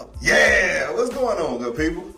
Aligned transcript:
Oh, 0.00 0.08
yeah! 0.22 0.92
What's 0.92 1.12
going 1.12 1.38
on, 1.38 1.58
good 1.58 1.76
people? 1.76 2.14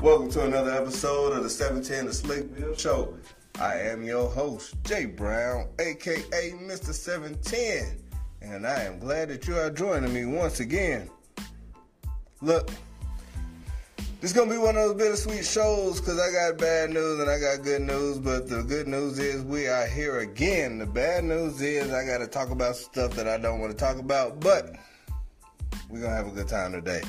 Welcome 0.00 0.30
to 0.30 0.46
another 0.46 0.70
episode 0.70 1.36
of 1.36 1.42
the 1.42 1.50
710 1.50 2.06
to 2.06 2.10
Slickville 2.12 2.78
Show. 2.78 3.14
I 3.60 3.74
am 3.74 4.02
your 4.02 4.26
host, 4.30 4.82
Jay 4.84 5.04
Brown, 5.04 5.68
aka 5.78 6.52
Mr. 6.52 6.94
710, 6.94 8.02
and 8.40 8.66
I 8.66 8.84
am 8.84 8.98
glad 8.98 9.28
that 9.28 9.46
you 9.46 9.54
are 9.58 9.68
joining 9.68 10.14
me 10.14 10.24
once 10.24 10.60
again. 10.60 11.10
Look, 12.40 12.70
this 14.22 14.30
is 14.30 14.32
gonna 14.32 14.50
be 14.50 14.56
one 14.56 14.78
of 14.78 14.88
those 14.88 14.94
bittersweet 14.94 15.44
shows 15.44 16.00
because 16.00 16.18
I 16.18 16.32
got 16.32 16.58
bad 16.58 16.88
news 16.88 17.20
and 17.20 17.28
I 17.28 17.38
got 17.38 17.62
good 17.62 17.82
news. 17.82 18.18
But 18.18 18.48
the 18.48 18.62
good 18.62 18.88
news 18.88 19.18
is 19.18 19.42
we 19.42 19.66
are 19.66 19.86
here 19.86 20.20
again. 20.20 20.78
The 20.78 20.86
bad 20.86 21.24
news 21.24 21.60
is 21.60 21.92
I 21.92 22.06
got 22.06 22.18
to 22.18 22.26
talk 22.26 22.48
about 22.48 22.76
stuff 22.76 23.12
that 23.16 23.28
I 23.28 23.36
don't 23.36 23.60
want 23.60 23.72
to 23.72 23.78
talk 23.78 23.98
about, 23.98 24.40
but 24.40 24.74
we're 25.90 26.00
gonna 26.00 26.14
have 26.14 26.28
a 26.28 26.30
good 26.30 26.48
time 26.48 26.72
today. 26.72 27.02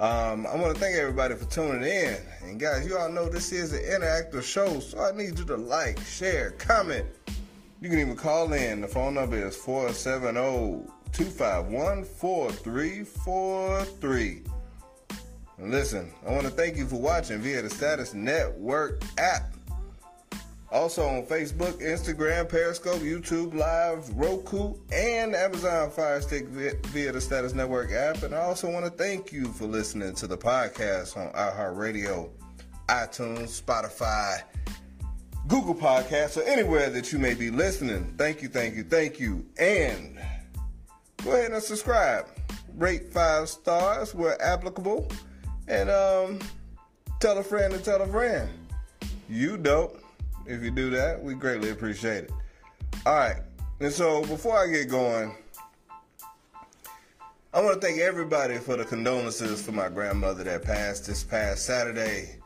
Um, 0.00 0.46
I 0.46 0.56
want 0.56 0.74
to 0.74 0.80
thank 0.80 0.96
everybody 0.96 1.34
for 1.34 1.44
tuning 1.44 1.84
in. 1.84 2.16
And 2.42 2.58
guys, 2.58 2.86
you 2.86 2.96
all 2.98 3.10
know 3.10 3.28
this 3.28 3.52
is 3.52 3.72
an 3.72 3.82
interactive 3.82 4.42
show, 4.42 4.80
so 4.80 5.00
I 5.00 5.12
need 5.12 5.38
you 5.38 5.44
to 5.44 5.56
like, 5.56 6.00
share, 6.00 6.50
comment. 6.52 7.06
You 7.80 7.88
can 7.88 8.00
even 8.00 8.16
call 8.16 8.52
in. 8.52 8.80
The 8.80 8.88
phone 8.88 9.14
number 9.14 9.36
is 9.36 9.54
470 9.56 10.88
251 11.12 12.04
4343. 12.04 14.42
Listen, 15.58 16.12
I 16.26 16.32
want 16.32 16.44
to 16.44 16.50
thank 16.50 16.76
you 16.76 16.86
for 16.86 16.96
watching 16.96 17.38
via 17.38 17.62
the 17.62 17.70
Status 17.70 18.14
Network 18.14 19.04
app. 19.18 19.52
Also 20.72 21.06
on 21.06 21.22
Facebook, 21.26 21.82
Instagram, 21.82 22.48
Periscope, 22.48 23.00
YouTube 23.00 23.52
Live, 23.52 24.08
Roku, 24.16 24.74
and 24.90 25.34
Amazon 25.34 25.90
Fire 25.90 26.22
Stick 26.22 26.46
via 26.46 27.12
the 27.12 27.20
Status 27.20 27.52
Network 27.52 27.92
app. 27.92 28.22
And 28.22 28.34
I 28.34 28.38
also 28.38 28.70
want 28.70 28.86
to 28.86 28.90
thank 28.90 29.32
you 29.32 29.44
for 29.52 29.66
listening 29.66 30.14
to 30.14 30.26
the 30.26 30.38
podcast 30.38 31.14
on 31.18 31.30
iHeartRadio, 31.34 32.30
iTunes, 32.88 33.60
Spotify, 33.60 34.40
Google 35.46 35.74
Podcasts, 35.74 36.38
or 36.38 36.42
anywhere 36.44 36.88
that 36.88 37.12
you 37.12 37.18
may 37.18 37.34
be 37.34 37.50
listening. 37.50 38.14
Thank 38.16 38.40
you, 38.40 38.48
thank 38.48 38.74
you, 38.74 38.84
thank 38.84 39.20
you. 39.20 39.44
And 39.58 40.18
go 41.22 41.32
ahead 41.32 41.52
and 41.52 41.62
subscribe. 41.62 42.28
Rate 42.78 43.12
five 43.12 43.50
stars 43.50 44.14
where 44.14 44.40
applicable. 44.40 45.06
And 45.68 45.90
um, 45.90 46.38
tell 47.20 47.36
a 47.36 47.42
friend 47.42 47.74
to 47.74 47.78
tell 47.78 48.00
a 48.00 48.06
friend. 48.06 48.48
You 49.28 49.58
don't. 49.58 49.92
If 50.46 50.62
you 50.62 50.70
do 50.70 50.90
that, 50.90 51.22
we 51.22 51.34
greatly 51.34 51.70
appreciate 51.70 52.24
it. 52.24 52.32
All 53.06 53.14
right. 53.14 53.36
And 53.80 53.92
so 53.92 54.22
before 54.26 54.56
I 54.56 54.66
get 54.68 54.88
going, 54.88 55.34
I 57.54 57.60
want 57.60 57.80
to 57.80 57.86
thank 57.86 58.00
everybody 58.00 58.58
for 58.58 58.76
the 58.76 58.84
condolences 58.84 59.60
for 59.60 59.72
my 59.72 59.88
grandmother 59.88 60.44
that 60.44 60.62
passed 60.62 61.06
this 61.06 61.22
past 61.22 61.66
Saturday. 61.66 62.36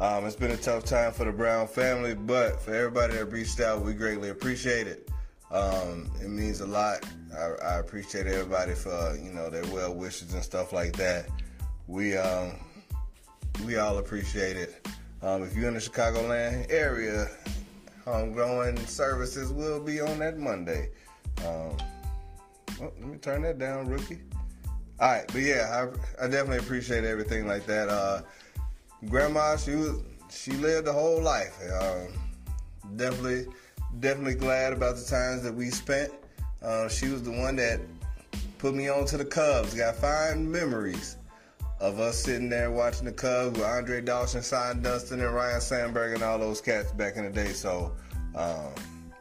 Um, 0.00 0.26
it's 0.26 0.36
been 0.36 0.50
a 0.50 0.56
tough 0.56 0.84
time 0.84 1.12
for 1.12 1.24
the 1.24 1.32
Brown 1.32 1.68
family, 1.68 2.14
but 2.14 2.60
for 2.60 2.74
everybody 2.74 3.14
that 3.14 3.26
reached 3.26 3.60
out, 3.60 3.82
we 3.82 3.94
greatly 3.94 4.30
appreciate 4.30 4.86
it. 4.86 5.08
Um, 5.50 6.10
it 6.20 6.28
means 6.28 6.60
a 6.60 6.66
lot. 6.66 7.06
I, 7.36 7.64
I, 7.64 7.78
appreciate 7.78 8.26
everybody 8.26 8.74
for 8.74 9.16
you 9.22 9.30
know 9.30 9.48
their 9.48 9.64
well 9.66 9.94
wishes 9.94 10.34
and 10.34 10.42
stuff 10.42 10.72
like 10.72 10.96
that. 10.96 11.28
We 11.86 12.16
um, 12.16 12.58
we 13.64 13.76
all 13.76 13.98
appreciate 13.98 14.56
it. 14.56 14.86
Um, 15.26 15.42
if 15.42 15.56
you're 15.56 15.66
in 15.66 15.74
the 15.74 15.80
Chicagoland 15.80 16.70
area, 16.70 17.26
homegrown 18.04 18.76
services 18.86 19.52
will 19.52 19.80
be 19.80 20.00
on 20.00 20.20
that 20.20 20.38
Monday. 20.38 20.90
Um, 21.38 21.76
well, 22.78 22.92
let 23.00 23.00
me 23.00 23.18
turn 23.18 23.42
that 23.42 23.58
down, 23.58 23.88
rookie. 23.88 24.20
All 25.00 25.10
right, 25.10 25.26
but 25.26 25.40
yeah, 25.40 25.90
I, 26.20 26.24
I 26.24 26.28
definitely 26.28 26.58
appreciate 26.58 27.02
everything 27.02 27.48
like 27.48 27.66
that. 27.66 27.88
Uh, 27.88 28.22
grandma, 29.08 29.56
she 29.56 29.74
was 29.74 30.00
she 30.30 30.52
lived 30.52 30.86
a 30.86 30.92
whole 30.92 31.20
life. 31.20 31.58
Um, 31.82 32.94
definitely, 32.94 33.46
definitely 33.98 34.36
glad 34.36 34.74
about 34.74 34.94
the 34.94 35.04
times 35.04 35.42
that 35.42 35.52
we 35.52 35.70
spent. 35.70 36.12
Uh, 36.62 36.88
she 36.88 37.08
was 37.08 37.24
the 37.24 37.32
one 37.32 37.56
that 37.56 37.80
put 38.58 38.76
me 38.76 38.88
on 38.88 39.04
to 39.06 39.16
the 39.16 39.24
Cubs. 39.24 39.74
Got 39.74 39.96
fine 39.96 40.48
memories 40.48 41.16
of 41.80 42.00
us 42.00 42.18
sitting 42.18 42.48
there 42.48 42.70
watching 42.70 43.04
the 43.04 43.12
Cubs 43.12 43.58
with 43.58 43.66
Andre 43.66 44.00
Dawson, 44.00 44.40
Shawon 44.40 44.82
Dunston, 44.82 45.20
and 45.20 45.34
Ryne 45.34 45.60
Sandberg 45.60 46.14
and 46.14 46.22
all 46.22 46.38
those 46.38 46.60
cats 46.60 46.90
back 46.92 47.16
in 47.16 47.24
the 47.24 47.30
day. 47.30 47.52
So, 47.52 47.92
um, 48.34 48.72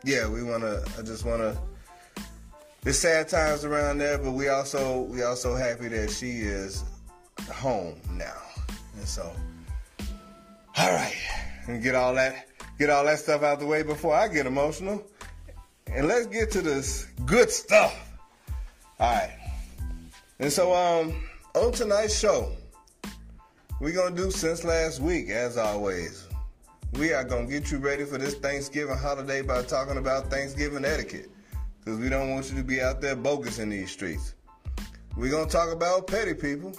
yeah, 0.03 0.27
we 0.27 0.43
want 0.43 0.63
to. 0.63 0.83
I 0.97 1.01
just 1.01 1.25
want 1.25 1.41
to. 1.41 1.57
It's 2.85 2.99
sad 2.99 3.27
times 3.27 3.65
around 3.65 3.97
there, 3.97 4.17
but 4.17 4.31
we 4.31 4.49
also 4.49 5.01
we 5.01 5.23
also 5.23 5.55
happy 5.55 5.87
that 5.89 6.11
she 6.11 6.41
is 6.41 6.83
home 7.51 7.99
now, 8.11 8.41
and 8.97 9.07
so. 9.07 9.31
All 10.77 10.91
right, 10.91 11.15
and 11.67 11.81
get 11.81 11.95
all 11.95 12.13
that 12.15 12.47
get 12.77 12.89
all 12.89 13.05
that 13.05 13.19
stuff 13.19 13.43
out 13.43 13.59
the 13.59 13.65
way 13.65 13.81
before 13.81 14.13
I 14.13 14.27
get 14.27 14.45
emotional, 14.45 15.03
and 15.87 16.07
let's 16.07 16.27
get 16.27 16.51
to 16.51 16.61
this 16.61 17.07
good 17.25 17.49
stuff. 17.49 17.95
All 18.99 19.13
right, 19.13 19.37
and 20.39 20.51
so 20.51 20.73
um 20.73 21.15
on 21.55 21.71
tonight's 21.71 22.17
show, 22.17 22.51
we're 23.79 23.93
going 23.93 24.13
to 24.13 24.23
do 24.23 24.29
since 24.29 24.65
last 24.65 24.99
week, 24.99 25.29
as 25.29 25.57
always. 25.57 26.27
We 26.93 27.13
are 27.13 27.23
going 27.23 27.47
to 27.47 27.51
get 27.51 27.71
you 27.71 27.77
ready 27.77 28.03
for 28.03 28.17
this 28.17 28.35
Thanksgiving 28.35 28.97
holiday 28.97 29.41
by 29.41 29.63
talking 29.63 29.97
about 29.97 30.29
Thanksgiving 30.29 30.83
etiquette. 30.83 31.29
Because 31.79 31.97
we 31.99 32.09
don't 32.09 32.31
want 32.31 32.51
you 32.51 32.57
to 32.57 32.63
be 32.63 32.81
out 32.81 32.99
there 32.99 33.15
bogus 33.15 33.59
in 33.59 33.69
these 33.69 33.89
streets. 33.89 34.35
We're 35.15 35.31
going 35.31 35.47
to 35.47 35.51
talk 35.51 35.71
about 35.71 36.07
petty 36.07 36.33
people 36.33 36.73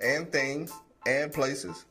and 0.00 0.30
things 0.32 0.72
and 1.06 1.32
places. 1.32 1.84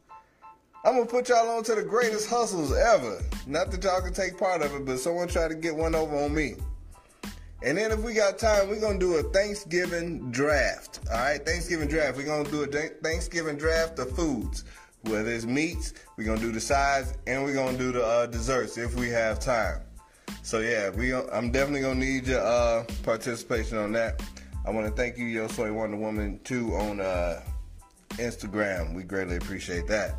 I'm 0.84 0.96
going 0.96 1.08
to 1.08 1.12
put 1.12 1.30
y'all 1.30 1.50
on 1.50 1.64
to 1.64 1.76
the 1.76 1.84
greatest 1.84 2.30
hustles 2.30 2.76
ever. 2.76 3.22
Not 3.46 3.72
that 3.72 3.84
y'all 3.84 4.02
can 4.02 4.14
take 4.14 4.38
part 4.38 4.62
of 4.62 4.74
it, 4.76 4.86
but 4.86 5.00
someone 5.00 5.30
tried 5.30 5.50
to 5.50 5.56
get 5.56 5.76
one 5.76 5.96
over 5.96 6.18
on 6.18 6.36
me. 6.36 6.56
And 7.68 7.78
then 7.78 7.92
if 7.92 8.00
we 8.00 8.14
got 8.14 8.38
time, 8.40 8.70
we're 8.70 8.80
gonna 8.80 8.98
do 8.98 9.16
a 9.16 9.24
Thanksgiving 9.24 10.32
draft. 10.32 11.02
All 11.12 11.18
right, 11.18 11.46
Thanksgiving 11.46 11.90
draft. 11.90 12.16
We're 12.16 12.26
gonna 12.26 12.50
do 12.50 12.64
a 12.64 12.68
Thanksgiving 12.68 13.58
draft 13.58 14.00
of 14.00 14.10
foods. 14.16 14.64
Whether 15.02 15.32
it's 15.32 15.44
meats, 15.44 15.94
we're 16.16 16.24
gonna 16.24 16.40
do 16.40 16.54
the 16.54 16.62
sides, 16.62 17.16
and 17.28 17.44
we're 17.44 17.54
gonna 17.54 17.78
do 17.78 17.92
the 17.92 18.06
uh, 18.06 18.28
desserts 18.28 18.78
if 18.78 18.96
we 18.96 19.10
have 19.10 19.42
time. 19.42 19.82
So 20.44 20.60
yeah, 20.60 20.92
we. 20.92 21.14
I'm 21.14 21.52
definitely 21.52 21.82
gonna 21.82 22.00
need 22.00 22.28
your 22.28 22.40
uh, 22.40 22.86
participation 23.04 23.78
on 23.78 23.92
that. 23.92 24.24
I 24.66 24.70
want 24.70 24.88
to 24.88 24.94
thank 24.94 25.18
you, 25.18 25.26
Yo 25.26 25.50
Soy 25.50 25.74
Wonder 25.74 25.98
Woman, 25.98 26.40
too, 26.46 26.74
on 26.74 27.02
uh, 27.02 27.42
Instagram. 28.12 28.96
We 28.96 29.04
greatly 29.04 29.36
appreciate 29.36 29.88
that. 29.88 30.16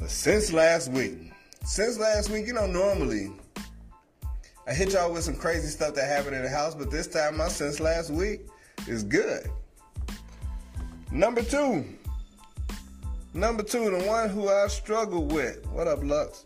But 0.00 0.10
since 0.10 0.52
last 0.52 0.90
week, 0.90 1.32
since 1.64 2.00
last 2.00 2.30
week, 2.30 2.48
you 2.48 2.52
know, 2.52 2.66
normally 2.66 3.30
I 4.70 4.72
hit 4.72 4.92
y'all 4.92 5.12
with 5.12 5.24
some 5.24 5.34
crazy 5.34 5.66
stuff 5.66 5.94
that 5.96 6.06
happened 6.06 6.36
in 6.36 6.44
the 6.44 6.48
house, 6.48 6.76
but 6.76 6.92
this 6.92 7.08
time 7.08 7.36
my 7.36 7.48
since 7.48 7.80
last 7.80 8.08
week 8.08 8.42
is 8.86 9.02
good. 9.02 9.50
Number 11.10 11.42
two. 11.42 11.84
Number 13.34 13.64
two, 13.64 13.90
the 13.90 14.04
one 14.06 14.28
who 14.28 14.48
I 14.48 14.68
struggled 14.68 15.32
with. 15.32 15.66
What 15.72 15.88
up, 15.88 16.04
Lux? 16.04 16.44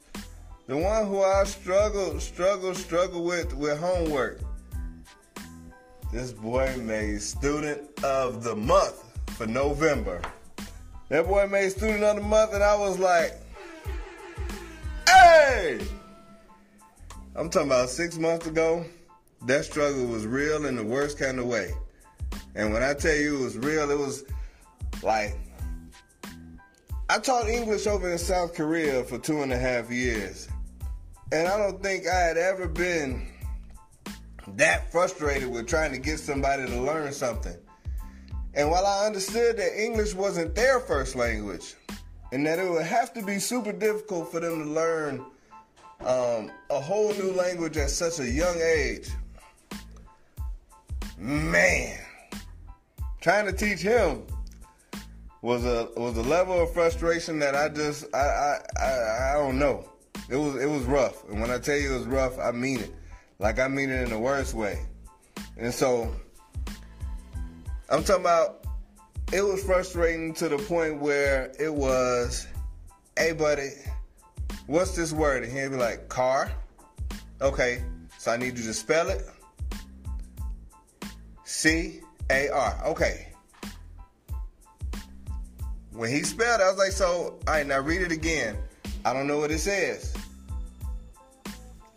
The 0.68 0.76
one 0.78 1.06
who 1.06 1.22
I 1.22 1.44
struggled, 1.44 2.22
struggled, 2.22 2.78
struggled 2.78 3.26
with 3.26 3.52
with 3.52 3.78
homework. 3.78 4.40
This 6.10 6.32
boy 6.32 6.74
made 6.80 7.20
student 7.20 7.82
of 8.02 8.42
the 8.42 8.56
month 8.56 9.04
for 9.36 9.46
November. 9.46 10.22
That 11.10 11.26
boy 11.26 11.46
made 11.46 11.72
student 11.72 12.02
of 12.02 12.16
the 12.16 12.22
month, 12.22 12.54
and 12.54 12.62
I 12.62 12.74
was 12.74 12.98
like, 12.98 13.34
hey! 15.06 15.78
I'm 17.36 17.50
talking 17.50 17.68
about 17.68 17.88
six 17.88 18.16
months 18.16 18.46
ago, 18.46 18.84
that 19.46 19.64
struggle 19.64 20.06
was 20.06 20.24
real 20.24 20.66
in 20.66 20.76
the 20.76 20.84
worst 20.84 21.18
kind 21.18 21.40
of 21.40 21.46
way. 21.46 21.72
And 22.54 22.72
when 22.72 22.84
I 22.84 22.94
tell 22.94 23.16
you 23.16 23.40
it 23.40 23.42
was 23.42 23.58
real, 23.58 23.90
it 23.90 23.98
was 23.98 24.24
like 25.02 25.36
I 27.10 27.18
taught 27.18 27.48
English 27.48 27.88
over 27.88 28.10
in 28.10 28.18
South 28.18 28.54
Korea 28.54 29.02
for 29.02 29.18
two 29.18 29.42
and 29.42 29.52
a 29.52 29.58
half 29.58 29.90
years. 29.90 30.46
And 31.32 31.48
I 31.48 31.56
don't 31.56 31.82
think 31.82 32.06
I 32.06 32.20
had 32.20 32.36
ever 32.36 32.68
been 32.68 33.26
that 34.54 34.92
frustrated 34.92 35.50
with 35.50 35.66
trying 35.66 35.90
to 35.90 35.98
get 35.98 36.20
somebody 36.20 36.66
to 36.66 36.80
learn 36.80 37.12
something. 37.12 37.56
And 38.54 38.70
while 38.70 38.86
I 38.86 39.06
understood 39.06 39.56
that 39.56 39.82
English 39.82 40.14
wasn't 40.14 40.54
their 40.54 40.78
first 40.78 41.16
language 41.16 41.74
and 42.30 42.46
that 42.46 42.60
it 42.60 42.70
would 42.70 42.86
have 42.86 43.12
to 43.14 43.22
be 43.22 43.40
super 43.40 43.72
difficult 43.72 44.30
for 44.30 44.38
them 44.38 44.62
to 44.62 44.70
learn 44.70 45.24
um, 46.00 46.50
a 46.70 46.80
whole 46.80 47.12
new 47.14 47.32
language 47.32 47.76
at 47.76 47.90
such 47.90 48.20
a 48.20 48.30
young 48.30 48.56
age. 48.60 49.08
Man, 51.18 51.98
trying 53.20 53.46
to 53.46 53.52
teach 53.52 53.80
him 53.80 54.26
was 55.44 55.64
a 55.66 55.88
was 55.96 56.16
a 56.16 56.22
level 56.22 56.58
of 56.58 56.72
frustration 56.72 57.38
that 57.38 57.54
I 57.54 57.68
just 57.68 58.06
I 58.14 58.18
I 58.18 58.58
I, 58.80 59.30
I 59.30 59.32
don't 59.34 59.58
know. 59.58 59.88
It 60.30 60.36
was 60.36 60.56
it 60.56 60.66
was 60.66 60.84
rough, 60.84 61.22
and 61.28 61.40
when 61.40 61.50
I 61.50 61.58
tell 61.58 61.76
you 61.76 61.94
it 61.94 61.98
was 61.98 62.06
rough, 62.06 62.38
I 62.38 62.50
mean 62.50 62.80
it. 62.80 62.94
Like 63.38 63.58
I 63.58 63.68
mean 63.68 63.90
it 63.90 64.02
in 64.02 64.10
the 64.10 64.18
worst 64.18 64.54
way. 64.54 64.80
And 65.58 65.72
so 65.72 66.14
I'm 67.90 68.02
talking 68.04 68.22
about 68.22 68.64
it 69.32 69.42
was 69.42 69.62
frustrating 69.62 70.32
to 70.34 70.48
the 70.48 70.58
point 70.58 71.00
where 71.00 71.52
it 71.58 71.72
was, 71.72 72.46
hey 73.18 73.32
buddy, 73.32 73.70
what's 74.66 74.96
this 74.96 75.12
word? 75.12 75.44
And 75.44 75.52
he'd 75.52 75.68
be 75.68 75.76
like, 75.76 76.08
car. 76.08 76.50
Okay, 77.40 77.82
so 78.18 78.30
I 78.30 78.36
need 78.36 78.56
you 78.56 78.64
to 78.64 78.74
spell 78.74 79.08
it. 79.08 79.26
C 81.44 82.00
A 82.30 82.48
R. 82.48 82.82
Okay. 82.86 83.28
When 85.92 86.10
he 86.10 86.22
spelled 86.22 86.60
it, 86.60 86.64
I 86.64 86.70
was 86.70 86.78
like, 86.78 86.92
so, 86.92 87.38
all 87.46 87.54
right, 87.54 87.66
now 87.66 87.78
read 87.80 88.02
it 88.02 88.10
again. 88.10 88.56
I 89.04 89.12
don't 89.12 89.26
know 89.26 89.38
what 89.38 89.50
it 89.50 89.60
says. 89.60 90.14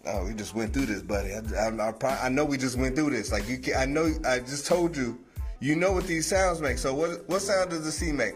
Oh, 0.06 0.26
we 0.26 0.34
just 0.34 0.54
went 0.54 0.74
through 0.74 0.86
this, 0.86 1.02
buddy. 1.02 1.34
I, 1.34 1.40
I, 1.68 1.92
I, 1.92 2.26
I 2.26 2.30
know 2.30 2.46
we 2.46 2.58
just 2.58 2.78
went 2.78 2.96
through 2.96 3.10
this. 3.10 3.32
Like 3.32 3.48
you, 3.50 3.58
can, 3.58 3.76
I 3.76 3.86
know. 3.86 4.14
I 4.26 4.40
just 4.40 4.68
told 4.68 4.96
you. 4.96 5.20
You 5.60 5.76
know 5.76 5.92
what 5.92 6.06
these 6.06 6.28
sounds 6.28 6.62
make. 6.62 6.78
So 6.78 6.94
what? 6.94 7.28
What 7.28 7.42
sound 7.42 7.72
does 7.72 7.84
the 7.84 7.92
C 7.92 8.12
make? 8.12 8.36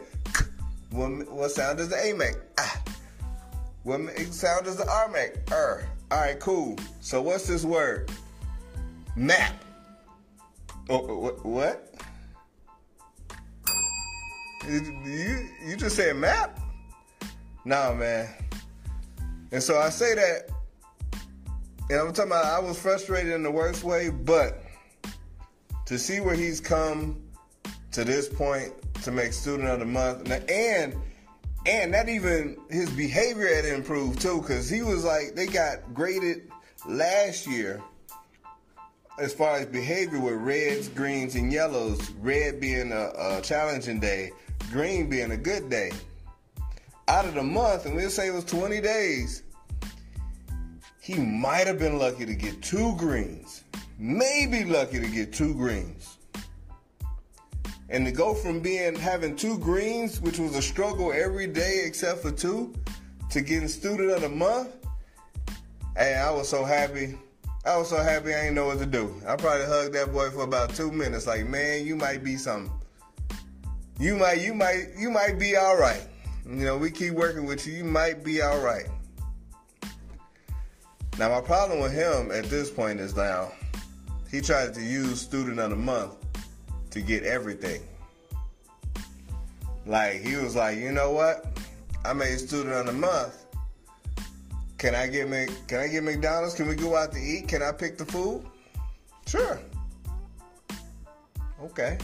What, 0.90 1.32
what 1.32 1.52
sound 1.52 1.78
does 1.78 1.90
the 1.90 2.04
A 2.04 2.14
make? 2.14 2.36
Ah. 2.60 2.81
What 3.84 4.18
sound 4.32 4.66
does 4.66 4.78
the 4.78 4.90
R 4.90 5.08
make? 5.10 5.34
Er. 5.52 5.88
All 6.12 6.20
right, 6.20 6.40
cool. 6.40 6.78
So 7.00 7.22
what's 7.22 7.48
this 7.48 7.64
word? 7.64 8.12
Map. 9.16 9.54
Oh, 10.90 11.32
what? 11.44 11.94
You 14.68 15.50
you 15.66 15.76
just 15.78 15.96
said 15.96 16.16
map? 16.16 16.60
Nah, 17.66 17.94
man. 17.94 18.30
And 19.52 19.62
so 19.62 19.78
I 19.78 19.90
say 19.90 20.16
that 20.16 20.52
and 21.92 22.00
I'm 22.00 22.14
talking 22.14 22.32
about 22.32 22.46
I 22.46 22.60
was 22.60 22.80
frustrated 22.80 23.34
in 23.34 23.44
the 23.44 23.52
worst 23.52 23.84
way, 23.84 24.10
but 24.10 24.64
to 25.86 26.00
see 26.00 26.22
where 26.22 26.36
he's 26.36 26.62
come 26.62 27.22
to 27.92 28.06
this 28.06 28.30
point 28.30 28.72
to 29.04 29.12
make 29.12 29.34
student 29.34 29.68
of 29.68 29.80
the 29.80 29.86
month 29.86 30.30
and 30.50 30.96
and 31.66 31.94
that 31.94 32.10
even 32.10 32.58
his 32.70 32.90
behavior 32.92 33.54
had 33.54 33.66
improved 33.66 34.22
too 34.22 34.42
because 34.42 34.70
he 34.70 34.82
was 34.82 35.04
like 35.04 35.36
they 35.36 35.48
got 35.48 35.94
graded 35.94 36.52
last 36.88 37.48
year 37.48 37.82
as 39.20 39.34
far 39.34 39.58
as 39.58 39.68
behavior 39.68 40.20
with 40.20 40.36
reds 40.36 40.88
greens 40.90 41.36
and 41.36 41.54
yellows. 41.54 42.10
Red 42.12 42.60
being 42.60 42.92
a, 42.92 43.12
a 43.16 43.42
challenging 43.42 44.00
day 44.00 44.32
green 44.72 45.10
being 45.10 45.32
a 45.32 45.38
good 45.38 45.70
day. 45.70 45.92
Out 47.08 47.26
of 47.26 47.34
the 47.34 47.44
month 47.44 47.86
and 47.86 47.96
we'll 47.96 48.10
say 48.10 48.28
it 48.28 48.34
was 48.34 48.46
20 48.46 48.82
days 48.82 49.44
he 51.02 51.16
might 51.16 51.66
have 51.66 51.80
been 51.80 51.98
lucky 51.98 52.26
to 52.26 52.36
get 52.36 52.62
two 52.62 52.96
greens, 52.96 53.64
maybe 53.98 54.64
lucky 54.64 55.00
to 55.00 55.08
get 55.08 55.34
two 55.34 55.54
greens. 55.56 56.11
And 57.92 58.06
to 58.06 58.12
go 58.12 58.34
from 58.34 58.62
being 58.62 58.96
having 58.96 59.36
two 59.36 59.58
greens, 59.58 60.22
which 60.22 60.40
was 60.40 60.56
a 60.56 60.62
struggle 60.62 61.12
every 61.12 61.46
day 61.46 61.84
except 61.86 62.22
for 62.22 62.32
two, 62.32 62.74
to 63.30 63.42
getting 63.42 63.68
student 63.68 64.12
of 64.12 64.22
the 64.22 64.30
month, 64.30 64.70
hey, 65.98 66.16
I 66.16 66.32
was 66.32 66.48
so 66.48 66.64
happy. 66.64 67.18
I 67.66 67.78
was 67.78 67.90
so 67.90 67.98
happy 68.02 68.34
I 68.34 68.44
didn't 68.44 68.56
know 68.56 68.68
what 68.68 68.80
to 68.80 68.86
do. 68.86 69.14
I 69.28 69.36
probably 69.36 69.66
hugged 69.66 69.94
that 69.94 70.14
boy 70.14 70.30
for 70.30 70.44
about 70.44 70.74
two 70.74 70.90
minutes, 70.90 71.28
like, 71.28 71.46
man, 71.46 71.86
you 71.86 71.98
might 71.98 72.24
be 72.24 72.38
something. 72.38 72.72
You 74.00 74.16
might, 74.16 74.42
you 74.42 74.54
might, 74.54 74.86
you 74.98 75.12
might 75.12 75.38
be 75.38 75.58
all 75.58 75.78
right. 75.78 76.02
You 76.46 76.66
know, 76.66 76.78
we 76.78 76.92
keep 76.92 77.14
working 77.14 77.46
with 77.46 77.68
you. 77.68 77.74
You 77.74 77.84
might 77.84 78.24
be 78.24 78.42
all 78.42 78.60
right. 78.62 78.88
Now, 81.20 81.30
my 81.30 81.42
problem 81.42 81.82
with 81.82 81.92
him 81.92 82.32
at 82.32 82.46
this 82.46 82.72
point 82.72 83.02
is 83.02 83.18
now 83.18 83.52
he 84.32 84.40
tried 84.40 84.74
to 84.76 84.82
use 84.82 85.22
student 85.22 85.60
of 85.60 85.70
the 85.72 85.76
month 85.76 86.16
to 86.92 87.02
get 87.02 87.24
everything. 87.24 87.82
Like 89.86 90.22
he 90.22 90.36
was 90.36 90.56
like, 90.56 90.78
you 90.78 90.92
know 90.92 91.12
what? 91.12 91.46
I 92.06 92.14
made 92.14 92.40
student 92.40 92.76
of 92.76 92.86
the 92.86 92.94
month. 92.94 93.46
Can 94.78 94.96
I 94.96 95.08
get 95.08 95.30
me? 95.30 95.48
Can 95.68 95.80
I 95.80 95.88
get 95.88 96.04
McDonald's? 96.04 96.56
Can 96.56 96.68
we 96.68 96.76
go 96.76 96.96
out 96.96 97.12
to 97.14 97.20
eat? 97.20 97.48
Can 97.48 97.62
I 97.62 97.72
pick 97.72 97.98
the 97.98 98.06
food? 98.06 98.46
Sure. 99.28 99.60
Okay. 101.62 101.98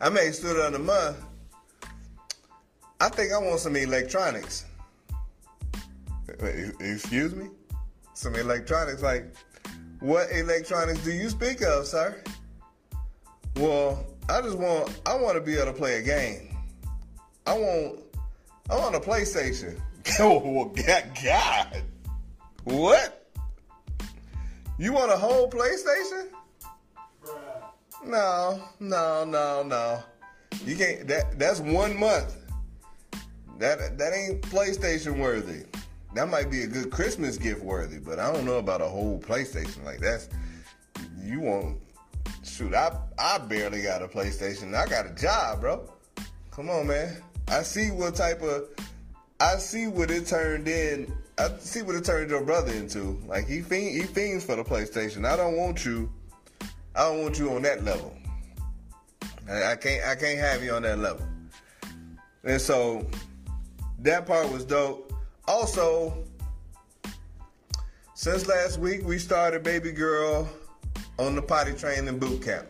I 0.00 0.08
made 0.08 0.28
a 0.28 0.32
student 0.32 0.66
of 0.66 0.72
the 0.72 0.78
month. 0.78 1.16
I 3.00 3.08
think 3.08 3.32
I 3.32 3.38
want 3.38 3.60
some 3.60 3.76
electronics. 3.76 4.64
Excuse 6.80 7.34
me? 7.34 7.48
Some 8.14 8.34
electronics. 8.34 9.02
Like, 9.02 9.34
what 10.00 10.28
electronics 10.32 11.04
do 11.04 11.12
you 11.12 11.28
speak 11.28 11.62
of, 11.62 11.86
sir? 11.86 12.16
Well, 13.56 14.04
I 14.28 14.40
just 14.40 14.58
want 14.58 15.00
I 15.06 15.16
want 15.16 15.34
to 15.36 15.40
be 15.40 15.54
able 15.54 15.66
to 15.66 15.72
play 15.72 15.98
a 15.98 16.02
game. 16.02 16.56
I 17.46 17.54
want 17.54 18.00
I 18.70 18.76
want 18.76 18.94
a 18.94 19.00
PlayStation. 19.00 19.80
oh 20.20 20.66
God, 20.66 21.04
God. 21.22 21.82
What? 22.64 23.30
You 24.78 24.92
want 24.92 25.12
a 25.12 25.16
whole 25.16 25.50
PlayStation? 25.50 26.28
No, 28.04 28.62
no, 28.80 29.24
no, 29.24 29.62
no. 29.62 30.02
You 30.64 30.76
can't. 30.76 31.06
That 31.06 31.38
that's 31.38 31.60
one 31.60 31.98
month. 31.98 32.36
That 33.58 33.98
that 33.98 34.12
ain't 34.12 34.42
PlayStation 34.42 35.18
worthy 35.18 35.64
that 36.14 36.28
might 36.28 36.50
be 36.50 36.62
a 36.62 36.66
good 36.66 36.90
Christmas 36.90 37.38
gift 37.38 37.62
worthy, 37.62 37.98
but 37.98 38.18
I 38.18 38.32
don't 38.32 38.44
know 38.44 38.58
about 38.58 38.80
a 38.80 38.86
whole 38.86 39.18
PlayStation. 39.20 39.84
Like 39.84 40.00
that's 40.00 40.28
you 41.22 41.40
want 41.40 41.78
shoot, 42.44 42.74
I 42.74 42.96
I 43.18 43.38
barely 43.38 43.82
got 43.82 44.02
a 44.02 44.08
PlayStation. 44.08 44.74
I 44.74 44.86
got 44.86 45.06
a 45.06 45.14
job, 45.14 45.60
bro. 45.60 45.88
Come 46.50 46.70
on, 46.70 46.86
man. 46.86 47.16
I 47.48 47.62
see 47.62 47.90
what 47.90 48.14
type 48.14 48.42
of 48.42 48.68
I 49.40 49.56
see 49.56 49.86
what 49.88 50.10
it 50.10 50.26
turned 50.26 50.68
in. 50.68 51.12
I 51.38 51.48
see 51.58 51.82
what 51.82 51.96
it 51.96 52.04
turned 52.04 52.30
your 52.30 52.44
brother 52.44 52.72
into. 52.72 53.20
Like 53.26 53.46
he 53.46 53.60
fiend, 53.60 53.96
he 53.96 54.02
fiends 54.02 54.44
for 54.44 54.56
the 54.56 54.64
PlayStation. 54.64 55.26
I 55.26 55.36
don't 55.36 55.56
want 55.56 55.84
you. 55.84 56.10
I 56.94 57.08
don't 57.08 57.22
want 57.22 57.38
you 57.38 57.50
on 57.50 57.62
that 57.62 57.84
level. 57.84 58.16
I, 59.48 59.72
I 59.72 59.76
can't 59.76 60.06
I 60.06 60.14
can't 60.14 60.38
have 60.38 60.62
you 60.62 60.74
on 60.74 60.82
that 60.82 60.98
level. 60.98 61.26
And 62.44 62.60
so 62.60 63.06
that 64.00 64.26
part 64.26 64.50
was 64.52 64.64
dope. 64.64 65.12
Also, 65.48 66.24
since 68.14 68.46
last 68.46 68.78
week, 68.78 69.02
we 69.04 69.18
started 69.18 69.62
Baby 69.62 69.90
Girl 69.90 70.48
on 71.22 71.36
the 71.36 71.42
potty 71.42 71.72
training 71.72 72.08
and 72.08 72.18
boot 72.18 72.42
camp. 72.42 72.66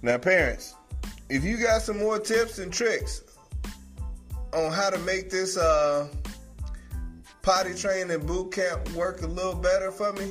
Now, 0.00 0.16
parents, 0.16 0.74
if 1.28 1.44
you 1.44 1.58
got 1.58 1.82
some 1.82 1.98
more 1.98 2.18
tips 2.18 2.58
and 2.58 2.72
tricks 2.72 3.22
on 4.54 4.72
how 4.72 4.88
to 4.88 4.98
make 5.00 5.28
this 5.28 5.58
uh, 5.58 6.08
potty 7.42 7.74
training 7.74 8.10
and 8.10 8.26
boot 8.26 8.52
camp 8.52 8.88
work 8.92 9.20
a 9.22 9.26
little 9.26 9.54
better 9.54 9.90
for 9.90 10.12
me, 10.14 10.30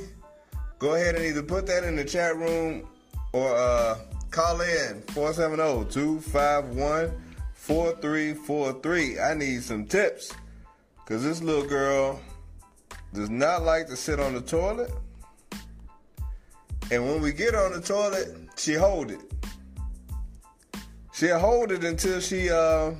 go 0.80 0.94
ahead 0.94 1.14
and 1.14 1.24
either 1.24 1.42
put 1.42 1.66
that 1.66 1.84
in 1.84 1.94
the 1.94 2.04
chat 2.04 2.36
room 2.36 2.88
or 3.32 3.54
uh, 3.54 3.98
call 4.30 4.60
in 4.60 5.00
470 5.12 5.92
251 5.92 7.12
4343. 7.54 9.20
I 9.20 9.34
need 9.34 9.62
some 9.62 9.84
tips. 9.84 10.32
Because 10.96 11.22
this 11.22 11.42
little 11.42 11.66
girl 11.66 12.20
does 13.14 13.30
not 13.30 13.62
like 13.62 13.86
to 13.86 13.96
sit 13.96 14.18
on 14.20 14.34
the 14.34 14.40
toilet. 14.40 14.90
And 16.90 17.06
when 17.06 17.20
we 17.20 17.32
get 17.32 17.54
on 17.54 17.72
the 17.72 17.80
toilet, 17.80 18.34
she 18.56 18.74
hold 18.74 19.10
it. 19.10 19.20
She'll 21.12 21.38
hold 21.38 21.72
it 21.72 21.84
until 21.84 22.20
she 22.20 22.50
uh 22.50 22.92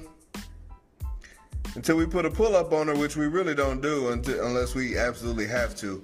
until 1.74 1.96
we 1.96 2.06
put 2.06 2.24
a 2.24 2.30
pull 2.30 2.56
up 2.56 2.72
on 2.72 2.88
her, 2.88 2.96
which 2.96 3.16
we 3.16 3.26
really 3.26 3.54
don't 3.54 3.80
do 3.80 4.08
until, 4.08 4.44
unless 4.46 4.74
we 4.74 4.98
absolutely 4.98 5.46
have 5.46 5.76
to. 5.76 6.02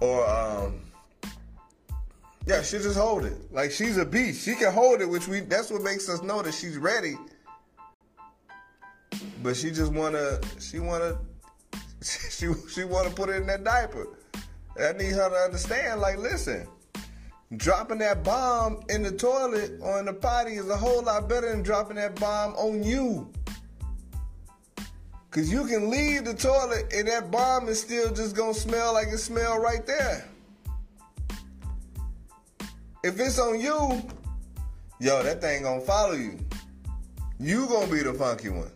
Or 0.00 0.28
um 0.28 0.80
yeah, 2.46 2.62
she 2.62 2.78
just 2.78 2.98
hold 2.98 3.24
it. 3.24 3.52
Like 3.52 3.70
she's 3.70 3.96
a 3.96 4.04
beast. 4.04 4.44
She 4.44 4.54
can 4.54 4.72
hold 4.72 5.00
it, 5.00 5.08
which 5.08 5.26
we 5.28 5.40
that's 5.40 5.70
what 5.70 5.82
makes 5.82 6.08
us 6.08 6.22
know 6.22 6.42
that 6.42 6.52
she's 6.54 6.76
ready 6.76 7.16
but 9.44 9.54
she 9.54 9.70
just 9.70 9.92
wanna 9.92 10.40
she 10.58 10.80
wanna 10.80 11.18
she 12.02 12.48
she 12.68 12.84
wanna 12.84 13.10
put 13.10 13.28
it 13.28 13.36
in 13.36 13.46
that 13.46 13.62
diaper. 13.62 14.08
I 14.80 14.92
need 14.92 15.12
her 15.12 15.28
to 15.28 15.36
understand. 15.36 16.00
Like, 16.00 16.18
listen, 16.18 16.66
dropping 17.56 17.98
that 17.98 18.24
bomb 18.24 18.82
in 18.88 19.02
the 19.02 19.12
toilet 19.12 19.72
or 19.80 19.98
in 19.98 20.06
the 20.06 20.12
potty 20.12 20.54
is 20.54 20.68
a 20.68 20.76
whole 20.76 21.02
lot 21.02 21.28
better 21.28 21.50
than 21.50 21.62
dropping 21.62 21.96
that 21.96 22.18
bomb 22.18 22.54
on 22.54 22.82
you. 22.82 23.30
Cause 25.30 25.50
you 25.50 25.66
can 25.66 25.90
leave 25.90 26.24
the 26.24 26.34
toilet 26.34 26.92
and 26.94 27.08
that 27.08 27.30
bomb 27.30 27.68
is 27.68 27.80
still 27.80 28.14
just 28.14 28.36
gonna 28.36 28.54
smell 28.54 28.94
like 28.94 29.08
it 29.08 29.18
smelled 29.18 29.62
right 29.62 29.84
there. 29.84 30.24
If 33.02 33.18
it's 33.18 33.38
on 33.38 33.60
you, 33.60 34.02
yo, 35.00 35.22
that 35.22 35.40
thing 35.40 35.64
gonna 35.64 35.80
follow 35.80 36.14
you. 36.14 36.38
You 37.40 37.66
gonna 37.66 37.90
be 37.90 38.02
the 38.02 38.14
funky 38.14 38.48
one. 38.48 38.70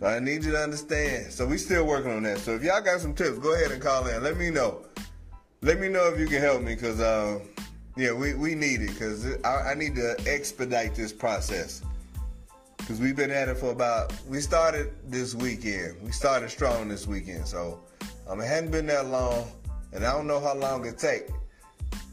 So 0.00 0.06
I 0.06 0.18
need 0.18 0.44
you 0.44 0.50
to 0.50 0.58
understand. 0.58 1.32
So 1.32 1.46
we 1.46 1.58
still 1.58 1.86
working 1.86 2.10
on 2.10 2.24
that. 2.24 2.38
So 2.38 2.54
if 2.54 2.62
y'all 2.62 2.82
got 2.82 3.00
some 3.00 3.14
tips, 3.14 3.38
go 3.38 3.54
ahead 3.54 3.70
and 3.70 3.80
call 3.80 4.06
in. 4.08 4.22
Let 4.22 4.36
me 4.36 4.50
know. 4.50 4.85
Let 5.62 5.80
me 5.80 5.88
know 5.88 6.08
if 6.08 6.18
you 6.20 6.26
can 6.26 6.40
help 6.40 6.62
me, 6.62 6.76
cause 6.76 7.00
uh, 7.00 7.40
Yeah, 7.96 8.12
we, 8.12 8.34
we 8.34 8.54
need 8.54 8.82
it 8.82 8.88
because 8.90 9.26
I, 9.42 9.70
I 9.70 9.74
need 9.74 9.94
to 9.94 10.16
expedite 10.26 10.94
this 10.94 11.14
process. 11.14 11.82
Because 12.76 13.00
we've 13.00 13.16
been 13.16 13.30
at 13.30 13.48
it 13.48 13.56
for 13.56 13.70
about, 13.70 14.12
we 14.28 14.40
started 14.40 14.92
this 15.10 15.34
weekend. 15.34 15.96
We 16.02 16.12
started 16.12 16.50
strong 16.50 16.88
this 16.88 17.06
weekend. 17.06 17.48
So 17.48 17.80
um, 18.28 18.40
it 18.40 18.46
hadn't 18.46 18.70
been 18.70 18.86
that 18.88 19.06
long. 19.06 19.50
And 19.94 20.04
I 20.04 20.12
don't 20.12 20.26
know 20.26 20.40
how 20.40 20.54
long 20.54 20.84
it 20.84 20.98
take. 20.98 21.28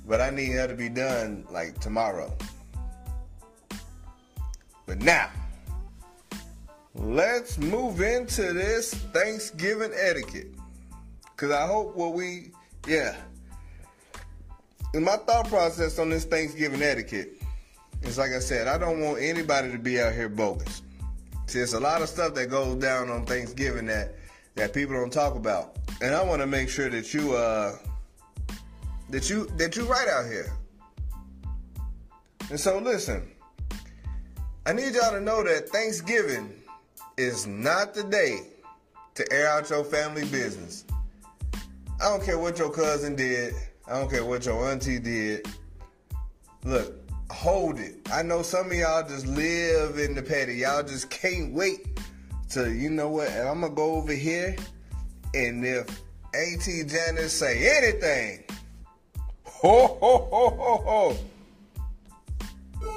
But 0.08 0.22
I 0.22 0.30
need 0.30 0.54
her 0.54 0.68
to 0.68 0.74
be 0.74 0.88
done 0.88 1.46
like 1.52 1.80
tomorrow. 1.80 2.34
But 4.86 5.00
now, 5.00 5.30
let's 6.96 7.58
move 7.58 8.00
into 8.00 8.54
this 8.54 8.94
Thanksgiving 8.94 9.92
etiquette. 9.94 10.56
Because 11.24 11.52
I 11.52 11.68
hope 11.68 11.94
what 11.96 12.14
we, 12.14 12.52
yeah. 12.88 13.18
And 14.94 15.04
my 15.04 15.18
thought 15.18 15.48
process 15.48 15.98
on 15.98 16.10
this 16.10 16.24
Thanksgiving 16.26 16.82
etiquette 16.84 17.42
is 18.04 18.18
like 18.18 18.32
I 18.32 18.40
said, 18.40 18.68
I 18.68 18.78
don't 18.78 19.02
want 19.02 19.20
anybody 19.22 19.72
to 19.72 19.80
be 19.80 20.00
out 20.00 20.14
here 20.14 20.30
bogus. 20.30 20.84
See, 21.48 21.60
there's 21.60 21.74
a 21.74 21.80
lot 21.80 22.02
of 22.02 22.10
stuff 22.10 22.36
that 22.36 22.50
goes 22.50 22.76
down 22.76 23.10
on 23.10 23.26
Thanksgiving 23.26 23.88
that 23.88 24.16
that 24.56 24.72
people 24.72 24.94
don't 24.94 25.12
talk 25.12 25.36
about, 25.36 25.78
and 26.02 26.14
I 26.14 26.24
want 26.24 26.42
to 26.42 26.48
make 26.48 26.70
sure 26.70 26.90
that 26.90 27.14
you 27.14 27.36
uh 27.36 27.76
that 29.10 29.30
you 29.30 29.48
that 29.58 29.76
you 29.76 29.86
right 29.86 30.08
out 30.08 30.26
here. 30.26 30.54
And 32.50 32.60
so 32.60 32.78
listen, 32.78 33.32
I 34.66 34.74
need 34.74 34.94
y'all 34.94 35.12
to 35.12 35.22
know 35.22 35.44
that 35.44 35.70
Thanksgiving 35.70 36.54
is 37.18 37.48
not 37.48 37.94
the 37.94 38.04
day 38.04 38.42
to 39.16 39.34
air 39.34 39.50
out 39.50 39.70
your 39.70 39.84
family 39.84 40.26
business. 40.26 40.86
I 42.02 42.10
don't 42.10 42.24
care 42.24 42.38
what 42.38 42.60
your 42.60 42.72
cousin 42.72 43.16
did. 43.16 43.54
I 43.88 44.00
don't 44.00 44.10
care 44.10 44.26
what 44.26 44.46
your 44.46 44.70
auntie 44.70 45.00
did. 45.00 45.48
Look, 46.64 46.94
hold 47.30 47.80
it. 47.80 47.96
I 48.12 48.24
know 48.24 48.42
some 48.42 48.68
of 48.68 48.74
y'all 48.74 49.08
just 49.08 49.28
live 49.28 49.98
in 50.00 50.16
the 50.16 50.22
petty. 50.22 50.56
Y'all 50.56 50.84
just 50.84 51.10
can't 51.10 51.54
wait 51.54 52.00
to, 52.52 52.74
you 52.74 52.90
know 52.90 53.10
what, 53.10 53.30
and 53.30 53.48
I'm 53.48 53.62
gonna 53.62 53.74
go 53.74 53.96
over 53.96 54.14
here 54.14 54.56
and 55.34 55.66
if 55.66 56.02
Auntie 56.34 56.84
Janice 56.84 57.34
say 57.34 57.78
anything, 57.78 58.44
ho 59.44 59.98
ho 60.00 60.28
ho 60.32 60.50
ho 60.50 61.18
ho. 62.82 62.92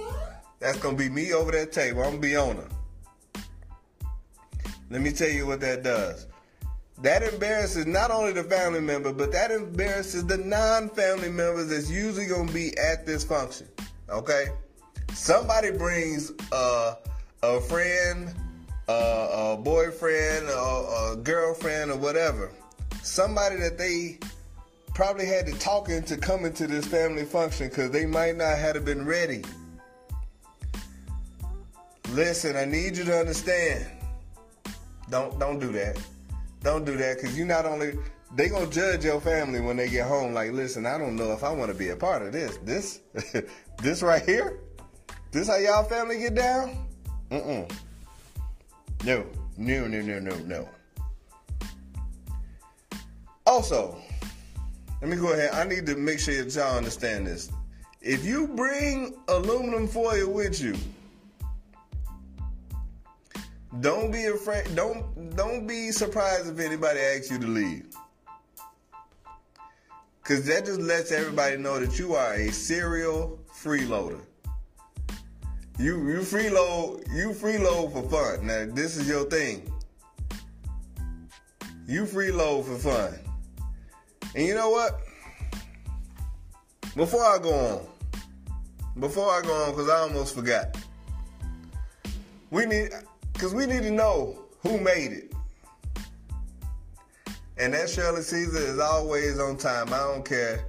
That's 0.58 0.78
gonna 0.78 0.96
be 0.96 1.08
me 1.08 1.32
over 1.32 1.52
that 1.52 1.72
table. 1.72 2.02
I'm 2.02 2.10
gonna 2.10 2.20
be 2.20 2.36
on 2.36 2.56
her. 2.56 2.68
Let 4.90 5.00
me 5.00 5.12
tell 5.12 5.28
you 5.28 5.46
what 5.46 5.60
that 5.60 5.82
does. 5.82 6.26
That 6.98 7.22
embarrasses 7.22 7.86
not 7.86 8.10
only 8.10 8.32
the 8.32 8.44
family 8.44 8.80
member, 8.80 9.12
but 9.12 9.30
that 9.32 9.50
embarrasses 9.50 10.24
the 10.24 10.38
non-family 10.38 11.28
members 11.28 11.68
that's 11.68 11.90
usually 11.90 12.26
gonna 12.26 12.50
be 12.50 12.76
at 12.78 13.04
this 13.04 13.22
function. 13.22 13.68
Okay? 14.08 14.46
Somebody 15.12 15.72
brings 15.72 16.32
a, 16.52 16.96
a 17.42 17.60
friend, 17.62 18.32
a, 18.88 18.92
a 18.92 19.56
boyfriend, 19.62 20.48
a 20.48 21.16
girlfriend, 21.22 21.90
or 21.90 21.96
whatever. 21.96 22.50
Somebody 23.02 23.56
that 23.56 23.76
they 23.76 24.18
probably 24.94 25.26
had 25.26 25.46
to 25.46 25.52
talk 25.58 25.90
into 25.90 26.16
coming 26.16 26.52
to 26.54 26.66
this 26.66 26.86
family 26.86 27.24
function 27.24 27.68
because 27.68 27.90
they 27.90 28.06
might 28.06 28.36
not 28.36 28.56
have 28.56 28.84
been 28.84 29.04
ready. 29.04 29.44
Listen, 32.12 32.56
I 32.56 32.64
need 32.64 32.96
you 32.96 33.04
to 33.04 33.18
understand. 33.18 33.86
Don't 35.10 35.38
don't 35.38 35.58
do 35.58 35.70
that. 35.72 35.98
Don't 36.62 36.84
do 36.84 36.96
that 36.96 37.16
because 37.16 37.36
you 37.36 37.44
not 37.44 37.66
only 37.66 37.92
they 38.34 38.48
gonna 38.48 38.66
judge 38.66 39.04
your 39.04 39.20
family 39.20 39.60
when 39.60 39.76
they 39.76 39.88
get 39.88 40.06
home. 40.06 40.34
Like, 40.34 40.52
listen, 40.52 40.86
I 40.86 40.98
don't 40.98 41.16
know 41.16 41.32
if 41.32 41.44
I 41.44 41.50
want 41.52 41.70
to 41.70 41.78
be 41.78 41.90
a 41.90 41.96
part 41.96 42.22
of 42.22 42.32
this. 42.32 42.58
This 42.58 43.00
this 43.82 44.02
right 44.02 44.24
here. 44.24 44.58
This 45.32 45.48
how 45.48 45.56
y'all 45.56 45.84
family 45.84 46.18
get 46.18 46.34
down? 46.34 46.86
Mm-mm. 47.30 47.70
No, 49.04 49.26
no, 49.56 49.86
no, 49.86 50.00
no, 50.00 50.18
no, 50.18 50.36
no. 50.38 50.68
Also, 53.46 53.96
let 55.00 55.10
me 55.10 55.16
go 55.16 55.32
ahead. 55.32 55.50
I 55.52 55.64
need 55.64 55.86
to 55.86 55.96
make 55.96 56.18
sure 56.18 56.42
that 56.42 56.54
y'all 56.54 56.76
understand 56.76 57.26
this. 57.26 57.50
If 58.00 58.24
you 58.24 58.48
bring 58.48 59.14
aluminum 59.28 59.88
foil 59.88 60.30
with 60.30 60.60
you, 60.60 60.74
don't 63.80 64.10
be 64.10 64.24
afraid. 64.26 64.74
Don't 64.74 65.36
don't 65.36 65.66
be 65.66 65.90
surprised 65.90 66.48
if 66.48 66.58
anybody 66.58 67.00
asks 67.00 67.30
you 67.30 67.38
to 67.38 67.46
leave. 67.46 67.86
Cause 70.22 70.44
that 70.46 70.64
just 70.64 70.80
lets 70.80 71.12
everybody 71.12 71.56
know 71.56 71.78
that 71.78 71.98
you 71.98 72.14
are 72.14 72.34
a 72.34 72.50
serial 72.50 73.38
freeloader. 73.52 74.20
You 75.78 76.08
you 76.08 76.20
freeload 76.20 77.06
you 77.14 77.30
freeload 77.30 77.92
for 77.92 78.08
fun. 78.08 78.46
Now 78.46 78.66
this 78.68 78.96
is 78.96 79.08
your 79.08 79.24
thing. 79.24 79.70
You 81.86 82.04
freeload 82.04 82.64
for 82.64 82.78
fun. 82.78 83.18
And 84.34 84.46
you 84.46 84.54
know 84.54 84.70
what? 84.70 85.00
Before 86.96 87.24
I 87.24 87.38
go 87.38 87.52
on, 87.52 87.86
before 89.00 89.30
I 89.30 89.42
go 89.42 89.52
on, 89.52 89.70
because 89.70 89.88
I 89.88 89.98
almost 89.98 90.34
forgot. 90.34 90.76
We 92.50 92.64
need 92.64 92.90
because 93.36 93.52
we 93.52 93.66
need 93.66 93.82
to 93.82 93.90
know 93.90 94.34
who 94.60 94.80
made 94.80 95.12
it. 95.12 95.32
And 97.58 97.74
that 97.74 97.90
Shirley 97.90 98.22
Caesar 98.22 98.58
is 98.58 98.78
always 98.78 99.38
on 99.38 99.58
time. 99.58 99.92
I 99.92 99.98
don't 99.98 100.24
care. 100.24 100.64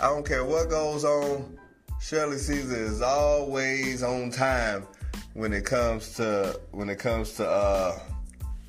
I 0.00 0.08
don't 0.08 0.26
care 0.26 0.44
what 0.44 0.68
goes 0.68 1.04
on. 1.04 1.56
Shirley 2.00 2.38
Caesar 2.38 2.76
is 2.76 3.00
always 3.00 4.02
on 4.02 4.30
time 4.30 4.88
when 5.34 5.52
it 5.52 5.64
comes 5.64 6.14
to 6.14 6.58
when 6.72 6.88
it 6.88 6.98
comes 6.98 7.34
to 7.34 7.48
uh, 7.48 8.00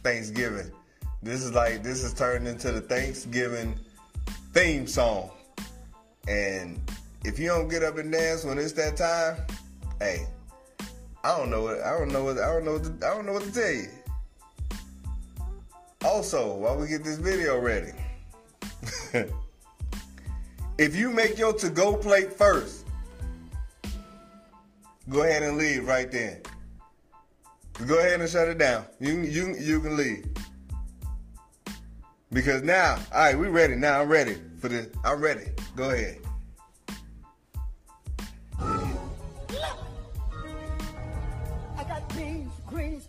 Thanksgiving. 0.04 0.72
This 1.24 1.44
is 1.44 1.54
like 1.54 1.82
this 1.82 2.04
is 2.04 2.14
turned 2.14 2.48
into 2.48 2.72
the 2.72 2.82
Thanksgiving 2.82 3.74
theme 4.54 4.86
song. 4.86 5.32
And 6.28 6.80
if 7.26 7.40
you 7.40 7.48
don't 7.48 7.70
get 7.70 7.82
up 7.82 7.98
and 7.98 8.12
dance 8.12 8.44
when 8.44 8.60
it's 8.60 8.74
that 8.74 8.98
time, 8.98 9.38
hey, 9.98 10.28
I 11.24 11.38
don't 11.38 11.50
know 11.50 11.62
what 11.62 11.82
I 11.82 11.98
don't 11.98 12.12
know 12.12 12.24
what 12.24 12.40
I 12.40 12.52
don't 12.52 12.66
know 12.66 12.74
what 12.74 12.84
to, 12.84 13.08
I 13.08 13.14
don't 13.14 13.26
know 13.26 13.34
what 13.34 13.44
to 13.44 13.52
tell 13.52 13.72
you. 13.72 13.90
Also, 16.04 16.56
while 16.56 16.78
we 16.78 16.88
get 16.88 17.04
this 17.04 17.18
video 17.18 17.60
ready, 17.60 17.92
if 20.80 20.96
you 20.96 21.12
make 21.12 21.38
your 21.38 21.54
to-go 21.54 21.96
plate 21.96 22.34
first, 22.34 22.88
go 25.10 25.22
ahead 25.22 25.44
and 25.44 25.58
leave 25.58 25.88
right 25.88 26.12
then. 26.12 26.42
Go 27.86 28.00
ahead 28.00 28.20
and 28.20 28.30
shut 28.30 28.48
it 28.48 28.58
down. 28.58 28.86
You 29.00 29.20
you 29.20 29.56
you 29.60 29.80
can 29.80 29.96
leave. 29.96 30.26
Because 32.34 32.64
now, 32.64 32.98
all 33.14 33.20
right, 33.20 33.38
we 33.38 33.48
ready. 33.48 33.76
Now 33.76 34.02
I'm 34.02 34.10
ready 34.10 34.38
for 34.60 34.70
this. 34.70 34.88
I'm 35.04 35.22
ready. 35.22 35.52
Go 35.76 35.92
ahead. 35.92 36.21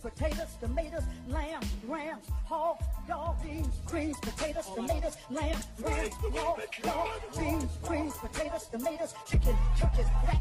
Potatoes, 0.02 0.56
tomatoes, 0.60 1.04
lamb, 1.28 1.62
rams, 1.86 2.26
hogs, 2.44 2.84
beans, 3.42 3.68
greens, 3.86 4.16
potatoes, 4.20 4.66
tomatoes, 4.74 5.16
lamb, 5.30 5.56
rams, 5.84 6.14
hogs, 6.32 6.64
dog, 6.82 7.08
beans, 7.38 7.78
greens, 7.82 8.14
potatoes, 8.16 8.66
tomatoes, 8.70 9.14
chicken, 9.26 9.56
turkeys, 9.78 10.06
rat, 10.26 10.40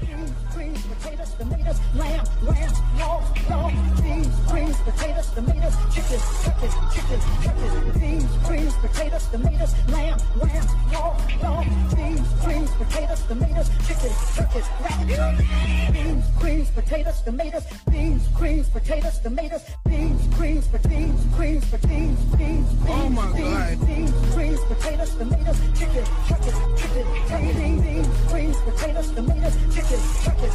beans, 0.00 0.30
greens, 0.54 0.86
potatoes, 0.86 1.34
tomatoes, 1.34 1.80
lamb, 1.96 2.24
rams, 2.42 2.78
hogs, 2.98 3.48
dog, 3.48 3.72
beans, 4.02 4.28
greens, 4.48 4.76
potatoes, 4.82 5.30
tomatoes, 5.34 5.76
chicken, 5.94 6.20
turkeys, 6.44 6.74
chicken, 6.94 7.20
turkeys, 7.42 8.00
beans, 8.00 8.30
greens, 8.46 8.74
potatoes, 8.76 9.26
tomatoes, 9.28 9.74
lamb, 9.88 10.18
rams, 10.36 10.70
hogs, 10.94 11.40
dog, 11.42 11.66
beans, 11.96 12.28
greens, 12.44 12.70
potatoes, 12.78 13.22
tomatoes, 13.26 13.68
chicken, 13.86 14.12
turkeys, 14.36 14.68
rat, 14.82 15.92
beans, 15.92 16.24
greens, 16.38 16.70
potatoes, 16.70 17.22
tomatoes, 17.22 17.64
beans, 17.90 18.28
greens, 18.36 18.68
potatoes, 18.68 19.18
tomatoes, 19.18 19.62
beans, 19.88 20.26
greens, 20.36 20.66
beans, 20.88 21.24
greens, 21.36 21.71
beans, 21.78 22.18
beans, 22.36 22.68
Oh 22.88 23.08
my 23.08 23.32
beans, 23.32 23.78
God. 23.80 23.86
beans, 23.86 24.10
greens, 24.34 24.60
potatoes, 24.68 25.14
tomatoes, 25.14 25.58
chicken, 25.78 26.04
chicken, 26.28 26.54
chicken, 26.76 27.06
chicken, 27.28 27.80
beans, 27.82 28.08
greens, 28.28 28.56
potatoes, 28.58 29.10
tomatoes, 29.12 29.56
chicken, 29.74 30.00
chicken. 30.22 30.50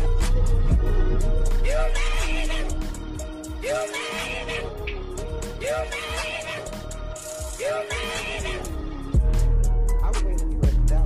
You 1.65 1.79
made 1.97 2.51
it! 2.53 2.67
You 3.63 3.77
made 3.93 4.49
it! 4.53 4.65
You 5.59 5.75
made 5.91 6.47
it! 6.53 6.65
You 7.59 7.73
made 7.89 8.45
it! 8.53 8.63
I 10.03 10.09
was 10.09 10.23
waiting 10.23 10.51
you 10.51 10.57
at 10.59 10.87
the. 10.87 10.99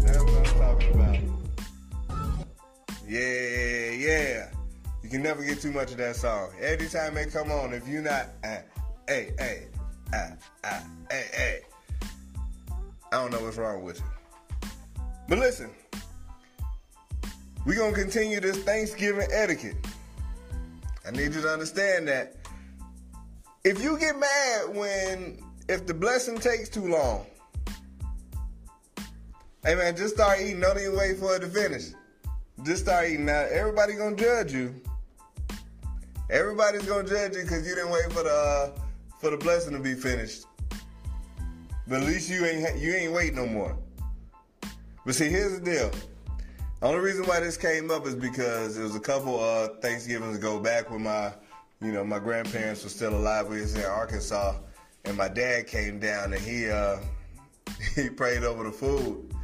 That's 0.00 0.18
what 0.18 0.34
I'm 0.36 0.44
talking 0.78 0.94
about. 0.94 1.16
Yeah, 3.08 3.90
yeah. 3.90 4.50
You 5.02 5.08
can 5.10 5.22
never 5.22 5.42
get 5.42 5.60
too 5.60 5.72
much 5.72 5.90
of 5.90 5.96
that 5.96 6.14
song. 6.16 6.50
Every 6.60 6.86
time 6.88 7.14
they 7.14 7.26
come 7.26 7.50
on, 7.50 7.72
if 7.74 7.88
you're 7.88 8.02
not, 8.02 8.28
uh, 8.44 8.58
hey, 9.10 9.32
hey, 9.40 9.66
uh, 10.12 10.28
uh, 10.62 10.80
hey, 11.10 11.24
hey, 11.32 11.60
I 13.10 13.16
don't 13.16 13.32
know 13.32 13.40
what's 13.40 13.56
wrong 13.56 13.82
with 13.82 13.98
you. 13.98 14.70
But 15.28 15.38
listen, 15.38 15.68
we're 17.66 17.74
going 17.74 17.92
to 17.92 18.00
continue 18.00 18.38
this 18.38 18.58
Thanksgiving 18.58 19.26
etiquette. 19.32 19.74
I 21.04 21.10
need 21.10 21.34
you 21.34 21.42
to 21.42 21.48
understand 21.48 22.06
that 22.06 22.36
if 23.64 23.82
you 23.82 23.98
get 23.98 24.16
mad 24.16 24.76
when, 24.76 25.42
if 25.68 25.88
the 25.88 25.94
blessing 25.94 26.38
takes 26.38 26.68
too 26.68 26.86
long, 26.86 27.26
hey 29.64 29.74
man, 29.74 29.96
just 29.96 30.14
start 30.14 30.38
eating. 30.40 30.60
Don't 30.60 30.78
even 30.78 30.96
wait 30.96 31.18
for 31.18 31.34
it 31.34 31.40
to 31.40 31.48
finish. 31.48 31.86
Just 32.62 32.84
start 32.84 33.08
eating. 33.08 33.24
Now, 33.24 33.40
everybody 33.50 33.94
going 33.94 34.14
to 34.14 34.22
judge 34.22 34.52
you. 34.52 34.72
Everybody's 36.30 36.84
going 36.84 37.06
to 37.06 37.10
judge 37.10 37.34
you 37.34 37.42
because 37.42 37.66
you 37.66 37.74
didn't 37.74 37.90
wait 37.90 38.12
for 38.12 38.22
the, 38.22 38.30
uh, 38.30 38.80
for 39.20 39.30
the 39.30 39.36
blessing 39.36 39.74
to 39.74 39.78
be 39.78 39.94
finished. 39.94 40.46
But 41.86 42.02
at 42.02 42.06
least 42.06 42.30
you 42.30 42.44
ain't 42.44 42.78
you 42.78 42.94
ain't 42.94 43.12
wait 43.12 43.34
no 43.34 43.46
more. 43.46 43.76
But 45.04 45.14
see, 45.14 45.28
here's 45.28 45.58
the 45.58 45.64
deal. 45.64 45.90
The 46.80 46.86
only 46.86 47.00
reason 47.00 47.26
why 47.26 47.40
this 47.40 47.56
came 47.56 47.90
up 47.90 48.06
is 48.06 48.14
because 48.14 48.78
it 48.78 48.82
was 48.82 48.96
a 48.96 49.00
couple 49.00 49.38
uh, 49.38 49.68
Thanksgivings 49.80 50.38
ago 50.38 50.58
back 50.58 50.90
when 50.90 51.02
my, 51.02 51.32
you 51.82 51.92
know, 51.92 52.04
my 52.04 52.18
grandparents 52.18 52.82
were 52.82 52.88
still 52.88 53.14
alive. 53.14 53.48
We 53.48 53.60
was 53.60 53.74
in 53.74 53.84
Arkansas, 53.84 54.54
and 55.04 55.16
my 55.16 55.28
dad 55.28 55.66
came 55.66 55.98
down 55.98 56.32
and 56.32 56.42
he 56.42 56.70
uh, 56.70 56.98
he 57.94 58.08
prayed 58.08 58.44
over 58.44 58.64
the 58.64 58.72
food, 58.72 59.34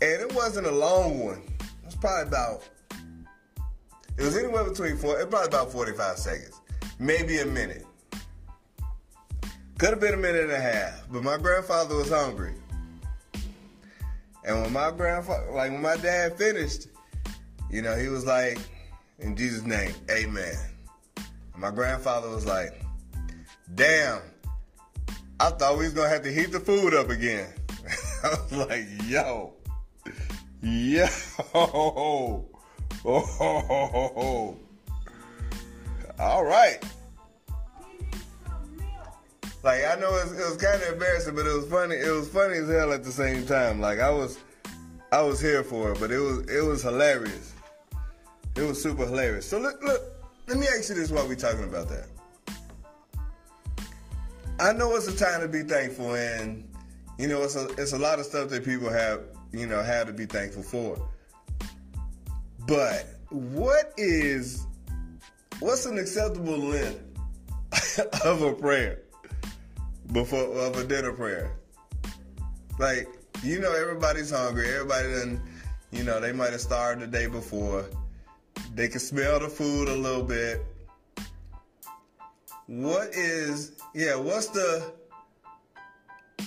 and 0.00 0.20
it 0.20 0.34
wasn't 0.34 0.66
a 0.66 0.72
long 0.72 1.24
one. 1.24 1.42
It 1.60 1.86
was 1.86 1.96
probably 1.96 2.28
about 2.28 2.68
it 4.18 4.24
was 4.24 4.36
anywhere 4.36 4.64
between 4.64 4.96
four. 4.96 5.20
It 5.20 5.30
probably 5.30 5.48
about 5.48 5.70
forty 5.70 5.92
five 5.92 6.18
seconds, 6.18 6.60
maybe 6.98 7.38
a 7.38 7.46
minute. 7.46 7.86
Could 9.82 9.90
have 9.90 10.00
been 10.00 10.14
a 10.14 10.16
minute 10.16 10.44
and 10.44 10.52
a 10.52 10.60
half, 10.60 11.02
but 11.10 11.24
my 11.24 11.36
grandfather 11.36 11.96
was 11.96 12.08
hungry. 12.08 12.54
And 14.44 14.62
when 14.62 14.72
my 14.72 14.92
grandfather, 14.92 15.50
like 15.50 15.72
when 15.72 15.82
my 15.82 15.96
dad 15.96 16.38
finished, 16.38 16.86
you 17.68 17.82
know, 17.82 17.96
he 17.96 18.06
was 18.06 18.24
like, 18.24 18.60
in 19.18 19.34
Jesus' 19.34 19.64
name, 19.64 19.92
amen. 20.08 20.54
And 21.16 21.60
my 21.60 21.72
grandfather 21.72 22.28
was 22.28 22.46
like, 22.46 22.80
damn, 23.74 24.20
I 25.40 25.50
thought 25.50 25.76
we 25.76 25.86
was 25.86 25.94
gonna 25.94 26.10
have 26.10 26.22
to 26.22 26.32
heat 26.32 26.52
the 26.52 26.60
food 26.60 26.94
up 26.94 27.10
again. 27.10 27.52
I 28.22 28.28
was 28.28 28.52
like, 28.52 28.86
yo, 29.08 29.52
yo, 30.62 31.08
oh, 31.54 32.46
all 36.20 36.44
right. 36.44 36.78
Like 39.62 39.84
I 39.84 39.94
know 39.94 40.08
it 40.16 40.24
was, 40.24 40.32
it 40.32 40.44
was 40.44 40.56
kind 40.56 40.82
of 40.82 40.92
embarrassing, 40.94 41.36
but 41.36 41.46
it 41.46 41.54
was 41.54 41.68
funny. 41.68 41.94
It 41.94 42.10
was 42.10 42.28
funny 42.28 42.56
as 42.56 42.68
hell 42.68 42.92
at 42.92 43.04
the 43.04 43.12
same 43.12 43.46
time. 43.46 43.80
Like 43.80 44.00
I 44.00 44.10
was, 44.10 44.38
I 45.12 45.22
was 45.22 45.40
here 45.40 45.62
for 45.62 45.92
it, 45.92 46.00
but 46.00 46.10
it 46.10 46.18
was 46.18 46.38
it 46.48 46.64
was 46.64 46.82
hilarious. 46.82 47.54
It 48.56 48.62
was 48.62 48.82
super 48.82 49.06
hilarious. 49.06 49.48
So 49.48 49.58
look, 49.58 49.82
look. 49.82 50.00
Let 50.48 50.58
me 50.58 50.66
ask 50.66 50.88
you 50.88 50.96
this 50.96 51.10
while 51.10 51.26
we're 51.28 51.36
talking 51.36 51.64
about 51.64 51.88
that. 51.88 52.08
I 54.58 54.72
know 54.72 54.94
it's 54.96 55.06
a 55.06 55.16
time 55.16 55.40
to 55.40 55.48
be 55.48 55.62
thankful, 55.62 56.14
and 56.14 56.68
you 57.18 57.28
know 57.28 57.42
it's 57.42 57.54
a 57.54 57.68
it's 57.78 57.92
a 57.92 57.98
lot 57.98 58.18
of 58.18 58.26
stuff 58.26 58.48
that 58.50 58.64
people 58.64 58.90
have 58.90 59.20
you 59.52 59.66
know 59.66 59.80
have 59.80 60.08
to 60.08 60.12
be 60.12 60.26
thankful 60.26 60.64
for. 60.64 61.08
But 62.66 63.06
what 63.30 63.92
is 63.96 64.66
what's 65.60 65.86
an 65.86 65.98
acceptable 65.98 66.58
length 66.58 67.00
of 68.24 68.42
a 68.42 68.52
prayer? 68.54 69.01
Before 70.12 70.44
of 70.58 70.76
a 70.76 70.84
dinner 70.84 71.12
prayer. 71.12 71.52
Like, 72.78 73.08
you 73.42 73.60
know, 73.60 73.74
everybody's 73.74 74.30
hungry. 74.30 74.68
Everybody 74.68 75.08
done, 75.08 75.42
you 75.90 76.04
know, 76.04 76.20
they 76.20 76.32
might 76.32 76.52
have 76.52 76.60
starved 76.60 77.00
the 77.00 77.06
day 77.06 77.26
before. 77.26 77.86
They 78.74 78.88
can 78.88 79.00
smell 79.00 79.40
the 79.40 79.48
food 79.48 79.88
a 79.88 79.96
little 79.96 80.22
bit. 80.22 80.64
What 82.66 83.08
is, 83.08 83.72
yeah, 83.94 84.16
what's 84.16 84.48
the, 84.48 84.92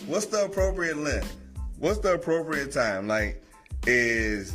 what's 0.07 0.25
the 0.27 0.45
appropriate 0.45 0.97
length? 0.97 1.35
What's 1.77 1.99
the 1.99 2.13
appropriate 2.13 2.71
time? 2.71 3.07
Like, 3.07 3.43
is, 3.85 4.53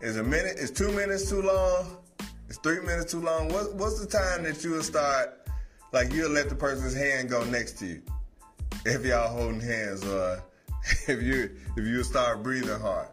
is 0.00 0.16
a 0.16 0.22
minute, 0.22 0.58
is 0.58 0.70
two 0.70 0.92
minutes 0.92 1.28
too 1.28 1.42
long? 1.42 1.96
Is 2.48 2.58
three 2.58 2.80
minutes 2.80 3.12
too 3.12 3.20
long? 3.20 3.48
What, 3.48 3.74
what's 3.74 4.00
the 4.00 4.06
time 4.06 4.44
that 4.44 4.62
you 4.62 4.72
will 4.72 4.82
start 4.82 5.39
like 5.92 6.12
you'll 6.12 6.30
let 6.30 6.48
the 6.48 6.54
person's 6.54 6.94
hand 6.94 7.28
go 7.28 7.44
next 7.44 7.78
to 7.78 7.86
you 7.86 8.02
if 8.84 9.04
y'all 9.04 9.28
holding 9.28 9.60
hands 9.60 10.04
or 10.06 10.42
if 11.08 11.22
you 11.22 11.50
if 11.76 11.84
you 11.86 12.02
start 12.02 12.42
breathing 12.42 12.80
hard. 12.80 13.08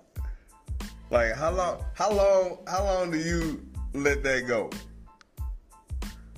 Like 1.10 1.34
how 1.36 1.52
long 1.52 1.84
how 1.94 2.12
long 2.12 2.58
how 2.68 2.84
long 2.84 3.12
do 3.12 3.18
you 3.18 3.66
let 3.94 4.24
that 4.24 4.48
go 4.48 4.70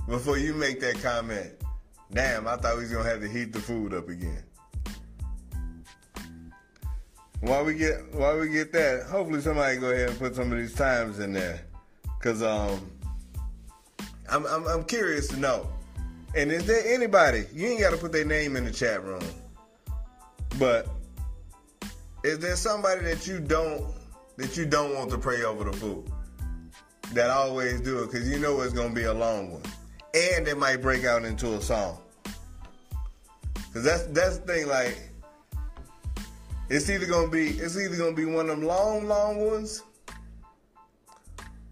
before 0.07 0.37
you 0.37 0.53
make 0.53 0.79
that 0.81 1.01
comment? 1.01 1.51
Damn, 2.11 2.47
I 2.47 2.55
thought 2.55 2.75
we 2.75 2.83
was 2.83 2.91
gonna 2.91 3.07
have 3.07 3.21
to 3.21 3.29
heat 3.29 3.53
the 3.53 3.59
food 3.59 3.93
up 3.93 4.09
again. 4.09 4.43
While 7.41 7.65
we 7.65 7.75
get 7.75 8.13
while 8.13 8.39
we 8.39 8.49
get 8.49 8.71
that, 8.73 9.07
hopefully 9.09 9.41
somebody 9.41 9.77
go 9.77 9.91
ahead 9.91 10.09
and 10.09 10.19
put 10.19 10.35
some 10.35 10.51
of 10.51 10.57
these 10.57 10.73
times 10.73 11.19
in 11.19 11.33
there, 11.33 11.61
cause 12.19 12.43
um, 12.43 12.91
I'm 14.29 14.45
I'm, 14.45 14.67
I'm 14.67 14.83
curious 14.83 15.27
to 15.29 15.37
know. 15.37 15.69
And 16.35 16.51
is 16.51 16.65
there 16.65 16.83
anybody, 16.85 17.45
you 17.53 17.67
ain't 17.67 17.79
got 17.79 17.91
to 17.91 17.97
put 17.97 18.11
their 18.11 18.25
name 18.25 18.55
in 18.55 18.65
the 18.65 18.71
chat 18.71 19.03
room, 19.03 19.23
but 20.59 20.87
is 22.23 22.39
there 22.39 22.55
somebody 22.55 23.01
that 23.01 23.25
you 23.25 23.39
don't 23.39 23.93
that 24.37 24.55
you 24.55 24.65
don't 24.65 24.93
want 24.93 25.09
to 25.11 25.17
pray 25.17 25.43
over 25.43 25.63
the 25.63 25.73
food? 25.73 26.05
That 27.13 27.31
always 27.31 27.81
do 27.81 28.03
it 28.03 28.11
because 28.11 28.29
you 28.29 28.37
know 28.37 28.61
it's 28.61 28.73
gonna 28.73 28.93
be 28.93 29.03
a 29.03 29.13
long 29.13 29.53
one, 29.53 29.63
and 30.13 30.47
it 30.47 30.57
might 30.57 30.81
break 30.81 31.03
out 31.03 31.25
into 31.25 31.55
a 31.55 31.61
song. 31.61 31.97
Cause 33.73 33.83
that's 33.83 34.03
that's 34.07 34.37
the 34.37 34.53
thing. 34.53 34.67
Like 34.67 34.97
it's 36.69 36.89
either 36.89 37.07
gonna 37.07 37.29
be 37.29 37.49
it's 37.49 37.77
either 37.77 37.95
gonna 37.95 38.13
be 38.13 38.25
one 38.25 38.49
of 38.49 38.59
them 38.59 38.67
long 38.67 39.07
long 39.07 39.47
ones, 39.47 39.83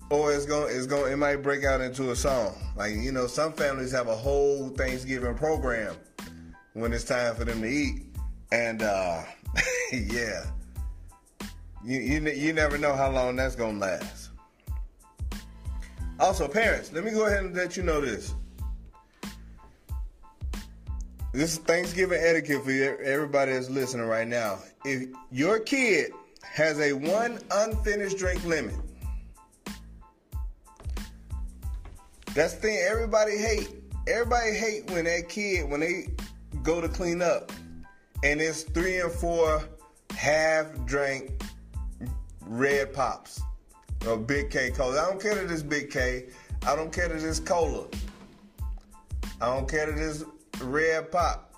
or 0.09 0.33
it's 0.33 0.45
going 0.45 0.75
it's 0.75 0.85
going 0.85 1.11
it 1.11 1.17
might 1.17 1.37
break 1.37 1.63
out 1.63 1.81
into 1.81 2.11
a 2.11 2.15
song. 2.15 2.55
Like 2.75 2.93
you 2.95 3.11
know, 3.11 3.27
some 3.27 3.53
families 3.53 3.91
have 3.91 4.07
a 4.07 4.15
whole 4.15 4.69
Thanksgiving 4.69 5.35
program 5.35 5.95
when 6.73 6.93
it's 6.93 7.03
time 7.03 7.35
for 7.35 7.45
them 7.45 7.61
to 7.61 7.67
eat, 7.67 8.03
and 8.51 8.81
uh, 8.81 9.23
yeah, 9.91 10.45
you, 11.83 11.99
you 11.99 12.29
you 12.31 12.53
never 12.53 12.77
know 12.77 12.95
how 12.95 13.11
long 13.11 13.35
that's 13.35 13.55
gonna 13.55 13.79
last. 13.79 14.29
Also, 16.19 16.47
parents, 16.47 16.91
let 16.93 17.03
me 17.03 17.11
go 17.11 17.27
ahead 17.27 17.43
and 17.43 17.55
let 17.55 17.77
you 17.77 17.83
know 17.83 18.01
this. 18.01 18.33
This 21.33 21.53
is 21.53 21.57
Thanksgiving 21.59 22.19
etiquette 22.19 22.63
for 22.63 22.71
everybody 23.03 23.51
that's 23.51 23.69
listening 23.69 24.07
right 24.07 24.27
now. 24.27 24.57
If 24.85 25.09
your 25.31 25.59
kid 25.59 26.11
has 26.41 26.79
a 26.79 26.93
one 26.93 27.37
unfinished 27.51 28.17
drink 28.17 28.43
limit, 28.43 28.73
That's 32.37 32.53
the 32.53 32.59
thing. 32.59 32.77
Everybody 32.87 33.35
hate. 33.35 33.81
Everybody 34.07 34.51
hate 34.51 34.91
when 34.91 35.05
that 35.05 35.27
kid 35.27 35.67
when 35.67 35.79
they 35.79 36.05
go 36.61 36.79
to 36.79 36.87
clean 36.87 37.23
up, 37.23 37.51
and 38.23 38.39
it's 38.39 38.61
three 38.61 38.99
and 38.99 39.11
four 39.11 39.63
half 40.15 40.67
drink 40.85 41.31
red 42.41 42.93
pops 42.93 43.41
or 44.07 44.17
big 44.17 44.51
K 44.51 44.69
cola. 44.69 45.01
I 45.01 45.09
don't 45.09 45.19
care 45.19 45.33
that 45.33 45.51
it's 45.51 45.63
big 45.63 45.89
K. 45.89 46.27
I 46.67 46.75
don't 46.75 46.93
care 46.93 47.07
that 47.07 47.27
it's 47.27 47.39
cola. 47.39 47.87
I 49.41 49.47
don't 49.47 49.67
care 49.67 49.91
that 49.91 49.97
it's 49.97 50.23
red 50.61 51.11
pop. 51.11 51.55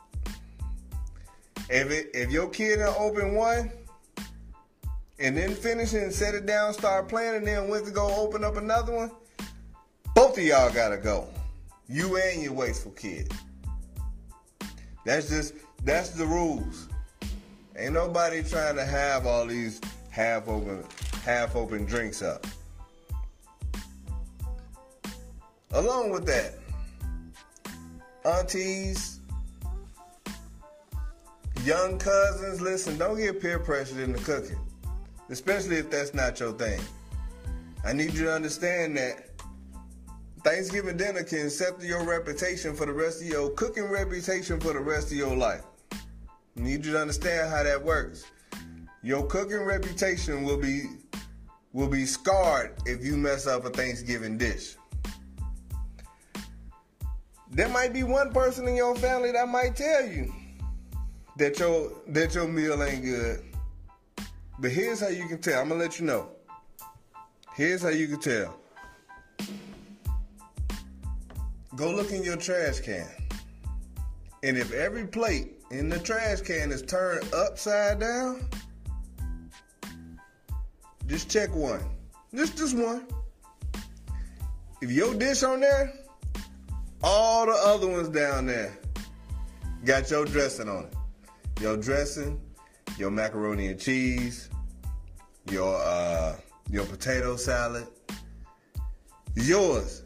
If 1.70 1.92
it 1.92 2.12
if 2.13 2.32
your 2.32 2.48
kid 2.48 2.80
open 2.80 3.36
one 3.36 3.70
and 5.20 5.36
then 5.36 5.56
finish 5.56 5.94
it 5.94 6.04
and 6.04 6.13
set 6.13 6.36
it 6.36 6.46
down, 6.46 6.74
start 6.74 7.10
playing, 7.10 7.36
and 7.36 7.46
then 7.46 7.68
went 7.68 7.86
to 7.86 7.92
go 7.92 8.15
open 8.15 8.46
up 8.46 8.56
another 8.56 8.96
one, 8.96 9.12
of 10.39 10.45
y'all 10.45 10.71
gotta 10.71 10.97
go. 10.97 11.28
You 11.88 12.17
and 12.17 12.41
your 12.41 12.54
wasteful 12.54 12.91
kid. 12.91 13.32
That's 15.06 15.30
just 15.30 15.54
that's 15.84 16.12
the 16.12 16.25
rules. 16.25 16.88
Ain't 17.75 17.93
nobody 17.93 18.43
trying 18.43 18.75
to 18.75 18.86
have 18.86 19.25
all 19.25 19.45
these 19.45 19.82
half 20.10 20.47
open 20.47 20.84
half 21.23 21.56
open 21.56 21.86
drinks 21.86 22.21
up. 22.21 22.47
Along 25.71 26.10
with 26.10 26.25
that, 26.25 26.54
aunties, 28.25 29.19
young 31.63 31.99
cousins, 31.99 32.62
listen, 32.62 32.97
don't 32.97 33.17
get 33.17 33.41
peer 33.41 33.60
pressured 33.60 33.99
into 33.99 34.23
cooking, 34.23 34.60
especially 35.30 35.75
if 35.75 35.91
that's 35.91 36.13
not 36.13 36.39
your 36.39 36.54
thing. 36.54 36.82
I 37.86 37.93
need 37.93 38.13
you 38.13 38.25
to 38.25 38.34
understand 38.34 38.97
that 38.97 39.29
Thanksgiving 40.43 40.95
dinner 40.95 41.23
can 41.23 41.49
set 41.49 41.82
your 41.82 42.06
reputation 42.06 42.73
for 42.75 42.86
the 42.86 42.93
rest 42.93 43.21
of 43.21 43.28
your 43.28 43.49
cooking 43.52 43.89
reputation 43.89 44.60
for 44.60 44.71
the 44.71 44.80
rest 44.80 45.12
of 45.12 45.17
your 45.17 45.36
life. 45.36 45.63
Need 46.56 46.86
you 46.86 46.93
to 46.93 47.02
understand 47.02 47.49
how 47.49 47.63
that 47.63 47.84
works. 47.84 48.25
Your 49.04 49.25
cooking 49.28 49.63
reputation 49.63 50.43
will 50.43 50.58
be 50.58 50.84
will 51.73 51.88
be 51.88 52.06
scarred 52.06 52.73
if 52.86 53.04
you 53.04 53.15
mess 53.17 53.47
up 53.47 53.65
a 53.65 53.69
Thanksgiving 53.69 54.38
dish. 54.38 54.75
There 57.52 57.69
might 57.69 57.93
be 57.93 58.04
one 58.04 58.32
person 58.32 58.67
in 58.67 58.75
your 58.75 58.95
family 58.95 59.32
that 59.32 59.47
might 59.47 59.75
tell 59.75 60.06
you 60.06 60.34
that 61.38 61.60
your 61.60 61.91
that 62.08 62.34
your 62.34 62.47
meal 62.47 62.82
ain't 62.82 63.04
good. 63.04 63.43
But 64.60 64.71
here's 64.71 64.99
how 64.99 65.10
you 65.10 65.28
can 65.28 65.39
tell. 65.39 65.62
I'm 65.62 65.69
gonna 65.69 65.82
let 65.82 65.99
you 65.99 66.06
know. 66.06 66.30
Here's 67.56 67.82
how 67.82 67.89
you 67.89 68.08
can 68.08 68.19
tell. 68.19 68.59
Go 71.76 71.92
look 71.92 72.12
in 72.12 72.24
your 72.24 72.38
trash 72.38 72.80
can. 72.80 73.08
And 74.42 74.58
if 74.58 74.74
every 74.74 75.06
plate 75.06 75.62
in 75.72 75.90
the 75.90 76.00
trash 76.00 76.42
can 76.42 76.72
is 76.72 76.82
turned 76.82 77.32
upside 77.34 78.00
down, 78.00 78.48
just 81.06 81.30
check 81.30 81.54
one. 81.54 81.82
Just 82.34 82.58
this 82.58 82.74
one. 82.74 83.06
If 84.82 84.92
your 84.92 85.14
dish 85.14 85.44
on 85.44 85.60
there, 85.60 85.94
all 87.04 87.46
the 87.46 87.52
other 87.52 87.88
ones 87.88 88.10
down 88.10 88.46
there 88.46 88.78
got 89.86 90.10
your 90.10 90.26
dressing 90.26 90.70
on 90.70 90.86
it. 90.86 90.94
Your 91.62 91.78
dressing, 91.78 92.40
your 92.98 93.12
macaroni 93.12 93.68
and 93.68 93.80
cheese, 93.80 94.50
your 95.50 95.76
uh 95.76 96.36
your 96.70 96.86
potato 96.86 97.36
salad. 97.36 97.88
Yours 99.36 100.04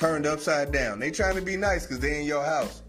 turned 0.00 0.24
upside 0.24 0.72
down. 0.72 0.98
They 0.98 1.10
trying 1.10 1.36
to 1.36 1.42
be 1.42 1.58
nice 1.58 1.82
because 1.82 2.00
they 2.00 2.20
in 2.20 2.26
your 2.26 2.42
house. 2.42 2.82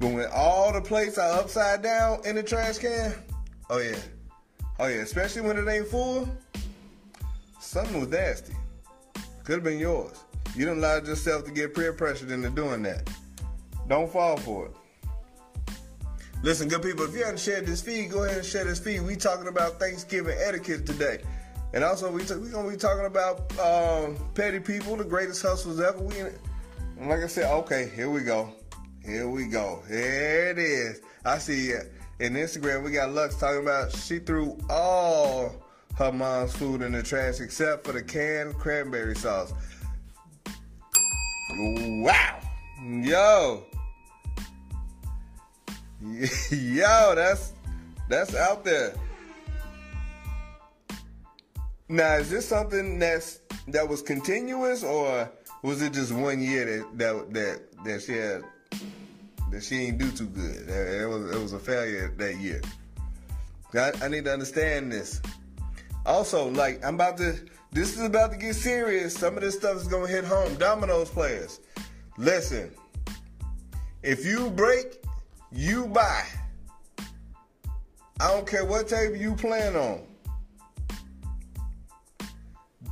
But 0.00 0.12
when 0.12 0.26
all 0.34 0.72
the 0.72 0.80
plates 0.80 1.18
are 1.18 1.38
upside 1.38 1.82
down 1.82 2.22
in 2.24 2.34
the 2.34 2.42
trash 2.42 2.78
can, 2.78 3.14
oh 3.70 3.78
yeah. 3.78 3.96
Oh 4.80 4.88
yeah, 4.88 5.02
especially 5.02 5.42
when 5.42 5.56
it 5.56 5.68
ain't 5.68 5.86
full, 5.86 6.28
something 7.60 8.00
was 8.00 8.08
nasty. 8.08 8.54
Could 9.44 9.56
have 9.56 9.64
been 9.64 9.78
yours. 9.78 10.24
You 10.56 10.64
didn't 10.64 10.78
allow 10.78 10.96
yourself 10.96 11.44
to 11.44 11.52
get 11.52 11.76
peer 11.76 11.92
pressured 11.92 12.32
into 12.32 12.50
doing 12.50 12.82
that. 12.82 13.08
Don't 13.86 14.10
fall 14.10 14.36
for 14.36 14.66
it. 14.66 14.72
Listen, 16.42 16.68
good 16.68 16.82
people, 16.82 17.04
if 17.04 17.14
you 17.14 17.20
haven't 17.20 17.38
shared 17.38 17.66
this 17.66 17.82
feed, 17.82 18.10
go 18.10 18.24
ahead 18.24 18.38
and 18.38 18.46
share 18.46 18.64
this 18.64 18.80
feed. 18.80 19.02
We 19.02 19.14
talking 19.14 19.46
about 19.46 19.78
Thanksgiving 19.78 20.36
etiquette 20.40 20.86
today. 20.86 21.20
And 21.72 21.84
also, 21.84 22.10
we 22.10 22.24
t- 22.24 22.34
we 22.34 22.48
gonna 22.48 22.68
be 22.68 22.76
talking 22.76 23.06
about 23.06 23.58
um, 23.60 24.16
petty 24.34 24.58
people, 24.58 24.96
the 24.96 25.04
greatest 25.04 25.40
hustlers 25.42 25.78
ever. 25.80 26.00
We, 26.00 26.18
and 26.18 27.08
like 27.08 27.20
I 27.20 27.28
said, 27.28 27.50
okay, 27.58 27.90
here 27.94 28.10
we 28.10 28.22
go, 28.22 28.52
here 29.04 29.28
we 29.28 29.46
go, 29.46 29.82
here 29.88 30.50
it 30.50 30.58
is. 30.58 31.00
I 31.24 31.38
see 31.38 31.68
it 31.68 31.92
in 32.18 32.34
Instagram. 32.34 32.82
We 32.82 32.90
got 32.90 33.12
Lux 33.12 33.36
talking 33.36 33.62
about 33.62 33.92
she 33.92 34.18
threw 34.18 34.58
all 34.68 35.54
her 35.96 36.10
mom's 36.10 36.56
food 36.56 36.82
in 36.82 36.92
the 36.92 37.02
trash 37.04 37.40
except 37.40 37.86
for 37.86 37.92
the 37.92 38.02
canned 38.02 38.54
cranberry 38.54 39.14
sauce. 39.14 39.52
Wow, 42.02 42.40
yo, 42.82 43.64
yo, 46.50 47.14
that's 47.14 47.52
that's 48.08 48.34
out 48.34 48.64
there. 48.64 48.94
Now, 51.90 52.14
is 52.14 52.30
this 52.30 52.46
something 52.46 53.00
that's 53.00 53.40
that 53.66 53.88
was 53.88 54.00
continuous, 54.00 54.84
or 54.84 55.28
was 55.64 55.82
it 55.82 55.92
just 55.92 56.12
one 56.12 56.40
year 56.40 56.64
that 56.64 56.98
that 56.98 57.34
that, 57.34 57.84
that 57.84 58.02
she 58.02 58.12
had 58.12 58.44
that 59.50 59.64
she 59.64 59.86
didn't 59.86 59.98
do 59.98 60.12
too 60.12 60.26
good? 60.26 60.68
It 60.68 61.08
was 61.08 61.34
it 61.34 61.42
was 61.42 61.52
a 61.52 61.58
failure 61.58 62.14
that 62.16 62.36
year. 62.36 62.62
I, 63.74 63.90
I 64.00 64.06
need 64.06 64.24
to 64.26 64.32
understand 64.32 64.92
this. 64.92 65.20
Also, 66.06 66.48
like 66.50 66.80
I'm 66.84 66.94
about 66.94 67.16
to, 67.16 67.34
this 67.72 67.96
is 67.96 68.04
about 68.04 68.30
to 68.30 68.38
get 68.38 68.54
serious. 68.54 69.12
Some 69.12 69.34
of 69.34 69.42
this 69.42 69.56
stuff 69.56 69.76
is 69.78 69.88
gonna 69.88 70.06
hit 70.06 70.24
home. 70.24 70.54
Domino's 70.58 71.10
players, 71.10 71.58
listen. 72.16 72.70
If 74.04 74.24
you 74.24 74.48
break, 74.50 75.02
you 75.50 75.86
buy. 75.86 76.24
I 78.20 78.28
don't 78.28 78.46
care 78.46 78.64
what 78.64 78.86
table 78.86 79.16
you 79.16 79.34
plan 79.34 79.74
on. 79.74 80.06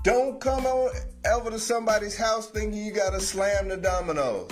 Don't 0.05 0.41
come 0.41 0.65
on 0.65 0.91
over 1.33 1.51
to 1.51 1.59
somebody's 1.59 2.17
house 2.17 2.49
thinking 2.49 2.85
you 2.85 2.93
gotta 2.93 3.21
slam 3.21 3.69
the 3.69 3.77
dominoes. 3.77 4.51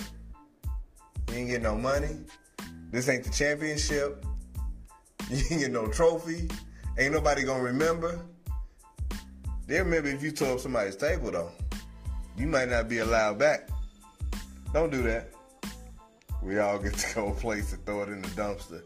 You 1.30 1.36
ain't 1.36 1.48
get 1.48 1.62
no 1.62 1.76
money. 1.76 2.16
This 2.90 3.08
ain't 3.08 3.24
the 3.24 3.30
championship. 3.30 4.24
You 5.28 5.38
ain't 5.50 5.60
get 5.60 5.72
no 5.72 5.88
trophy. 5.88 6.48
Ain't 6.98 7.12
nobody 7.12 7.42
gonna 7.42 7.62
remember. 7.62 8.20
They 9.66 9.80
remember 9.80 10.08
if 10.08 10.22
you 10.22 10.30
tore 10.30 10.52
up 10.52 10.60
somebody's 10.60 10.94
table 10.94 11.32
though. 11.32 11.50
You 12.36 12.46
might 12.46 12.68
not 12.68 12.88
be 12.88 12.98
allowed 12.98 13.38
back. 13.38 13.68
Don't 14.72 14.90
do 14.90 15.02
that. 15.02 15.30
We 16.42 16.60
all 16.60 16.78
get 16.78 16.94
to 16.98 17.14
go 17.14 17.28
a 17.28 17.34
place 17.34 17.72
and 17.72 17.84
throw 17.84 18.02
it 18.02 18.08
in 18.08 18.22
the 18.22 18.28
dumpster. 18.28 18.82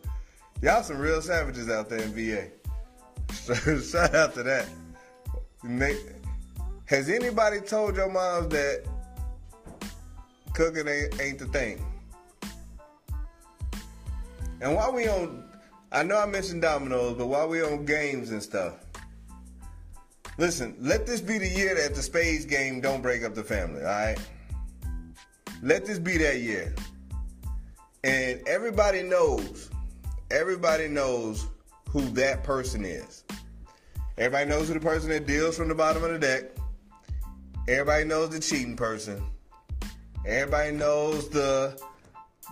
Y'all 0.63 0.83
some 0.83 0.99
real 0.99 1.21
savages 1.21 1.69
out 1.69 1.91
there 1.91 2.01
in 2.01 2.15
VA. 2.15 2.49
Shout 3.83 4.15
out 4.15 4.35
to 4.35 4.43
that. 4.43 4.67
Has 6.91 7.09
anybody 7.09 7.61
told 7.61 7.95
your 7.95 8.11
moms 8.11 8.49
that 8.49 8.85
cooking 10.55 10.89
ain't, 10.89 11.21
ain't 11.21 11.39
the 11.39 11.47
thing? 11.47 11.87
And 14.61 14.75
while 14.75 14.93
we 14.93 15.07
on, 15.07 15.45
I 15.93 16.03
know 16.03 16.19
I 16.19 16.27
mentioned 16.27 16.63
dominoes, 16.63 17.17
but 17.17 17.29
while 17.29 17.47
we 17.47 17.63
on 17.63 17.85
games 17.85 18.33
and 18.33 18.43
stuff, 18.43 18.75
listen, 20.37 20.75
let 20.81 21.07
this 21.07 21.21
be 21.21 21.39
the 21.39 21.47
year 21.47 21.77
that 21.77 21.95
the 21.95 22.03
spades 22.03 22.45
game 22.45 22.81
don't 22.81 23.03
break 23.03 23.23
up 23.23 23.37
the 23.37 23.45
family, 23.45 23.83
all 23.83 23.87
right? 23.87 24.19
Let 25.63 25.87
this 25.87 26.01
be 26.01 26.19
that 26.19 26.41
year. 26.41 26.75
And 28.03 28.41
everybody 28.49 29.05
knows, 29.05 29.71
everybody 30.33 30.89
knows 30.89 31.47
who 31.89 32.01
that 32.15 32.43
person 32.43 32.85
is. 32.85 33.23
Everybody 34.19 34.51
knows 34.51 34.67
who 34.67 34.75
the 34.75 34.81
person 34.81 35.11
that 35.11 35.29
deals 35.29 35.57
from 35.57 35.69
the 35.69 35.75
bottom 35.77 36.03
of 36.03 36.11
the 36.11 36.19
deck. 36.19 36.57
Everybody 37.69 38.05
knows 38.05 38.31
the 38.31 38.41
cheating 38.41 38.77
person. 38.77 39.23
Everybody 40.27 40.73
knows 40.73 41.29
the 41.29 41.81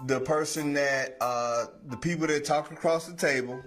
the 0.06 0.20
person 0.20 0.72
that 0.74 1.16
uh, 1.20 1.66
the 1.86 1.96
people 1.96 2.26
that 2.26 2.44
talk 2.44 2.70
across 2.70 3.06
the 3.06 3.16
table. 3.16 3.60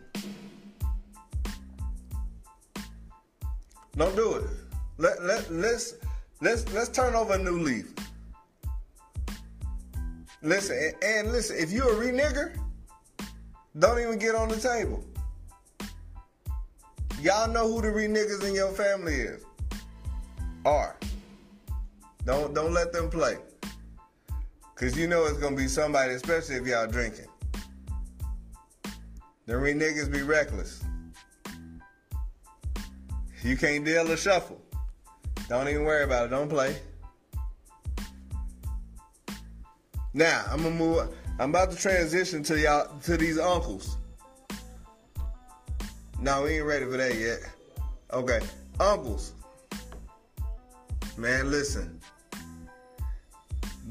Don't 3.96 4.16
do 4.16 4.36
it. 4.36 4.44
Let 4.98 5.22
let 5.24 5.52
let's 5.52 5.96
let's 6.42 6.72
let's 6.74 6.90
turn 6.90 7.16
over 7.16 7.34
a 7.34 7.38
new 7.38 7.60
leaf. 7.60 7.94
Listen 10.42 10.78
and, 10.78 11.04
and 11.04 11.32
listen. 11.32 11.58
If 11.60 11.72
you're 11.72 11.94
a 11.94 11.98
re 11.98 12.08
nigger, 12.08 12.56
don't 13.78 14.00
even 14.00 14.18
get 14.18 14.36
on 14.36 14.50
the 14.50 14.58
table. 14.58 15.04
Y'all 17.22 17.52
know 17.52 17.68
who 17.68 17.82
the 17.82 17.88
reniggas 17.90 18.48
in 18.48 18.56
your 18.56 18.72
family 18.72 19.14
is. 19.14 19.44
Are. 20.66 20.98
Don't 22.26 22.54
don't 22.54 22.74
let 22.74 22.94
them 22.94 23.10
play. 23.10 23.38
Cause 24.76 24.98
you 24.98 25.08
know 25.08 25.26
it's 25.26 25.38
gonna 25.38 25.56
be 25.56 25.68
somebody, 25.68 26.14
especially 26.14 26.56
if 26.56 26.66
y'all 26.66 26.88
drinking. 26.88 27.28
The 29.46 29.58
re 29.58 29.74
niggas 29.74 30.12
be 30.12 30.22
reckless. 30.22 30.84
You 33.44 33.58
can't 33.58 33.86
deal 33.86 34.10
a 34.10 34.18
shuffle. 34.18 34.62
Don't 35.50 35.68
even 35.68 35.84
worry 35.84 36.04
about 36.04 36.26
it. 36.26 36.30
Don't 36.30 36.50
play. 36.50 36.76
Now 40.14 40.46
I'm 40.50 40.64
gonna 40.64 40.76
move. 40.76 41.16
I'm 41.40 41.50
about 41.52 41.72
to 41.72 41.78
transition 41.78 42.44
to 42.44 42.60
y'all 42.60 43.00
to 43.04 43.18
these 43.18 43.40
uncles. 43.40 43.98
No, 46.20 46.44
we 46.44 46.58
ain't 46.58 46.66
ready 46.66 46.86
for 46.86 46.98
that 46.98 47.16
yet. 47.16 47.40
Okay, 48.12 48.40
uncles. 48.80 49.34
Man, 51.18 51.52
listen. 51.52 52.01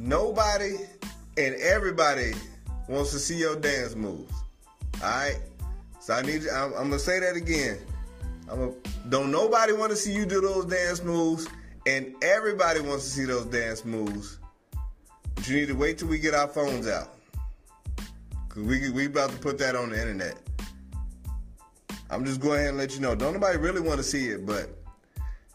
Nobody 0.01 0.77
and 1.37 1.55
everybody 1.57 2.33
wants 2.89 3.11
to 3.11 3.19
see 3.19 3.37
your 3.37 3.55
dance 3.57 3.95
moves. 3.95 4.33
All 5.03 5.11
right. 5.11 5.39
So 6.01 6.15
I 6.15 6.23
need 6.23 6.43
you. 6.43 6.51
I'm, 6.51 6.73
I'm 6.73 6.89
gonna 6.89 6.99
say 6.99 7.21
that 7.21 7.37
again. 7.37 7.77
I'm 8.51 8.63
a, 8.63 8.73
don't 9.11 9.31
nobody 9.31 9.75
want 9.75 9.91
to 9.91 9.97
see 9.97 10.15
you 10.15 10.25
do 10.25 10.41
those 10.41 10.65
dance 10.65 11.05
moves, 11.05 11.49
and 11.87 12.15
everybody 12.23 12.81
wants 12.81 13.05
to 13.05 13.11
see 13.11 13.25
those 13.27 13.45
dance 13.45 13.85
moves. 13.85 14.39
But 15.35 15.47
you 15.47 15.57
need 15.57 15.69
to 15.69 15.75
wait 15.75 15.99
till 15.99 16.09
we 16.09 16.19
get 16.19 16.33
our 16.33 16.49
phones 16.49 16.89
out, 16.89 17.19
cause 18.49 18.63
we 18.63 18.89
we 18.89 19.05
about 19.05 19.31
to 19.33 19.37
put 19.37 19.59
that 19.59 19.77
on 19.77 19.91
the 19.91 20.01
internet. 20.01 20.39
I'm 22.09 22.25
just 22.25 22.41
going 22.41 22.61
ahead 22.61 22.71
and 22.71 22.79
let 22.79 22.95
you 22.95 23.01
know. 23.01 23.15
Don't 23.15 23.35
nobody 23.35 23.59
really 23.59 23.83
want 23.83 23.99
to 23.99 24.03
see 24.03 24.29
it, 24.29 24.47
but 24.47 24.71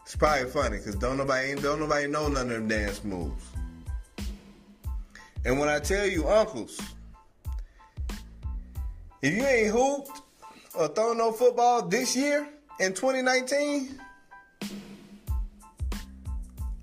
it's 0.02 0.14
probably 0.14 0.48
funny 0.48 0.78
because 0.78 0.94
don't 0.94 1.16
nobody 1.16 1.56
don't 1.56 1.80
nobody 1.80 2.06
know 2.06 2.28
none 2.28 2.46
of 2.46 2.52
them 2.52 2.68
dance 2.68 3.02
moves. 3.02 3.42
And 5.46 5.60
when 5.60 5.68
I 5.68 5.78
tell 5.78 6.04
you 6.04 6.26
uncles, 6.28 6.80
if 9.22 9.32
you 9.32 9.44
ain't 9.44 9.70
hooped 9.70 10.22
or 10.74 10.88
thrown 10.88 11.18
no 11.18 11.30
football 11.30 11.86
this 11.86 12.16
year 12.16 12.48
in 12.80 12.92
2019, 12.92 13.96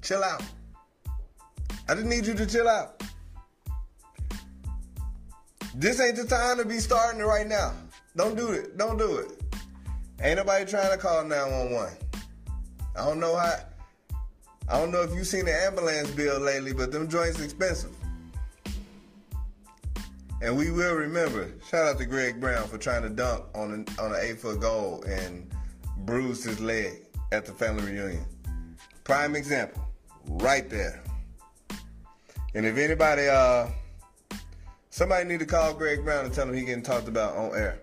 chill 0.01 0.23
out. 0.23 0.41
I 1.89 1.95
just 1.95 2.05
need 2.05 2.25
you 2.25 2.33
to 2.35 2.45
chill 2.45 2.69
out. 2.69 3.03
This 5.75 5.99
ain't 5.99 6.15
the 6.15 6.23
time 6.25 6.57
to 6.57 6.63
be 6.63 6.77
starting 6.77 7.19
it 7.19 7.25
right 7.25 7.45
now. 7.45 7.73
Don't 8.15 8.37
do 8.37 8.53
it. 8.53 8.77
Don't 8.77 8.97
do 8.97 9.17
it. 9.17 9.41
Ain't 10.21 10.37
nobody 10.37 10.63
trying 10.63 10.89
to 10.89 10.97
call 10.97 11.25
911. 11.25 11.97
I 12.95 13.05
don't 13.05 13.19
know 13.19 13.35
how. 13.35 13.55
I 14.69 14.79
don't 14.79 14.91
know 14.91 15.01
if 15.01 15.13
you've 15.13 15.27
seen 15.27 15.43
the 15.43 15.53
ambulance 15.53 16.09
bill 16.11 16.39
lately, 16.39 16.71
but 16.71 16.93
them 16.93 17.09
joints 17.09 17.41
expensive. 17.41 17.93
And 20.43 20.57
we 20.57 20.71
will 20.71 20.95
remember. 20.95 21.49
Shout 21.69 21.85
out 21.85 21.97
to 21.99 22.05
Greg 22.05 22.41
Brown 22.41 22.67
for 22.67 22.77
trying 22.77 23.03
to 23.03 23.09
dunk 23.09 23.45
on 23.55 23.71
an, 23.71 23.85
on 23.97 24.11
an 24.11 24.19
eight 24.21 24.41
foot 24.41 24.59
goal 24.59 25.01
and 25.07 25.49
bruised 25.99 26.43
his 26.43 26.59
leg 26.59 27.05
at 27.31 27.45
the 27.45 27.53
family 27.53 27.93
reunion. 27.93 28.25
Prime 29.05 29.37
example, 29.37 29.87
right 30.27 30.69
there. 30.69 31.01
And 32.53 32.65
if 32.65 32.77
anybody, 32.77 33.29
uh, 33.29 33.67
somebody 34.89 35.29
need 35.29 35.39
to 35.39 35.45
call 35.45 35.73
Greg 35.73 36.03
Brown 36.03 36.25
and 36.25 36.33
tell 36.33 36.47
him 36.47 36.53
he 36.53 36.65
getting 36.65 36.83
talked 36.83 37.07
about 37.07 37.37
on 37.37 37.55
air. 37.55 37.79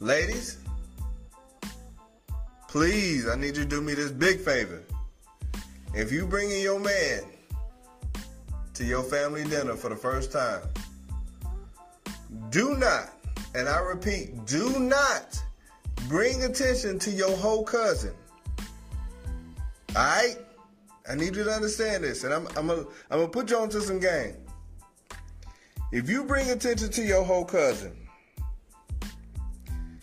Ladies, 0.00 0.56
please, 2.66 3.28
I 3.28 3.36
need 3.36 3.58
you 3.58 3.64
to 3.64 3.68
do 3.68 3.82
me 3.82 3.92
this 3.92 4.10
big 4.10 4.40
favor. 4.40 4.82
If 5.94 6.10
you 6.10 6.26
bringing 6.26 6.62
your 6.62 6.80
man 6.80 7.24
to 8.74 8.84
your 8.84 9.02
family 9.02 9.44
dinner 9.44 9.76
for 9.76 9.88
the 9.88 9.96
first 9.96 10.32
time, 10.32 10.62
do 12.50 12.76
not, 12.76 13.10
and 13.54 13.68
I 13.68 13.78
repeat, 13.80 14.46
do 14.46 14.78
not 14.78 15.42
bring 16.08 16.42
attention 16.44 16.98
to 17.00 17.10
your 17.10 17.36
whole 17.36 17.64
cousin. 17.64 18.14
All 19.94 20.02
right? 20.02 20.36
I 21.08 21.14
need 21.14 21.34
you 21.34 21.44
to 21.44 21.50
understand 21.50 22.04
this, 22.04 22.24
and 22.24 22.32
I'm 22.32 22.46
I'm 22.56 22.66
gonna 22.68 22.84
I'm 23.10 23.18
gonna 23.18 23.28
put 23.28 23.50
you 23.50 23.58
onto 23.58 23.80
some 23.80 23.98
game. 23.98 24.36
If 25.90 26.08
you 26.08 26.24
bring 26.24 26.48
attention 26.50 26.90
to 26.90 27.02
your 27.02 27.24
whole 27.24 27.44
cousin, 27.44 27.92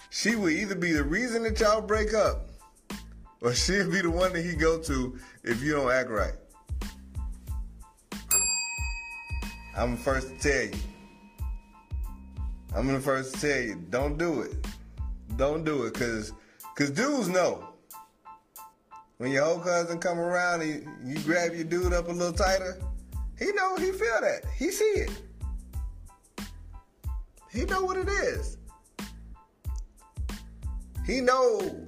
she 0.10 0.36
will 0.36 0.50
either 0.50 0.76
be 0.76 0.92
the 0.92 1.04
reason 1.04 1.44
that 1.44 1.60
y'all 1.60 1.82
break 1.82 2.14
up, 2.14 2.50
or 3.42 3.54
she'll 3.54 3.90
be 3.90 4.02
the 4.02 4.12
one 4.12 4.34
that 4.34 4.44
he 4.44 4.56
go 4.56 4.78
to 4.80 5.18
if 5.44 5.64
you 5.64 5.72
don't 5.74 5.92
act 5.92 6.10
right. 6.10 6.34
I'm 9.80 9.92
the 9.92 9.98
first 10.02 10.28
to 10.28 10.38
tell 10.40 10.66
you. 10.66 10.84
I'm 12.76 12.88
the 12.88 13.00
first 13.00 13.36
to 13.36 13.40
tell 13.40 13.62
you, 13.62 13.76
don't 13.90 14.18
do 14.18 14.42
it. 14.42 14.68
Don't 15.38 15.64
do 15.64 15.84
it, 15.84 15.94
cause, 15.94 16.34
cause 16.76 16.92
dudes 16.92 17.30
know. 17.30 17.70
When 19.20 19.32
your 19.32 19.46
whole 19.46 19.60
cousin 19.60 19.98
come 19.98 20.20
around 20.20 20.64
and 20.64 20.86
you 21.06 21.18
grab 21.20 21.54
your 21.54 21.64
dude 21.64 21.94
up 21.94 22.10
a 22.10 22.12
little 22.12 22.34
tighter, 22.34 22.78
he 23.38 23.54
know, 23.54 23.78
he 23.78 23.94
feel 23.94 24.20
that. 24.20 24.42
He 24.58 24.70
see 24.70 24.84
it. 24.84 25.12
He 27.50 27.64
know 27.64 27.82
what 27.82 27.96
it 27.96 28.10
is. 28.10 28.58
He 31.06 31.22
know. 31.22 31.86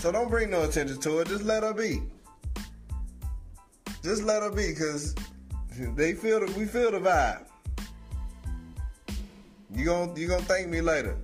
So 0.00 0.12
don't 0.12 0.28
bring 0.28 0.50
no 0.50 0.64
attention 0.64 1.00
to 1.00 1.20
it. 1.20 1.28
Just 1.28 1.44
let 1.44 1.62
her 1.62 1.72
be. 1.72 2.02
Just 4.02 4.24
let 4.24 4.42
her 4.42 4.50
be, 4.50 4.74
cause 4.74 5.14
they 5.96 6.14
feel 6.14 6.40
the, 6.40 6.52
we 6.58 6.66
feel 6.66 6.90
the 6.90 7.00
vibe. 7.00 7.46
You 9.72 9.84
gon' 9.84 10.16
you 10.16 10.28
gonna 10.28 10.42
thank 10.42 10.68
me 10.68 10.80
later. 10.80 11.16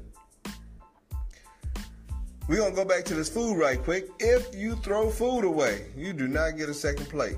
We're 2.48 2.58
gonna 2.58 2.74
go 2.74 2.84
back 2.84 3.04
to 3.04 3.14
this 3.14 3.28
food 3.28 3.56
right 3.56 3.80
quick. 3.80 4.08
If 4.18 4.54
you 4.54 4.74
throw 4.76 5.08
food 5.08 5.44
away, 5.44 5.86
you 5.96 6.12
do 6.12 6.26
not 6.26 6.56
get 6.56 6.68
a 6.68 6.74
second 6.74 7.08
plate. 7.08 7.36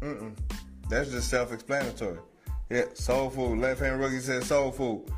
Mm-mm. 0.00 0.36
That's 0.88 1.10
just 1.10 1.28
self-explanatory. 1.28 2.18
Yeah, 2.70 2.84
soul 2.94 3.30
food. 3.30 3.58
Left 3.58 3.80
hand 3.80 3.98
rookie 3.98 4.20
says 4.20 4.46
soul 4.46 4.70
food. 4.70 5.10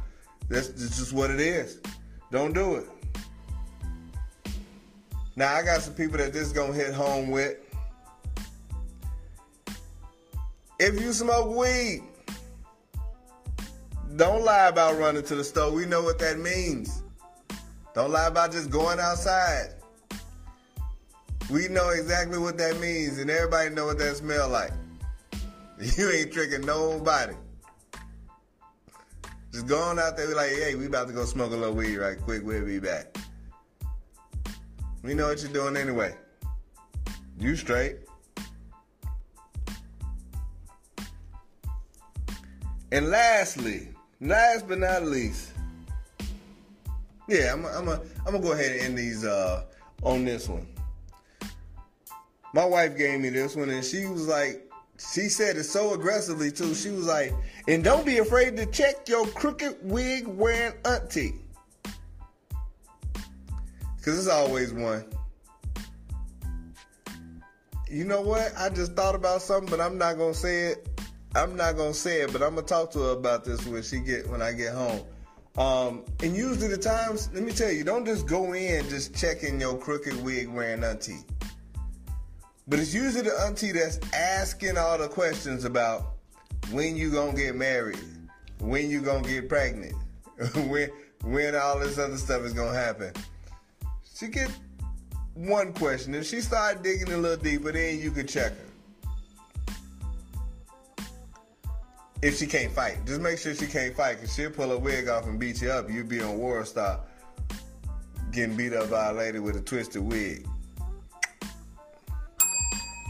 That's 0.49 0.69
just 0.69 1.13
what 1.13 1.31
it 1.31 1.41
is. 1.41 1.81
Don't 2.31 2.55
do 2.55 2.77
it. 2.77 2.87
Now 5.37 5.55
I 5.55 5.63
got 5.63 5.83
some 5.83 5.95
people 5.95 6.19
that 6.19 6.33
this 6.33 6.53
gonna 6.53 6.73
hit 6.73 6.95
home 6.95 7.31
with. 7.31 7.59
If 10.79 11.01
you 11.01 11.13
smoke 11.13 11.57
weed, 11.57 12.03
don't 14.17 14.45
lie 14.45 14.69
about 14.69 14.99
running 14.99 15.23
to 15.25 15.35
the 15.37 15.45
store. 15.45 15.71
We 15.71 15.87
know 15.87 16.03
what 16.03 16.19
that 16.19 16.39
means. 16.39 17.03
Don't 17.95 18.11
lie 18.11 18.27
about 18.27 18.51
just 18.51 18.71
going 18.71 18.99
outside. 18.99 19.75
We 21.51 21.69
know 21.69 21.91
exactly 21.91 22.39
what 22.39 22.57
that 22.59 22.81
means, 22.81 23.19
and 23.19 23.31
everybody 23.31 23.71
know 23.71 23.87
what 23.87 23.99
that 23.99 24.17
smell 24.17 24.49
like. 24.49 24.73
You 25.99 26.11
ain't 26.11 26.33
tricking 26.33 26.61
nobody. 26.63 27.35
Just 29.53 29.67
going 29.67 29.99
out 29.99 30.17
there, 30.17 30.29
be 30.29 30.35
like, 30.35 30.51
hey, 30.51 30.77
we 30.77 30.87
about 30.87 31.09
to 31.09 31.13
go 31.13 31.25
smoke 31.25 31.53
a 31.53 31.57
little 31.57 31.75
weed 31.75 31.97
right 31.97 32.19
quick. 32.19 32.43
We'll 32.45 32.65
be 32.65 32.79
back. 32.79 33.17
We 35.03 35.15
know 35.15 35.29
what 35.29 35.43
you're 35.43 35.53
doing 35.53 35.77
anyway. 35.77 36.15
You 37.39 37.57
straight. 37.57 37.99
And 42.95 43.11
lastly, 43.11 43.89
last 44.21 44.69
but 44.69 44.79
not 44.79 45.03
least, 45.03 45.51
yeah, 47.29 47.53
I'm 47.53 47.65
I'm 47.65 47.89
a, 47.89 48.01
I'm 48.25 48.35
gonna 48.35 48.39
go 48.39 48.53
ahead 48.53 48.71
and 48.71 48.81
end 48.83 48.99
these 48.99 49.25
uh, 49.25 49.65
on 50.05 50.25
this 50.25 50.49
one. 50.49 50.65
My 52.53 52.65
wife 52.65 52.97
gave 52.97 53.19
me 53.19 53.31
this 53.31 53.57
one, 53.57 53.69
and 53.71 53.85
she 53.85 54.07
was 54.07 54.29
like, 54.29 54.71
she 54.97 55.23
said 55.23 55.57
it 55.57 55.65
so 55.65 55.95
aggressively 55.95 56.53
too. 56.53 56.73
She 56.73 56.91
was 56.91 57.09
like, 57.09 57.35
and 57.67 57.83
don't 57.83 58.07
be 58.07 58.19
afraid 58.19 58.57
to 58.59 58.67
check 58.67 59.09
your 59.09 59.27
crooked 59.27 59.79
wig 59.83 60.29
wearing 60.29 60.75
auntie, 60.85 61.35
cause 64.05 64.17
it's 64.17 64.29
always 64.29 64.73
one. 64.73 65.05
You 67.91 68.05
know 68.05 68.21
what? 68.21 68.53
I 68.57 68.69
just 68.69 68.93
thought 68.93 69.17
about 69.17 69.43
something, 69.43 69.69
but 69.69 69.81
I'm 69.81 69.99
not 69.99 70.17
gonna 70.17 70.33
say 70.33 70.67
it. 70.67 70.94
I'm 71.37 71.57
not 71.57 71.77
gonna 71.77 71.95
say 71.95 72.23
it, 72.23 72.33
but 72.33 72.43
I'm 72.43 72.55
gonna 72.55 72.67
talk 72.67 72.93
to 72.93 73.01
her 73.01 73.11
about 73.11 73.45
this 73.45 73.67
when 73.67 73.83
she 73.83 73.99
get 73.99 74.29
when 74.29 74.41
I 74.41 74.53
get 74.53 74.73
home. 74.73 75.01
Um, 75.57 76.05
and 76.23 76.35
usually 76.35 76.69
the 76.69 76.77
times, 76.77 77.29
let 77.33 77.43
me 77.43 77.53
tell 77.53 77.71
you, 77.71 77.85
don't 77.85 78.05
just 78.05 78.27
go 78.27 78.55
in 78.55 78.89
just 78.89 79.15
checking 79.15 79.61
your 79.61 79.77
crooked 79.77 80.23
wig 80.25 80.49
wearing 80.49 80.83
auntie. 80.83 81.25
But 82.67 82.79
it's 82.79 82.95
usually 82.95 83.23
the 83.23 83.35
auntie 83.41 83.73
that's 83.73 83.99
asking 84.13 84.79
all 84.79 84.99
the 84.99 85.09
questions 85.09 85.65
about 85.65 86.15
when 86.71 86.97
you 86.97 87.11
gonna 87.11 87.37
get 87.37 87.55
married, 87.55 87.99
when 88.59 88.89
you 88.89 89.01
gonna 89.01 89.27
get 89.27 89.49
pregnant, 89.49 89.95
when 90.69 90.91
when 91.25 91.55
all 91.57 91.79
this 91.79 91.99
other 91.99 92.17
stuff 92.17 92.43
is 92.43 92.53
gonna 92.53 92.77
happen. 92.77 93.13
She 94.15 94.29
get 94.29 94.51
one 95.35 95.73
question. 95.73 96.15
If 96.15 96.27
she 96.27 96.41
start 96.41 96.83
digging 96.83 97.13
a 97.13 97.17
little 97.17 97.43
deeper, 97.43 97.73
then 97.73 97.99
you 97.99 98.11
could 98.11 98.29
check 98.29 98.53
her. 98.53 98.64
If 102.25 102.39
she 102.39 102.47
can't 102.47 102.73
fight. 102.73 103.05
Just 103.05 103.21
make 103.21 103.37
sure 103.37 103.55
she 103.55 103.67
can't 103.67 103.95
fight, 103.95 104.19
cause 104.19 104.35
she'll 104.35 104.51
pull 104.51 104.73
a 104.73 104.79
wig 104.79 105.09
off 105.09 105.27
and 105.27 105.39
beat 105.39 105.61
you 105.61 105.71
up. 105.71 105.91
You'll 105.91 106.07
be 106.07 106.23
on 106.23 106.39
WorldStar 106.39 107.01
getting 108.33 108.57
beat 108.57 108.73
up 108.73 108.89
by 108.89 109.11
a 109.11 109.13
lady 109.13 109.41
with 109.41 109.57
a 109.57 109.61
twisted 109.61 110.01
wig. 110.01 110.49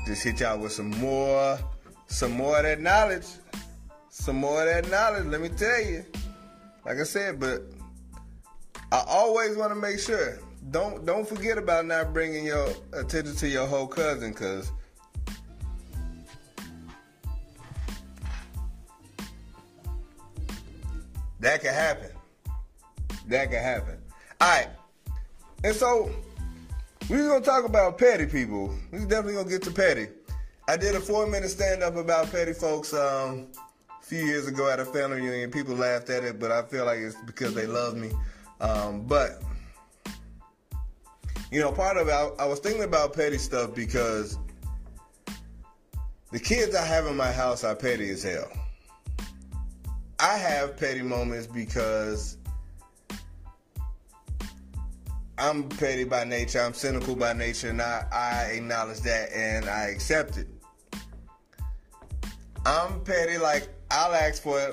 Just 0.04 0.24
hit 0.24 0.40
y'all 0.40 0.58
with 0.58 0.72
some 0.72 0.90
more, 0.90 1.56
some 2.08 2.32
more 2.32 2.56
of 2.56 2.64
that 2.64 2.80
knowledge. 2.80 3.26
Some 4.08 4.38
more 4.38 4.60
of 4.60 4.66
that 4.66 4.90
knowledge, 4.90 5.26
let 5.26 5.40
me 5.40 5.48
tell 5.50 5.80
you. 5.80 6.04
Like 6.84 6.98
I 6.98 7.04
said, 7.04 7.38
but 7.38 7.62
I 8.90 9.04
always 9.06 9.56
want 9.56 9.70
to 9.70 9.76
make 9.76 10.00
sure. 10.00 10.40
Don't 10.72 11.06
don't 11.06 11.28
forget 11.28 11.56
about 11.56 11.86
not 11.86 12.12
bringing 12.12 12.44
your 12.44 12.68
attention 12.92 13.36
to 13.36 13.48
your 13.48 13.68
whole 13.68 13.86
cousin, 13.86 14.34
cause 14.34 14.72
That 21.44 21.60
could 21.60 21.72
happen. 21.72 22.08
That 23.28 23.50
could 23.50 23.58
happen. 23.58 23.98
All 24.40 24.48
right. 24.48 24.68
And 25.62 25.76
so 25.76 26.10
we're 27.10 27.28
gonna 27.28 27.44
talk 27.44 27.66
about 27.66 27.98
petty 27.98 28.24
people. 28.24 28.74
We're 28.90 29.00
definitely 29.00 29.34
gonna 29.34 29.50
get 29.50 29.60
to 29.64 29.70
petty. 29.70 30.06
I 30.66 30.78
did 30.78 30.94
a 30.94 31.00
four 31.00 31.26
minute 31.26 31.50
stand 31.50 31.82
up 31.82 31.96
about 31.96 32.32
petty 32.32 32.54
folks 32.54 32.94
um, 32.94 33.48
a 33.90 34.02
few 34.02 34.24
years 34.24 34.48
ago 34.48 34.70
at 34.70 34.80
a 34.80 34.86
family 34.86 35.20
reunion. 35.20 35.50
People 35.50 35.74
laughed 35.74 36.08
at 36.08 36.24
it, 36.24 36.40
but 36.40 36.50
I 36.50 36.62
feel 36.62 36.86
like 36.86 37.00
it's 37.00 37.16
because 37.26 37.52
they 37.52 37.66
love 37.66 37.94
me. 37.94 38.10
Um, 38.62 39.02
but 39.02 39.42
you 41.52 41.60
know, 41.60 41.72
part 41.72 41.98
of 41.98 42.08
it, 42.08 42.12
I, 42.12 42.30
I 42.38 42.46
was 42.46 42.58
thinking 42.58 42.84
about 42.84 43.12
petty 43.12 43.36
stuff 43.36 43.74
because 43.74 44.38
the 46.32 46.40
kids 46.40 46.74
I 46.74 46.86
have 46.86 47.06
in 47.06 47.18
my 47.18 47.30
house 47.30 47.64
are 47.64 47.76
petty 47.76 48.08
as 48.08 48.22
hell. 48.22 48.50
I 50.24 50.38
have 50.38 50.78
petty 50.78 51.02
moments 51.02 51.46
because 51.46 52.38
I'm 55.36 55.68
petty 55.68 56.04
by 56.04 56.24
nature. 56.24 56.62
I'm 56.62 56.72
cynical 56.72 57.14
by 57.14 57.34
nature, 57.34 57.68
and 57.68 57.82
I, 57.82 58.06
I 58.10 58.42
acknowledge 58.52 59.00
that 59.00 59.30
and 59.34 59.68
I 59.68 59.88
accept 59.88 60.38
it. 60.38 60.48
I'm 62.64 63.04
petty. 63.04 63.36
Like 63.36 63.68
I'll 63.90 64.14
ask 64.14 64.42
for 64.42 64.72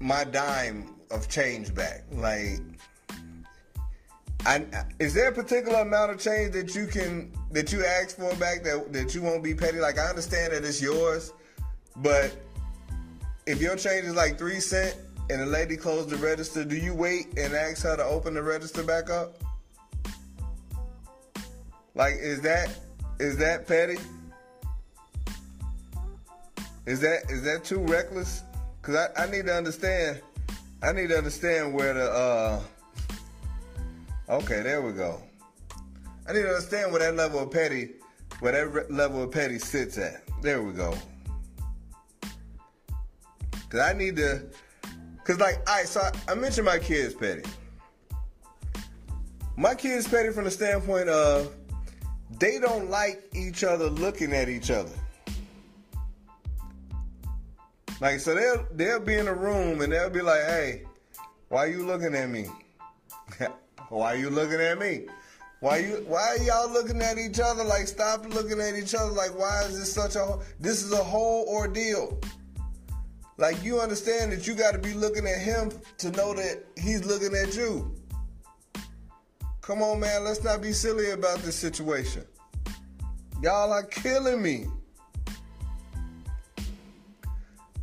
my 0.00 0.24
dime 0.24 0.92
of 1.12 1.28
change 1.28 1.72
back. 1.72 2.02
Like, 2.10 2.58
I, 4.44 4.66
is 4.98 5.14
there 5.14 5.28
a 5.28 5.32
particular 5.32 5.82
amount 5.82 6.10
of 6.10 6.18
change 6.18 6.52
that 6.54 6.74
you 6.74 6.88
can 6.88 7.30
that 7.52 7.72
you 7.72 7.84
ask 7.84 8.16
for 8.16 8.34
back 8.38 8.64
that 8.64 8.92
that 8.92 9.14
you 9.14 9.22
won't 9.22 9.44
be 9.44 9.54
petty? 9.54 9.78
Like 9.78 10.00
I 10.00 10.08
understand 10.08 10.52
that 10.52 10.64
it's 10.64 10.82
yours, 10.82 11.32
but 11.94 12.36
if 13.48 13.62
your 13.62 13.76
change 13.76 14.04
is 14.04 14.14
like 14.14 14.36
three 14.36 14.60
cent 14.60 14.94
and 15.30 15.40
the 15.40 15.46
lady 15.46 15.74
closed 15.74 16.10
the 16.10 16.16
register, 16.16 16.64
do 16.64 16.76
you 16.76 16.94
wait 16.94 17.28
and 17.38 17.54
ask 17.54 17.82
her 17.82 17.96
to 17.96 18.04
open 18.04 18.34
the 18.34 18.42
register 18.42 18.82
back 18.82 19.08
up? 19.08 19.42
Like, 21.94 22.14
is 22.20 22.42
that 22.42 22.78
is 23.18 23.38
that 23.38 23.66
petty? 23.66 23.96
Is 26.84 27.00
that 27.00 27.30
is 27.30 27.42
that 27.44 27.64
too 27.64 27.80
reckless? 27.80 28.42
Cause 28.82 28.94
I, 28.94 29.24
I 29.24 29.30
need 29.30 29.46
to 29.46 29.54
understand. 29.54 30.20
I 30.82 30.92
need 30.92 31.08
to 31.08 31.16
understand 31.16 31.74
where 31.74 31.94
the 31.94 32.10
uh. 32.10 32.60
Okay, 34.28 34.60
there 34.60 34.82
we 34.82 34.92
go. 34.92 35.22
I 36.28 36.34
need 36.34 36.42
to 36.42 36.48
understand 36.48 36.92
where 36.92 37.00
that 37.00 37.16
level 37.16 37.40
of 37.40 37.50
petty, 37.50 37.92
where 38.40 38.52
that 38.52 38.92
level 38.92 39.22
of 39.22 39.30
petty 39.32 39.58
sits 39.58 39.96
at. 39.96 40.22
There 40.42 40.62
we 40.62 40.74
go. 40.74 40.94
Cause 43.70 43.80
I 43.80 43.92
need 43.92 44.16
to, 44.16 44.42
cause 45.24 45.38
like, 45.38 45.66
right, 45.66 45.86
so 45.86 46.00
I, 46.00 46.32
I 46.32 46.34
mentioned 46.34 46.64
my 46.64 46.78
kids 46.78 47.14
petty. 47.14 47.42
My 49.56 49.74
kids 49.74 50.08
petty 50.08 50.30
from 50.30 50.44
the 50.44 50.50
standpoint 50.50 51.08
of 51.08 51.54
they 52.38 52.58
don't 52.58 52.88
like 52.88 53.24
each 53.34 53.64
other 53.64 53.90
looking 53.90 54.32
at 54.32 54.48
each 54.48 54.70
other. 54.70 54.92
Like 58.00 58.20
so 58.20 58.34
they'll 58.34 58.66
they'll 58.72 59.00
be 59.00 59.14
in 59.14 59.26
a 59.26 59.34
room 59.34 59.80
and 59.80 59.92
they'll 59.92 60.10
be 60.10 60.22
like, 60.22 60.42
hey, 60.42 60.84
why 61.48 61.66
you 61.66 61.84
looking 61.84 62.14
at 62.14 62.30
me? 62.30 62.46
why 63.88 64.14
you 64.14 64.30
looking 64.30 64.60
at 64.60 64.78
me? 64.78 65.06
Why 65.60 65.78
you 65.78 66.04
why 66.06 66.36
are 66.36 66.38
y'all 66.38 66.70
looking 66.70 67.02
at 67.02 67.18
each 67.18 67.40
other? 67.40 67.64
Like 67.64 67.88
stop 67.88 68.24
looking 68.32 68.60
at 68.60 68.76
each 68.76 68.94
other 68.94 69.10
like 69.10 69.36
why 69.36 69.64
is 69.64 69.78
this 69.78 69.92
such 69.92 70.14
a 70.14 70.38
this 70.60 70.84
is 70.84 70.92
a 70.92 71.02
whole 71.02 71.46
ordeal. 71.48 72.20
Like 73.38 73.62
you 73.62 73.80
understand 73.80 74.32
that 74.32 74.48
you 74.48 74.54
gotta 74.54 74.78
be 74.78 74.92
looking 74.94 75.24
at 75.26 75.38
him 75.38 75.70
to 75.98 76.10
know 76.10 76.34
that 76.34 76.64
he's 76.76 77.06
looking 77.06 77.34
at 77.36 77.54
you. 77.56 77.94
Come 79.60 79.80
on 79.80 80.00
man, 80.00 80.24
let's 80.24 80.42
not 80.42 80.60
be 80.60 80.72
silly 80.72 81.12
about 81.12 81.38
this 81.38 81.54
situation. 81.54 82.24
Y'all 83.40 83.72
are 83.72 83.84
killing 83.84 84.42
me. 84.42 84.66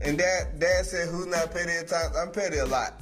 And 0.01 0.17
dad, 0.17 0.59
dad 0.59 0.85
said, 0.85 1.07
"Who's 1.07 1.27
not 1.27 1.51
petty 1.51 1.71
at 1.71 1.87
times?" 1.87 2.17
I'm 2.17 2.31
petty 2.31 2.57
a 2.57 2.65
lot. 2.65 3.01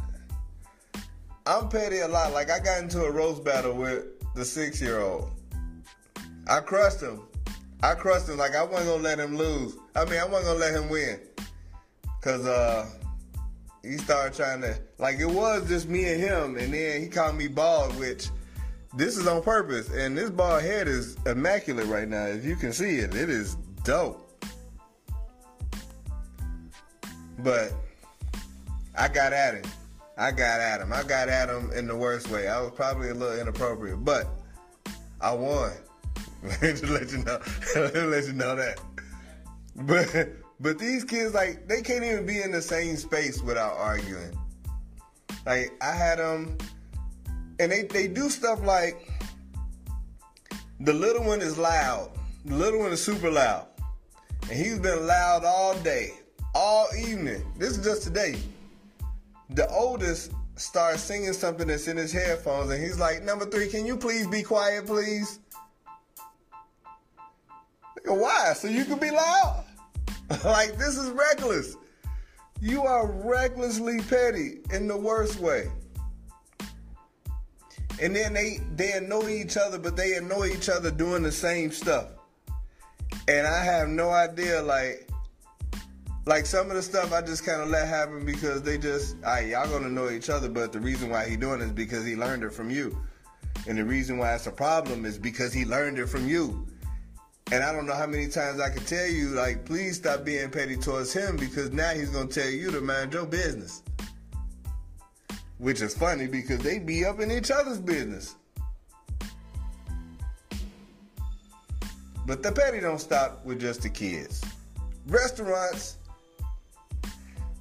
I'm 1.47 1.69
petty 1.69 1.99
a 1.99 2.07
lot. 2.07 2.33
Like 2.33 2.51
I 2.51 2.59
got 2.59 2.83
into 2.83 3.03
a 3.03 3.11
roast 3.11 3.43
battle 3.43 3.73
with 3.73 4.05
the 4.35 4.45
six 4.45 4.79
year 4.79 4.99
old. 4.99 5.31
I 6.47 6.59
crushed 6.59 7.01
him. 7.01 7.21
I 7.81 7.95
crushed 7.95 8.29
him. 8.29 8.37
Like 8.37 8.55
I 8.55 8.63
wasn't 8.63 8.89
gonna 8.89 9.03
let 9.03 9.19
him 9.19 9.35
lose. 9.35 9.75
I 9.95 10.05
mean, 10.05 10.19
I 10.19 10.25
wasn't 10.25 10.45
gonna 10.45 10.59
let 10.59 10.75
him 10.75 10.89
win. 10.89 11.19
Cause 12.23 12.45
uh, 12.45 12.89
he 13.83 13.97
started 13.97 14.33
trying 14.33 14.61
to 14.61 14.79
like 14.97 15.19
it 15.19 15.25
was 15.25 15.67
just 15.67 15.89
me 15.89 16.05
and 16.09 16.21
him, 16.21 16.57
and 16.57 16.73
then 16.73 17.01
he 17.01 17.09
called 17.09 17.35
me 17.35 17.49
bald, 17.49 17.97
which 17.99 18.29
this 18.95 19.17
is 19.17 19.27
on 19.27 19.43
purpose. 19.43 19.89
And 19.89 20.17
this 20.17 20.29
bald 20.29 20.61
head 20.61 20.87
is 20.87 21.17
immaculate 21.25 21.87
right 21.87 22.07
now. 22.07 22.27
If 22.27 22.45
you 22.45 22.55
can 22.55 22.71
see 22.71 22.95
it, 22.95 23.13
it 23.13 23.29
is 23.29 23.55
dope. 23.83 24.45
But 27.39 27.73
I 28.95 29.09
got 29.09 29.33
at 29.33 29.55
him. 29.55 29.71
I 30.17 30.31
got 30.31 30.61
at 30.61 30.79
him. 30.79 30.93
I 30.93 31.03
got 31.03 31.27
at 31.27 31.49
him 31.49 31.71
in 31.73 31.87
the 31.87 31.95
worst 31.95 32.29
way. 32.29 32.47
I 32.47 32.61
was 32.61 32.71
probably 32.71 33.09
a 33.09 33.13
little 33.13 33.37
inappropriate, 33.37 34.05
but 34.05 34.27
I 35.19 35.33
won. 35.33 35.73
Just 36.61 36.83
let 36.87 37.11
you 37.11 37.17
know. 37.17 37.39
let 37.75 38.27
you 38.27 38.33
know 38.33 38.55
that. 38.55 38.79
But 39.75 40.42
but 40.63 40.79
these 40.79 41.03
kids 41.03 41.33
like 41.33 41.67
they 41.67 41.81
can't 41.81 42.05
even 42.05 42.25
be 42.25 42.41
in 42.41 42.51
the 42.51 42.61
same 42.61 42.95
space 42.95 43.43
without 43.43 43.73
arguing. 43.73 44.31
Like 45.45 45.73
I 45.81 45.91
had 45.91 46.19
them, 46.19 46.57
and 47.59 47.69
they 47.69 47.83
they 47.83 48.07
do 48.07 48.29
stuff 48.29 48.63
like 48.63 49.09
the 50.79 50.93
little 50.93 51.25
one 51.25 51.41
is 51.41 51.57
loud. 51.57 52.11
The 52.45 52.55
little 52.55 52.79
one 52.79 52.93
is 52.93 53.03
super 53.03 53.29
loud, 53.29 53.67
and 54.43 54.57
he's 54.57 54.79
been 54.79 55.05
loud 55.05 55.43
all 55.43 55.75
day 55.79 56.13
all 56.55 56.87
evening. 56.97 57.43
This 57.57 57.77
is 57.77 57.83
just 57.83 58.03
today. 58.03 58.37
The 59.49 59.69
oldest 59.69 60.31
starts 60.55 61.03
singing 61.03 61.33
something 61.33 61.67
that's 61.67 61.87
in 61.89 61.97
his 61.97 62.13
headphones, 62.13 62.71
and 62.71 62.81
he's 62.81 62.99
like, 62.99 63.23
Number 63.23 63.45
three, 63.45 63.67
can 63.67 63.85
you 63.85 63.97
please 63.97 64.27
be 64.27 64.43
quiet, 64.43 64.85
please? 64.85 65.39
Why? 68.05 68.53
So 68.55 68.67
you 68.67 68.85
can 68.85 68.99
be 68.99 69.11
loud? 69.11 69.65
like, 70.45 70.77
this 70.77 70.97
is 70.97 71.09
reckless. 71.11 71.75
You 72.61 72.83
are 72.83 73.07
recklessly 73.07 73.99
petty 74.01 74.59
in 74.71 74.87
the 74.87 74.97
worst 74.97 75.39
way. 75.39 75.69
And 78.01 78.15
then 78.15 78.33
they 78.33 78.59
they 78.75 78.93
annoy 78.93 79.29
each 79.29 79.57
other, 79.57 79.77
but 79.77 79.95
they 79.95 80.15
annoy 80.15 80.47
each 80.47 80.69
other 80.69 80.89
doing 80.89 81.23
the 81.23 81.31
same 81.31 81.71
stuff. 81.71 82.07
And 83.27 83.45
I 83.45 83.63
have 83.63 83.87
no 83.87 84.09
idea, 84.09 84.61
like, 84.61 85.07
like 86.25 86.45
some 86.45 86.69
of 86.69 86.75
the 86.75 86.81
stuff 86.81 87.13
I 87.13 87.21
just 87.21 87.45
kind 87.45 87.61
of 87.61 87.69
let 87.69 87.87
happen 87.87 88.25
because 88.25 88.63
they 88.63 88.77
just, 88.77 89.15
all 89.23 89.33
right, 89.33 89.47
y'all 89.47 89.69
gonna 89.69 89.89
know 89.89 90.09
each 90.09 90.29
other. 90.29 90.49
But 90.49 90.71
the 90.71 90.79
reason 90.79 91.09
why 91.09 91.29
he 91.29 91.35
doing 91.35 91.61
is 91.61 91.71
because 91.71 92.05
he 92.05 92.15
learned 92.15 92.43
it 92.43 92.51
from 92.53 92.71
you, 92.71 92.97
and 93.67 93.77
the 93.77 93.85
reason 93.85 94.17
why 94.17 94.33
it's 94.33 94.47
a 94.47 94.51
problem 94.51 95.05
is 95.05 95.17
because 95.17 95.53
he 95.53 95.65
learned 95.65 95.99
it 95.99 96.07
from 96.07 96.27
you. 96.27 96.65
And 97.53 97.63
I 97.63 97.71
don't 97.71 97.85
know 97.85 97.93
how 97.93 98.07
many 98.07 98.29
times 98.29 98.59
I 98.59 98.71
can 98.71 98.83
tell 98.83 99.05
you, 99.05 99.27
like, 99.27 99.63
please 99.63 99.97
stop 99.97 100.25
being 100.25 100.49
petty 100.49 100.75
towards 100.75 101.13
him 101.13 101.37
because 101.37 101.71
now 101.71 101.91
he's 101.91 102.09
gonna 102.09 102.25
tell 102.25 102.49
you 102.49 102.71
to 102.71 102.81
mind 102.81 103.13
your 103.13 103.27
business. 103.27 103.83
Which 105.59 105.79
is 105.83 105.95
funny 105.95 106.25
because 106.25 106.61
they 106.61 106.79
be 106.79 107.05
up 107.05 107.19
in 107.19 107.29
each 107.29 107.51
other's 107.51 107.77
business. 107.77 108.33
But 112.25 112.41
the 112.41 112.51
petty 112.51 112.79
don't 112.79 112.99
stop 112.99 113.45
with 113.45 113.61
just 113.61 113.83
the 113.83 113.89
kids. 113.89 114.43
Restaurants 115.05 115.97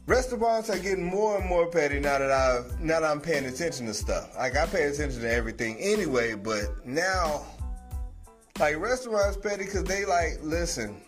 Restaurants 0.07 0.71
are 0.71 0.79
getting 0.79 1.05
more 1.05 1.39
and 1.39 1.47
more 1.47 1.67
petty 1.67 2.01
now 2.01 2.19
that 2.19 2.33
I 2.33 2.63
now 2.81 3.01
that 3.01 3.11
I'm 3.11 3.21
paying 3.21 3.45
attention 3.45 3.85
to 3.87 3.95
stuff. 3.95 4.35
Like 4.39 4.57
I 4.57 4.65
pay 4.65 4.85
attention 4.85 5.21
to 5.21 5.31
everything 5.31 5.77
anyway, 5.79 6.35
but 6.35 6.87
now 6.87 7.45
like 8.59 8.79
restaurants 8.79 9.37
petty 9.37 9.65
because 9.65 9.85
they 9.85 10.05
like 10.05 10.39
listen. 10.43 11.01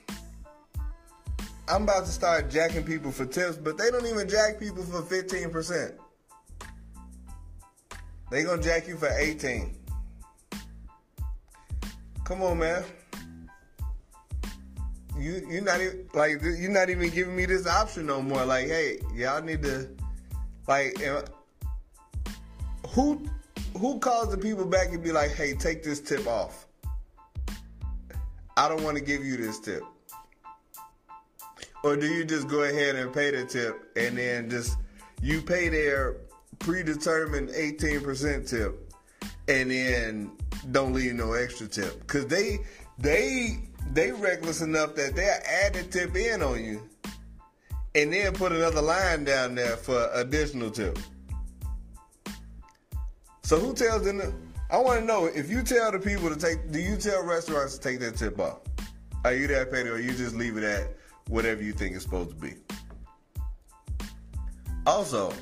I'm 1.66 1.84
about 1.84 2.04
to 2.04 2.10
start 2.10 2.50
jacking 2.50 2.84
people 2.84 3.10
for 3.10 3.24
tips, 3.24 3.56
but 3.56 3.78
they 3.78 3.90
don't 3.90 4.06
even 4.06 4.28
jack 4.28 4.58
people 4.58 4.82
for 4.82 5.00
15%. 5.00 5.96
They 8.30 8.42
gonna 8.42 8.62
jack 8.62 8.86
you 8.86 8.96
for 8.96 9.08
18. 9.08 9.74
Come 12.24 12.42
on, 12.42 12.58
man 12.58 12.84
you 15.18 15.46
you're 15.48 15.62
not 15.62 15.80
even 15.80 16.08
like 16.12 16.42
you're 16.42 16.70
not 16.70 16.90
even 16.90 17.10
giving 17.10 17.36
me 17.36 17.46
this 17.46 17.66
option 17.66 18.06
no 18.06 18.20
more. 18.20 18.44
Like, 18.44 18.66
hey, 18.66 18.98
y'all 19.14 19.42
need 19.42 19.62
to 19.62 19.88
like 20.66 20.98
who 22.88 23.24
who 23.78 23.98
calls 23.98 24.30
the 24.30 24.38
people 24.38 24.64
back 24.64 24.88
and 24.88 25.02
be 25.02 25.12
like, 25.12 25.32
hey, 25.32 25.54
take 25.54 25.82
this 25.82 26.00
tip 26.00 26.26
off. 26.26 26.66
I 28.56 28.68
don't 28.68 28.82
want 28.82 28.96
to 28.96 29.02
give 29.02 29.24
you 29.24 29.36
this 29.36 29.58
tip. 29.58 29.82
Or 31.82 31.96
do 31.96 32.06
you 32.06 32.24
just 32.24 32.48
go 32.48 32.62
ahead 32.62 32.96
and 32.96 33.12
pay 33.12 33.30
the 33.30 33.44
tip 33.44 33.92
and 33.96 34.16
then 34.16 34.48
just 34.48 34.78
you 35.20 35.42
pay 35.42 35.68
their 35.68 36.16
predetermined 36.58 37.50
18% 37.50 38.48
tip 38.48 38.92
and 39.48 39.70
then 39.70 40.32
don't 40.72 40.94
leave 40.94 41.14
no 41.14 41.32
extra 41.32 41.66
tip? 41.66 42.06
Cause 42.06 42.26
they 42.26 42.60
they 42.98 43.58
they 43.92 44.12
reckless 44.12 44.62
enough 44.62 44.94
that 44.94 45.14
they'll 45.14 45.28
add 45.28 45.74
the 45.74 45.82
tip 45.82 46.16
in 46.16 46.42
on 46.42 46.64
you 46.64 46.80
and 47.94 48.12
then 48.12 48.32
put 48.32 48.52
another 48.52 48.82
line 48.82 49.24
down 49.24 49.54
there 49.54 49.76
for 49.76 50.08
additional 50.14 50.70
tip. 50.70 50.98
So 53.42 53.58
who 53.58 53.74
tells 53.74 54.04
them? 54.04 54.43
I 54.74 54.78
want 54.78 54.98
to 54.98 55.06
know 55.06 55.26
if 55.26 55.48
you 55.48 55.62
tell 55.62 55.92
the 55.92 56.00
people 56.00 56.28
to 56.28 56.34
take. 56.34 56.72
Do 56.72 56.80
you 56.80 56.96
tell 56.96 57.22
restaurants 57.22 57.78
to 57.78 57.88
take 57.88 58.00
that 58.00 58.16
tip 58.16 58.40
off? 58.40 58.58
Are 59.24 59.32
you 59.32 59.46
that 59.46 59.70
petty, 59.70 59.88
or 59.88 59.98
you 59.98 60.10
just 60.10 60.34
leave 60.34 60.56
it 60.56 60.64
at 60.64 60.96
whatever 61.28 61.62
you 61.62 61.72
think 61.72 61.94
it's 61.94 62.02
supposed 62.02 62.30
to 62.30 62.34
be? 62.34 62.54
Also, 64.84 65.32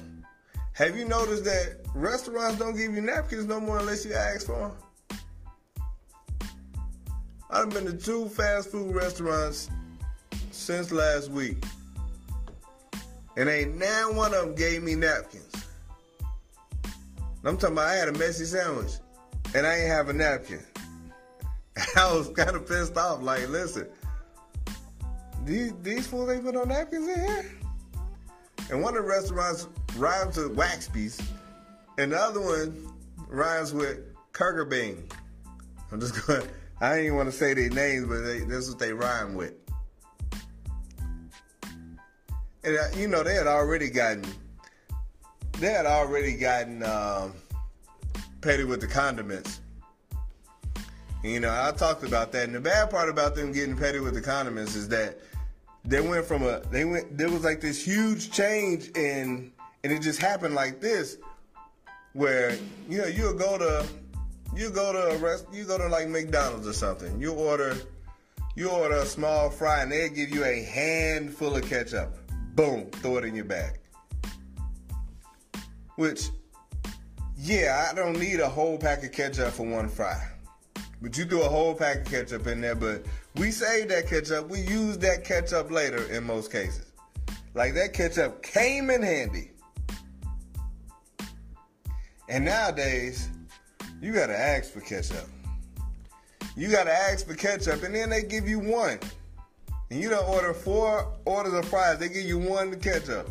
Have 0.74 0.98
you 0.98 1.06
noticed 1.06 1.44
that 1.46 1.78
restaurants 1.94 2.58
don't 2.58 2.76
give 2.76 2.94
you 2.94 3.00
napkins 3.00 3.46
no 3.46 3.58
more 3.58 3.78
unless 3.78 4.04
you 4.04 4.12
ask 4.12 4.46
for 4.46 4.58
them? 4.58 4.72
I've 7.50 7.70
been 7.70 7.86
to 7.86 7.94
two 7.94 8.28
fast 8.28 8.70
food 8.70 8.94
restaurants 8.94 9.70
since 10.50 10.92
last 10.92 11.30
week. 11.30 11.64
And 13.38 13.48
ain't 13.48 13.78
now 13.78 14.12
one 14.12 14.34
of 14.34 14.44
them 14.44 14.54
gave 14.54 14.82
me 14.82 14.94
napkins. 14.94 15.54
I'm 17.44 17.56
talking 17.56 17.76
about 17.76 17.88
I 17.88 17.94
had 17.94 18.08
a 18.08 18.18
messy 18.18 18.44
sandwich 18.44 18.92
and 19.54 19.66
I 19.66 19.76
ain't 19.76 19.88
have 19.88 20.08
a 20.08 20.12
napkin. 20.12 20.60
I 21.96 22.12
was 22.12 22.28
kind 22.28 22.50
of 22.50 22.66
pissed 22.66 22.96
off. 22.96 23.22
Like, 23.22 23.48
listen, 23.48 23.86
these 25.44 25.72
these 25.82 26.06
fools 26.06 26.30
ain't 26.30 26.44
put 26.44 26.54
no 26.54 26.64
napkins 26.64 27.08
in 27.08 27.20
here. 27.20 27.50
And 28.70 28.82
one 28.82 28.96
of 28.96 29.02
the 29.02 29.08
restaurants 29.08 29.68
rhymes 29.96 30.36
with 30.36 30.56
Waxby's, 30.56 31.20
and 31.98 32.12
the 32.12 32.18
other 32.18 32.40
one 32.40 32.92
rhymes 33.28 33.72
with 33.72 34.00
Kurger 34.32 34.68
Bean. 34.68 35.08
I'm 35.90 36.00
just 36.00 36.26
going. 36.26 36.46
I 36.80 37.02
even 37.02 37.16
want 37.16 37.30
to 37.30 37.36
say 37.36 37.54
their 37.54 37.70
names, 37.70 38.06
but 38.06 38.22
they, 38.22 38.40
that's 38.40 38.68
what 38.68 38.78
they 38.78 38.92
rhyme 38.92 39.34
with. 39.34 39.54
And 42.64 42.76
uh, 42.76 42.88
you 42.96 43.08
know 43.08 43.22
they 43.22 43.34
had 43.34 43.46
already 43.46 43.90
gotten, 43.90 44.24
they 45.58 45.70
had 45.72 45.86
already 45.86 46.36
gotten 46.36 46.82
um, 46.82 47.34
petty 48.42 48.64
with 48.64 48.80
the 48.80 48.86
condiments. 48.86 49.60
You 51.24 51.38
know, 51.40 51.50
I 51.50 51.70
talked 51.70 52.02
about 52.02 52.32
that, 52.32 52.44
and 52.44 52.54
the 52.54 52.60
bad 52.60 52.90
part 52.90 53.08
about 53.08 53.36
them 53.36 53.52
getting 53.52 53.76
petty 53.76 54.00
with 54.00 54.14
the 54.14 54.20
condiments 54.20 54.74
is 54.74 54.88
that 54.88 55.18
they 55.84 56.00
went 56.00 56.24
from 56.24 56.42
a 56.42 56.60
they 56.70 56.84
went 56.84 57.16
there 57.16 57.30
was 57.30 57.44
like 57.44 57.60
this 57.60 57.84
huge 57.84 58.30
change 58.30 58.88
in 58.96 59.52
and 59.82 59.92
it 59.92 60.00
just 60.00 60.20
happened 60.20 60.54
like 60.54 60.80
this 60.80 61.18
where 62.12 62.56
you 62.88 62.98
know 62.98 63.06
you'll 63.06 63.34
go 63.34 63.58
to 63.58 63.86
you 64.54 64.70
go 64.70 64.92
to 64.92 65.16
a 65.16 65.18
rest 65.18 65.46
you 65.52 65.64
go 65.64 65.78
to 65.78 65.88
like 65.88 66.08
McDonald's 66.08 66.66
or 66.66 66.72
something. 66.72 67.20
You 67.20 67.32
order 67.32 67.76
you 68.54 68.68
order 68.68 68.96
a 68.96 69.06
small 69.06 69.50
fry 69.50 69.82
and 69.82 69.90
they 69.90 70.08
give 70.08 70.30
you 70.30 70.44
a 70.44 70.62
handful 70.62 71.56
of 71.56 71.68
ketchup. 71.68 72.16
Boom 72.54 72.90
throw 72.90 73.16
it 73.16 73.24
in 73.24 73.34
your 73.34 73.44
bag. 73.44 73.78
Which 75.96 76.28
yeah 77.42 77.88
I 77.90 77.94
don't 77.94 78.18
need 78.18 78.40
a 78.40 78.48
whole 78.48 78.78
pack 78.78 79.04
of 79.04 79.12
ketchup 79.12 79.52
for 79.52 79.66
one 79.66 79.88
fry 79.88 80.28
but 81.00 81.18
you 81.18 81.24
threw 81.24 81.42
a 81.42 81.48
whole 81.48 81.74
pack 81.74 81.98
of 81.98 82.04
ketchup 82.06 82.46
in 82.46 82.60
there 82.60 82.76
but 82.76 83.04
we 83.36 83.50
saved 83.50 83.90
that 83.90 84.08
ketchup. 84.08 84.48
We 84.48 84.60
used 84.60 85.00
that 85.00 85.24
ketchup 85.24 85.70
later 85.70 86.04
in 86.12 86.24
most 86.24 86.52
cases. 86.52 86.92
Like 87.54 87.74
that 87.74 87.92
ketchup 87.92 88.42
came 88.42 88.90
in 88.90 89.02
handy. 89.02 89.50
And 92.28 92.44
nowadays, 92.44 93.28
you 94.00 94.12
gotta 94.12 94.38
ask 94.38 94.70
for 94.70 94.80
ketchup. 94.80 95.28
You 96.56 96.70
gotta 96.70 96.92
ask 96.92 97.26
for 97.26 97.34
ketchup, 97.34 97.82
and 97.82 97.94
then 97.94 98.10
they 98.10 98.22
give 98.22 98.46
you 98.48 98.58
one. 98.58 98.98
And 99.90 100.00
you 100.00 100.08
don't 100.08 100.28
order 100.28 100.54
four 100.54 101.12
orders 101.24 101.54
of 101.54 101.66
fries, 101.66 101.98
they 101.98 102.08
give 102.08 102.24
you 102.24 102.38
one 102.38 102.78
ketchup. 102.80 103.30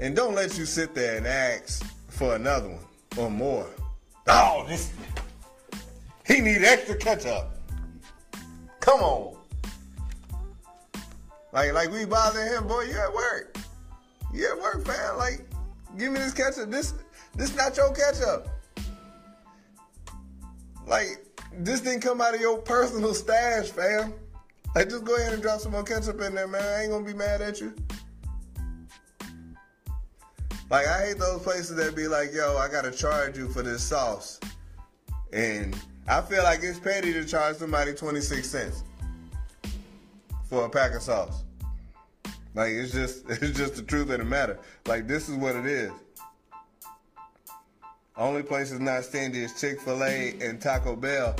And 0.00 0.14
don't 0.14 0.34
let 0.34 0.56
you 0.56 0.64
sit 0.64 0.94
there 0.94 1.16
and 1.16 1.26
ask 1.26 1.84
for 2.08 2.36
another 2.36 2.68
one 2.68 2.80
or 3.16 3.30
more. 3.30 3.66
Oh, 4.28 4.64
this 4.68 4.92
he 6.28 6.40
need 6.40 6.62
extra 6.62 6.94
ketchup. 6.94 7.50
Come 8.80 9.00
on. 9.00 9.36
Like, 11.52 11.72
like 11.72 11.90
we 11.90 12.04
bothering 12.04 12.48
him, 12.48 12.68
boy. 12.68 12.82
You 12.82 12.98
at 12.98 13.12
work? 13.12 13.56
You 14.32 14.52
at 14.52 14.60
work, 14.60 14.86
fam? 14.86 15.16
Like, 15.16 15.40
give 15.96 16.12
me 16.12 16.18
this 16.18 16.34
ketchup. 16.34 16.70
This, 16.70 16.92
this 17.34 17.56
not 17.56 17.76
your 17.78 17.94
ketchup. 17.94 18.46
Like, 20.86 21.24
this 21.54 21.80
didn't 21.80 22.02
come 22.02 22.20
out 22.20 22.34
of 22.34 22.40
your 22.40 22.58
personal 22.58 23.14
stash, 23.14 23.68
fam. 23.70 24.12
Like, 24.74 24.90
just 24.90 25.04
go 25.04 25.16
ahead 25.16 25.32
and 25.32 25.42
drop 25.42 25.60
some 25.60 25.72
more 25.72 25.82
ketchup 25.82 26.20
in 26.20 26.34
there, 26.34 26.46
man. 26.46 26.62
I 26.62 26.82
ain't 26.82 26.90
gonna 26.90 27.06
be 27.06 27.14
mad 27.14 27.40
at 27.40 27.58
you. 27.60 27.74
Like, 30.70 30.86
I 30.86 31.06
hate 31.06 31.18
those 31.18 31.42
places 31.42 31.76
that 31.76 31.96
be 31.96 32.08
like, 32.08 32.32
yo, 32.32 32.56
I 32.58 32.68
gotta 32.68 32.90
charge 32.90 33.38
you 33.38 33.48
for 33.48 33.62
this 33.62 33.82
sauce. 33.82 34.38
And 35.32 35.76
I 36.06 36.20
feel 36.22 36.42
like 36.42 36.60
it's 36.62 36.78
petty 36.78 37.12
to 37.12 37.24
charge 37.24 37.56
somebody 37.56 37.94
26 37.94 38.48
cents 38.48 38.82
for 40.48 40.64
a 40.64 40.70
pack 40.70 40.94
of 40.94 41.02
sauce. 41.02 41.44
Like 42.54 42.70
it's 42.70 42.92
just 42.92 43.24
it's 43.28 43.56
just 43.56 43.76
the 43.76 43.82
truth 43.82 44.10
of 44.10 44.18
the 44.18 44.24
matter. 44.24 44.58
Like 44.86 45.06
this 45.06 45.28
is 45.28 45.36
what 45.36 45.54
it 45.54 45.66
is. 45.66 45.92
Only 48.16 48.42
places 48.42 48.80
not 48.80 49.04
stingy 49.04 49.44
is 49.44 49.60
Chick-fil-A 49.60 50.34
and 50.40 50.60
Taco 50.60 50.96
Bell. 50.96 51.36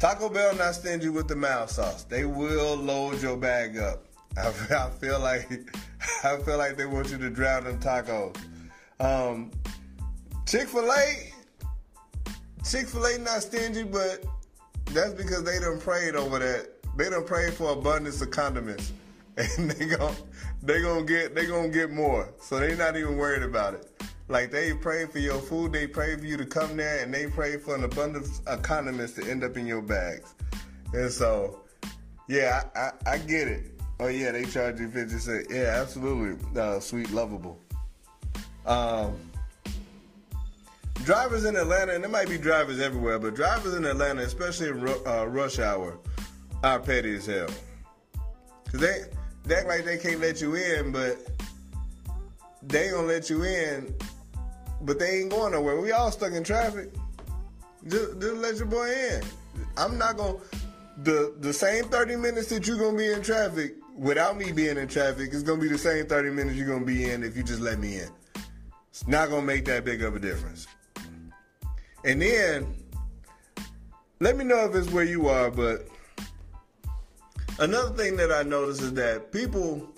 Taco 0.00 0.28
Bell 0.28 0.52
not 0.56 0.74
stingy 0.74 1.10
with 1.10 1.28
the 1.28 1.36
mild 1.36 1.70
sauce. 1.70 2.02
They 2.02 2.24
will 2.24 2.74
load 2.74 3.22
your 3.22 3.36
bag 3.36 3.78
up. 3.78 4.04
I, 4.36 4.48
I 4.70 4.90
feel 4.90 5.20
like 5.20 5.48
I 6.24 6.36
feel 6.38 6.58
like 6.58 6.76
they 6.76 6.86
want 6.86 7.10
you 7.10 7.18
to 7.18 7.30
drown 7.30 7.66
in 7.66 7.78
tacos. 7.78 8.36
Um, 9.00 9.50
Chick-fil-A, 10.46 11.32
Chick 12.64 12.86
Fil 12.86 13.04
A 13.04 13.18
not 13.18 13.42
stingy, 13.42 13.84
but 13.84 14.24
that's 14.86 15.14
because 15.14 15.42
they 15.44 15.58
done 15.58 15.80
prayed 15.80 16.14
over 16.14 16.38
that. 16.38 16.68
They 16.96 17.10
done 17.10 17.24
prayed 17.24 17.54
for 17.54 17.72
abundance 17.72 18.20
of 18.20 18.30
condiments, 18.30 18.92
and 19.36 19.70
they 19.70 19.86
gon' 19.86 20.14
they 20.62 20.80
gonna 20.80 21.04
get 21.04 21.34
they 21.34 21.46
gonna 21.46 21.68
get 21.68 21.90
more. 21.90 22.32
So 22.40 22.60
they 22.60 22.76
not 22.76 22.96
even 22.96 23.16
worried 23.16 23.42
about 23.42 23.74
it. 23.74 23.90
Like 24.28 24.50
they 24.50 24.72
pray 24.74 25.06
for 25.06 25.18
your 25.18 25.38
food, 25.38 25.72
they 25.72 25.86
pray 25.86 26.16
for 26.16 26.24
you 26.24 26.36
to 26.36 26.46
come 26.46 26.76
there, 26.76 27.02
and 27.02 27.12
they 27.12 27.26
pray 27.26 27.56
for 27.56 27.74
an 27.74 27.84
abundance 27.84 28.40
of 28.46 28.62
condiments 28.62 29.14
to 29.14 29.28
end 29.28 29.42
up 29.42 29.56
in 29.56 29.66
your 29.66 29.82
bags. 29.82 30.34
And 30.92 31.10
so, 31.10 31.60
yeah, 32.28 32.62
I, 32.76 32.78
I, 32.78 33.12
I 33.14 33.18
get 33.18 33.48
it. 33.48 33.71
Oh 34.02 34.08
yeah, 34.08 34.32
they 34.32 34.44
charge 34.44 34.80
you 34.80 34.90
fifty 34.90 35.16
cents. 35.16 35.46
Yeah, 35.48 35.80
absolutely, 35.80 36.36
uh, 36.60 36.80
sweet, 36.80 37.12
lovable. 37.12 37.56
Um, 38.66 39.14
drivers 41.04 41.44
in 41.44 41.54
Atlanta, 41.54 41.94
and 41.94 42.02
there 42.02 42.10
might 42.10 42.28
be 42.28 42.36
drivers 42.36 42.80
everywhere, 42.80 43.20
but 43.20 43.36
drivers 43.36 43.74
in 43.74 43.84
Atlanta, 43.84 44.22
especially 44.22 44.70
in 44.70 44.88
uh, 45.06 45.26
rush 45.26 45.60
hour, 45.60 45.98
are 46.64 46.80
petty 46.80 47.14
as 47.14 47.26
hell. 47.26 47.46
Cause 48.72 48.80
they, 48.80 49.02
they 49.44 49.54
act 49.54 49.68
like 49.68 49.84
they 49.84 49.98
can't 49.98 50.18
let 50.18 50.40
you 50.40 50.56
in, 50.56 50.90
but 50.90 51.18
they 52.60 52.90
gonna 52.90 53.06
let 53.06 53.30
you 53.30 53.44
in, 53.44 53.94
but 54.80 54.98
they 54.98 55.20
ain't 55.20 55.30
going 55.30 55.52
nowhere. 55.52 55.80
We 55.80 55.92
all 55.92 56.10
stuck 56.10 56.32
in 56.32 56.42
traffic. 56.42 56.92
Just, 57.86 58.20
just 58.20 58.34
let 58.34 58.56
your 58.56 58.66
boy 58.66 58.90
in. 58.90 59.22
I'm 59.76 59.96
not 59.96 60.16
gonna 60.16 60.38
the 61.04 61.34
the 61.38 61.52
same 61.52 61.84
30 61.84 62.16
minutes 62.16 62.48
that 62.48 62.66
you're 62.66 62.78
gonna 62.78 62.98
be 62.98 63.12
in 63.12 63.22
traffic 63.22 63.76
without 63.96 64.36
me 64.36 64.52
being 64.52 64.76
in 64.76 64.88
traffic 64.88 65.30
it's 65.32 65.42
gonna 65.42 65.60
be 65.60 65.68
the 65.68 65.78
same 65.78 66.06
30 66.06 66.30
minutes 66.30 66.56
you're 66.56 66.66
gonna 66.66 66.84
be 66.84 67.10
in 67.10 67.22
if 67.22 67.36
you 67.36 67.42
just 67.42 67.60
let 67.60 67.78
me 67.78 67.96
in. 67.98 68.08
It's 68.90 69.06
not 69.06 69.30
gonna 69.30 69.42
make 69.46 69.64
that 69.66 69.84
big 69.84 70.02
of 70.02 70.16
a 70.16 70.18
difference. 70.18 70.66
And 72.04 72.20
then 72.20 72.74
let 74.20 74.36
me 74.36 74.44
know 74.44 74.64
if 74.66 74.74
it's 74.74 74.90
where 74.90 75.04
you 75.04 75.28
are, 75.28 75.50
but 75.50 75.88
another 77.58 77.90
thing 77.94 78.16
that 78.16 78.32
I 78.32 78.42
notice 78.42 78.80
is 78.80 78.92
that 78.94 79.32
people 79.32 79.88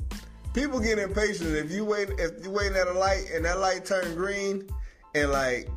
people 0.53 0.81
get 0.81 0.99
impatient 0.99 1.51
if 1.55 1.71
you 1.71 1.85
wait 1.85 2.09
if 2.19 2.45
you 2.45 2.51
waiting 2.51 2.77
at 2.77 2.87
a 2.87 2.93
light 2.93 3.31
and 3.33 3.45
that 3.45 3.59
light 3.59 3.85
turn 3.85 4.15
green 4.15 4.69
and 5.15 5.31
like 5.31 5.69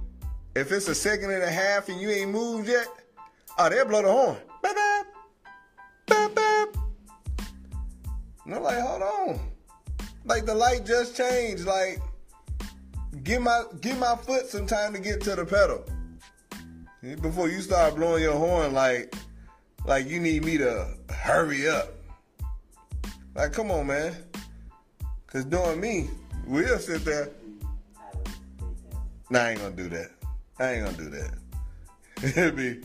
if 0.55 0.71
it's 0.71 0.87
a 0.87 0.95
second 0.95 1.31
and 1.31 1.43
a 1.43 1.51
half 1.51 1.89
and 1.89 1.99
you 1.99 2.09
ain't 2.09 2.31
moved 2.31 2.67
yet, 2.67 2.87
oh 3.57 3.69
they'll 3.69 3.85
blow 3.85 4.01
the 4.01 4.11
horn. 4.11 4.37
Beep, 4.63 4.73
beep, 4.73 4.96
and 8.47 8.55
I'm 8.55 8.63
like, 8.63 8.79
hold 8.79 9.01
on. 9.01 9.39
Like 10.23 10.45
the 10.45 10.55
light 10.55 10.85
just 10.85 11.17
changed. 11.17 11.65
Like 11.65 11.99
give 13.23 13.41
my 13.41 13.63
give 13.81 13.99
my 13.99 14.15
foot 14.15 14.47
some 14.47 14.65
time 14.65 14.93
to 14.93 14.99
get 14.99 15.19
to 15.21 15.35
the 15.35 15.45
pedal 15.45 15.85
before 17.21 17.49
you 17.49 17.61
start 17.61 17.95
blowing 17.95 18.23
your 18.23 18.35
horn 18.35 18.73
like 18.73 19.13
like 19.85 20.07
you 20.07 20.19
need 20.21 20.45
me 20.45 20.57
to 20.57 20.87
hurry 21.09 21.67
up. 21.67 21.89
Like, 23.35 23.51
come 23.51 23.69
on, 23.69 23.87
man. 23.87 24.15
Cause 25.27 25.45
doing 25.45 25.79
me, 25.79 26.09
we'll 26.45 26.79
sit 26.79 27.03
there. 27.03 27.29
Nah, 29.29 29.39
I 29.39 29.49
ain't 29.51 29.59
gonna 29.59 29.75
do 29.75 29.89
that. 29.89 30.09
I 30.57 30.73
ain't 30.73 30.85
gonna 30.85 30.97
do 30.97 31.09
that. 31.09 32.37
It'll 32.37 32.51
be. 32.55 32.79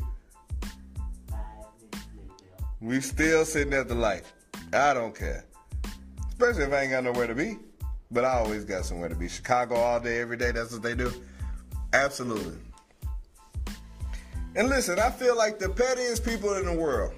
We 2.81 3.01
still 3.01 3.45
sitting 3.45 3.73
at 3.75 3.87
the 3.87 3.95
light. 3.95 4.25
I 4.73 4.93
don't 4.93 5.15
care. 5.15 5.45
Especially 6.43 6.65
if 6.65 6.73
I 6.73 6.83
ain't 6.83 6.91
got 6.91 7.05
nowhere 7.05 7.29
to 7.29 7.37
be. 7.37 7.57
But 8.11 8.25
I 8.25 8.33
always 8.33 8.65
got 8.65 8.85
somewhere 8.85 9.09
to 9.09 9.15
be. 9.15 9.29
Chicago 9.29 9.77
all 9.77 10.01
day, 10.01 10.21
every 10.21 10.37
day, 10.37 10.51
that's 10.51 10.73
what 10.73 10.83
they 10.83 10.97
do. 10.97 11.13
Absolutely. 11.93 12.57
And 14.57 14.69
listen, 14.69 14.99
I 14.99 15.11
feel 15.11 15.37
like 15.37 15.61
the 15.61 15.69
pettiest 15.69 16.25
people 16.25 16.55
in 16.55 16.67
the 16.67 16.75
world, 16.75 17.13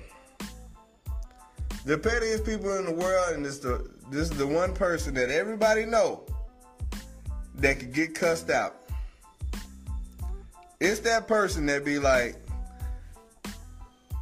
the 1.87 1.97
pettiest 1.97 2.45
people 2.45 2.77
in 2.77 2.85
the 2.85 2.93
world, 2.93 3.35
and 3.35 3.43
this 3.43 3.59
the 3.61 3.91
this 4.11 4.31
is 4.31 4.37
the 4.37 4.47
one 4.47 4.75
person 4.75 5.15
that 5.15 5.31
everybody 5.31 5.87
know 5.87 6.23
that 7.57 7.81
could 7.81 7.95
get 7.95 8.15
cussed 8.15 8.51
out. 8.51 8.77
It's 10.81 11.01
that 11.01 11.27
person 11.27 11.65
that 11.67 11.83
be 11.83 11.99
like, 11.99 12.37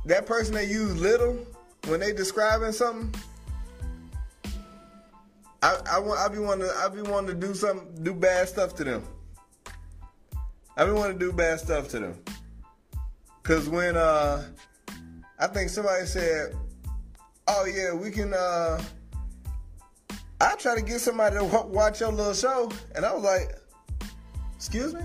that 0.07 0.27
person 0.27 0.55
that 0.55 0.69
use 0.69 0.97
little 0.97 1.45
when 1.89 1.99
they 1.99 2.13
describing 2.13 2.71
something. 2.71 3.13
I 5.63 5.79
I 5.93 5.99
want 6.01 6.19
I 6.19 6.29
be 6.29 6.39
wanting 6.39 6.67
to 6.67 6.75
I 6.75 6.89
be 6.89 7.03
wanting 7.03 7.39
to 7.39 7.47
do 7.47 7.55
something 7.55 8.03
do 8.03 8.13
bad 8.15 8.49
stuff 8.49 8.75
to 8.77 8.85
them. 8.85 9.07
I 10.77 10.85
be 10.85 10.93
wanting 10.93 11.19
to 11.19 11.25
do 11.25 11.33
bad 11.33 11.61
stuff 11.61 11.89
to 11.91 12.01
them. 12.01 12.19
Cause 13.43 13.69
when 13.69 13.97
uh 13.97 14.45
I 15.39 15.47
think 15.49 15.71
somebody 15.71 16.07
said, 16.07 16.55
"Oh 17.47 17.65
yeah, 17.65 17.93
we 17.95 18.11
can." 18.11 18.33
uh 18.35 18.83
I 20.41 20.57
try 20.57 20.75
to 20.75 20.83
get 20.83 21.01
somebody 21.01 21.37
to 21.37 21.45
wa- 21.45 21.67
watch 21.67 22.01
your 22.01 22.11
little 22.11 22.35
show, 22.35 22.71
and 22.97 23.05
I 23.05 23.15
was 23.15 23.23
like, 23.23 23.57
"Excuse 24.57 24.95
me." 24.95 25.03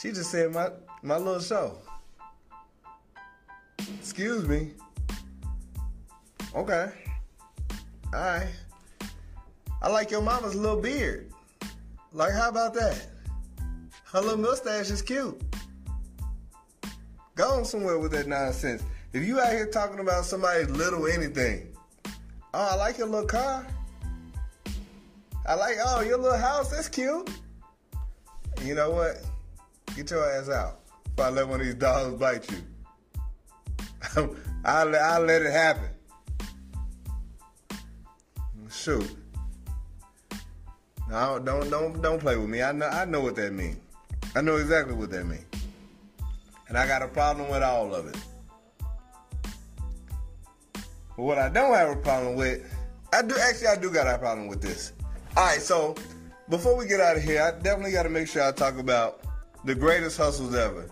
She 0.00 0.12
just 0.12 0.30
said 0.30 0.52
my 0.52 0.70
my 1.02 1.16
little 1.16 1.40
show. 1.40 1.78
Excuse 4.16 4.48
me. 4.48 4.70
Okay. 6.54 6.90
All 8.14 8.18
right. 8.18 8.48
I 9.82 9.90
like 9.90 10.10
your 10.10 10.22
mama's 10.22 10.54
little 10.54 10.80
beard. 10.80 11.30
Like, 12.14 12.32
how 12.32 12.48
about 12.48 12.72
that? 12.72 13.08
Her 14.04 14.22
little 14.22 14.38
mustache 14.38 14.88
is 14.88 15.02
cute. 15.02 15.38
Go 17.34 17.58
on 17.58 17.66
somewhere 17.66 17.98
with 17.98 18.12
that 18.12 18.26
nonsense. 18.26 18.82
If 19.12 19.22
you 19.22 19.38
out 19.38 19.52
here 19.52 19.66
talking 19.66 20.00
about 20.00 20.24
somebody's 20.24 20.70
little 20.70 21.06
anything, 21.06 21.76
oh, 22.54 22.68
I 22.70 22.74
like 22.76 22.96
your 22.96 23.08
little 23.08 23.28
car. 23.28 23.66
I 25.44 25.56
like, 25.56 25.76
oh, 25.84 26.00
your 26.00 26.16
little 26.16 26.38
house, 26.38 26.70
that's 26.70 26.88
cute. 26.88 27.28
You 28.64 28.76
know 28.76 28.92
what? 28.92 29.20
Get 29.94 30.10
your 30.10 30.24
ass 30.24 30.48
out. 30.48 30.80
If 31.04 31.20
I 31.20 31.28
let 31.28 31.46
one 31.46 31.60
of 31.60 31.66
these 31.66 31.74
dogs 31.74 32.18
bite 32.18 32.50
you, 32.50 32.62
I'll, 34.64 34.96
I'll 34.96 35.20
let 35.22 35.42
it 35.42 35.52
happen. 35.52 35.88
Shoot. 38.70 39.16
No, 41.08 41.38
don't 41.38 41.70
don't 41.70 42.02
don't 42.02 42.20
play 42.20 42.36
with 42.36 42.48
me. 42.48 42.62
I 42.62 42.72
know 42.72 42.86
I 42.86 43.04
know 43.04 43.20
what 43.20 43.36
that 43.36 43.52
means. 43.52 43.78
I 44.34 44.40
know 44.40 44.56
exactly 44.56 44.94
what 44.94 45.10
that 45.10 45.24
means. 45.24 45.44
And 46.68 46.76
I 46.76 46.86
got 46.86 47.02
a 47.02 47.08
problem 47.08 47.48
with 47.48 47.62
all 47.62 47.94
of 47.94 48.08
it. 48.08 48.16
But 51.16 51.22
what 51.22 51.38
I 51.38 51.48
don't 51.48 51.72
have 51.74 51.90
a 51.90 51.96
problem 51.96 52.34
with, 52.34 52.62
I 53.12 53.22
do 53.22 53.36
actually 53.38 53.68
I 53.68 53.76
do 53.76 53.90
got 53.90 54.12
a 54.12 54.18
problem 54.18 54.48
with 54.48 54.60
this. 54.60 54.92
Alright, 55.36 55.62
so 55.62 55.94
before 56.48 56.76
we 56.76 56.86
get 56.86 57.00
out 57.00 57.16
of 57.16 57.22
here, 57.22 57.42
I 57.42 57.52
definitely 57.62 57.92
gotta 57.92 58.10
make 58.10 58.28
sure 58.28 58.42
I 58.42 58.52
talk 58.52 58.78
about 58.78 59.20
the 59.64 59.74
greatest 59.74 60.18
hustles 60.18 60.54
ever. 60.54 60.90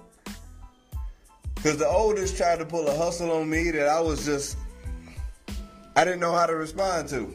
Cause 1.65 1.79
the 1.79 1.89
oldest 1.89 2.37
tried 2.37 2.59
to 2.59 2.67
pull 2.67 2.87
a 2.89 2.95
hustle 2.95 3.33
on 3.33 3.49
me 3.49 3.71
that 3.71 3.89
I 3.89 3.99
was 3.99 4.27
just 4.27 4.59
I 5.97 6.05
didn't 6.05 6.21
know 6.21 6.35
how 6.35 6.45
to 6.45 6.55
respond 6.55 7.09
to. 7.09 7.35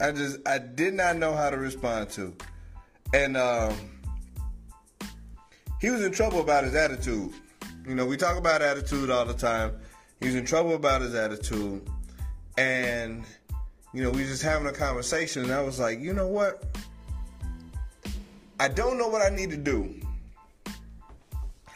I 0.00 0.12
just 0.12 0.38
I 0.46 0.58
did 0.58 0.94
not 0.94 1.16
know 1.16 1.34
how 1.34 1.50
to 1.50 1.56
respond 1.56 2.10
to. 2.10 2.32
And 3.12 3.36
um, 3.36 3.76
he 5.80 5.90
was 5.90 6.04
in 6.04 6.12
trouble 6.12 6.40
about 6.40 6.62
his 6.62 6.76
attitude. 6.76 7.32
You 7.88 7.96
know, 7.96 8.06
we 8.06 8.16
talk 8.16 8.38
about 8.38 8.62
attitude 8.62 9.10
all 9.10 9.24
the 9.24 9.34
time. 9.34 9.80
He 10.20 10.26
was 10.26 10.36
in 10.36 10.44
trouble 10.44 10.76
about 10.76 11.00
his 11.00 11.16
attitude. 11.16 11.82
And, 12.56 13.24
you 13.92 14.04
know, 14.04 14.10
we 14.10 14.22
just 14.22 14.44
having 14.44 14.68
a 14.68 14.72
conversation 14.72 15.42
and 15.42 15.52
I 15.52 15.60
was 15.60 15.80
like, 15.80 15.98
you 15.98 16.12
know 16.12 16.28
what? 16.28 16.64
I 18.60 18.68
don't 18.68 18.96
know 18.96 19.08
what 19.08 19.22
I 19.22 19.34
need 19.34 19.50
to 19.50 19.56
do. 19.56 19.92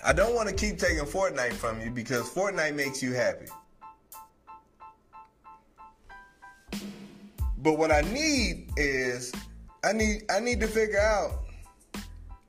I 0.04 0.12
don't 0.12 0.34
want 0.34 0.48
to 0.48 0.54
keep 0.54 0.78
taking 0.78 1.04
Fortnite 1.04 1.54
from 1.54 1.80
you 1.80 1.90
because 1.90 2.30
Fortnite 2.30 2.74
makes 2.74 3.02
you 3.02 3.12
happy. 3.12 3.46
But 7.58 7.74
what 7.74 7.90
I 7.90 8.02
need 8.02 8.70
is 8.76 9.32
I 9.84 9.92
need 9.92 10.22
I 10.30 10.38
need 10.40 10.60
to 10.60 10.68
figure 10.68 11.00
out 11.00 11.44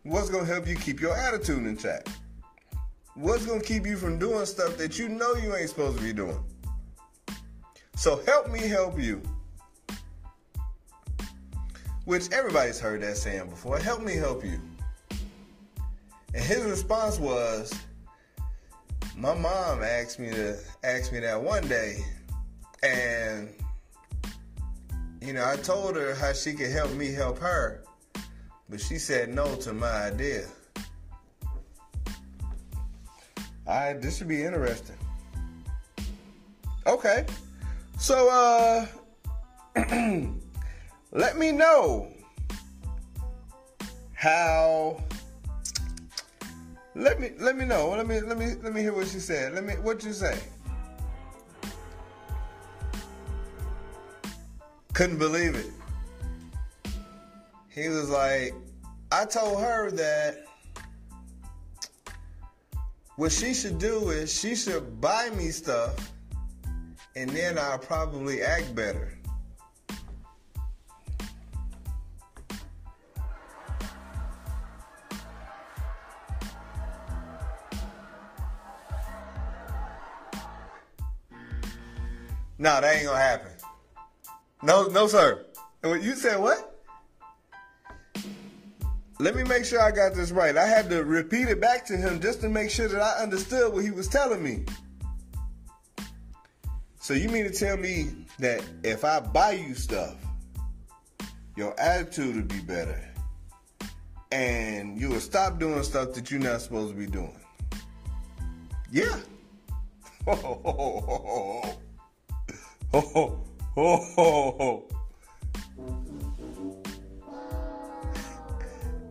what's 0.03 0.29
gonna 0.29 0.45
help 0.45 0.67
you 0.67 0.75
keep 0.75 1.01
your 1.01 1.15
attitude 1.15 1.65
in 1.65 1.77
check. 1.77 2.07
What's 3.15 3.45
gonna 3.45 3.61
keep 3.61 3.85
you 3.85 3.97
from 3.97 4.19
doing 4.19 4.45
stuff 4.45 4.77
that 4.77 4.99
you 4.99 5.09
know 5.09 5.33
you 5.33 5.55
ain't 5.55 5.69
supposed 5.69 5.97
to 5.97 6.03
be 6.03 6.13
doing. 6.13 6.41
So 7.95 8.21
help 8.25 8.49
me 8.51 8.59
help 8.59 8.99
you. 8.99 9.21
Which 12.05 12.31
everybody's 12.31 12.79
heard 12.79 13.01
that 13.01 13.17
saying 13.17 13.49
before. 13.49 13.77
Help 13.79 14.01
me 14.01 14.15
help 14.15 14.45
you. 14.45 14.61
And 16.33 16.43
his 16.43 16.63
response 16.63 17.17
was, 17.17 17.73
my 19.15 19.33
mom 19.33 19.83
asked 19.83 20.19
me 20.19 20.29
to 20.29 20.57
ask 20.83 21.11
me 21.11 21.19
that 21.19 21.41
one 21.41 21.67
day, 21.67 21.97
and 22.83 23.49
you 25.21 25.33
know, 25.33 25.45
I 25.45 25.57
told 25.57 25.95
her 25.95 26.15
how 26.15 26.31
she 26.33 26.53
could 26.53 26.71
help 26.71 26.93
me 26.93 27.11
help 27.11 27.39
her, 27.39 27.83
but 28.69 28.79
she 28.79 28.97
said 28.97 29.33
no 29.33 29.55
to 29.57 29.73
my 29.73 30.05
idea. 30.05 30.45
All 33.67 33.75
right, 33.75 34.01
this 34.01 34.17
should 34.17 34.27
be 34.27 34.43
interesting. 34.43 34.95
Okay, 36.87 37.25
so 37.99 38.29
uh, 38.29 38.85
let 41.11 41.37
me 41.37 41.51
know 41.51 42.07
how. 44.13 45.03
Let 46.99 47.19
me 47.21 47.31
let 47.39 47.55
me 47.55 47.63
know. 47.63 47.89
Let 47.89 48.05
me 48.05 48.19
let 48.19 48.37
me 48.37 48.55
let 48.61 48.73
me 48.73 48.81
hear 48.81 48.93
what 48.93 49.07
she 49.07 49.19
said. 49.19 49.53
Let 49.53 49.63
me 49.63 49.73
what 49.75 50.03
you 50.03 50.13
say. 50.13 50.37
couldn't 54.99 55.17
believe 55.17 55.55
it. 55.55 56.91
He 57.69 57.87
was 57.87 58.09
like, 58.09 58.53
I 59.13 59.23
told 59.23 59.61
her 59.61 59.91
that 59.91 60.43
what 63.15 63.31
she 63.31 63.53
should 63.53 63.79
do 63.79 64.09
is 64.09 64.37
she 64.37 64.57
should 64.57 64.99
buy 64.99 65.29
me 65.37 65.51
stuff 65.51 66.11
and 67.15 67.29
then 67.29 67.57
I'll 67.57 67.79
probably 67.79 68.41
act 68.41 68.75
better. 68.75 69.17
No, 82.59 82.81
that 82.81 82.93
ain't 82.93 83.05
gonna 83.05 83.17
happen. 83.17 83.51
No, 84.61 84.87
no, 84.87 85.07
sir. 85.07 85.45
And 85.81 86.03
You 86.03 86.13
said 86.13 86.39
what? 86.41 86.75
Let 89.17 89.35
me 89.35 89.43
make 89.43 89.63
sure 89.63 89.81
I 89.81 89.91
got 89.91 90.13
this 90.13 90.31
right. 90.31 90.55
I 90.55 90.65
had 90.65 90.89
to 90.89 91.05
repeat 91.05 91.47
it 91.47 91.61
back 91.61 91.85
to 91.87 91.95
him 91.95 92.19
just 92.19 92.41
to 92.41 92.49
make 92.49 92.69
sure 92.69 92.89
that 92.89 93.01
I 93.01 93.23
understood 93.23 93.73
what 93.73 93.83
he 93.83 93.91
was 93.91 94.09
telling 94.09 94.43
me. 94.43 94.65
So 96.99 97.13
you 97.13 97.29
mean 97.29 97.45
to 97.45 97.51
tell 97.51 97.77
me 97.77 98.09
that 98.39 98.63
if 98.83 99.05
I 99.05 99.21
buy 99.21 99.53
you 99.53 99.73
stuff, 99.73 100.15
your 101.55 101.77
attitude 101.79 102.35
would 102.35 102.49
be 102.49 102.59
better, 102.59 103.01
and 104.31 104.99
you 104.99 105.09
will 105.09 105.19
stop 105.21 105.59
doing 105.59 105.81
stuff 105.83 106.13
that 106.13 106.29
you're 106.29 106.41
not 106.41 106.61
supposed 106.61 106.93
to 106.93 106.99
be 106.99 107.07
doing? 107.07 107.39
Yeah. 108.91 109.17
Oh, 112.91 113.39
oh, 113.77 114.55
oh. 114.59 114.83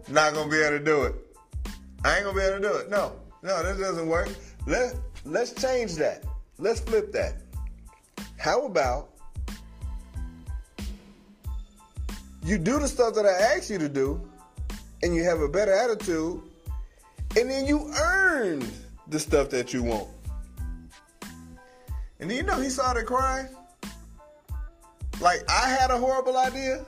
Not 0.08 0.34
gonna 0.34 0.50
be 0.50 0.56
able 0.56 0.78
to 0.78 0.84
do 0.84 1.02
it. 1.04 1.14
I 2.04 2.16
ain't 2.16 2.24
gonna 2.24 2.36
be 2.36 2.44
able 2.44 2.56
to 2.56 2.62
do 2.62 2.74
it. 2.76 2.90
No, 2.90 3.12
no, 3.42 3.62
this 3.62 3.78
doesn't 3.78 4.08
work. 4.08 4.30
Let 4.66 4.96
let's 5.24 5.52
change 5.52 5.94
that. 5.96 6.24
Let's 6.58 6.80
flip 6.80 7.12
that. 7.12 7.34
How 8.36 8.66
about 8.66 9.10
you 12.42 12.58
do 12.58 12.78
the 12.78 12.88
stuff 12.88 13.14
that 13.14 13.26
I 13.26 13.56
asked 13.56 13.70
you 13.70 13.78
to 13.78 13.88
do, 13.88 14.20
and 15.02 15.14
you 15.14 15.22
have 15.24 15.40
a 15.40 15.48
better 15.48 15.72
attitude, 15.72 16.42
and 17.36 17.50
then 17.50 17.66
you 17.66 17.92
earn 18.00 18.66
the 19.08 19.20
stuff 19.20 19.50
that 19.50 19.72
you 19.72 19.82
want. 19.82 20.08
And 22.20 22.28
then 22.30 22.36
you 22.36 22.42
know 22.42 22.60
he 22.60 22.70
started 22.70 23.06
crying. 23.06 23.48
Like 25.20 25.42
I 25.50 25.68
had 25.68 25.90
a 25.90 25.98
horrible 25.98 26.36
idea. 26.36 26.84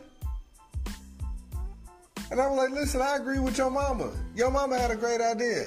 And 2.31 2.41
I 2.41 2.47
was 2.47 2.57
like, 2.57 2.70
listen, 2.70 3.03
I 3.03 3.16
agree 3.16 3.41
with 3.41 3.59
your 3.59 3.70
mama. 3.70 4.12
Your 4.37 4.51
mama 4.51 4.78
had 4.78 4.93
a 4.93 4.97
great 4.97 5.20
idea. 5.20 5.64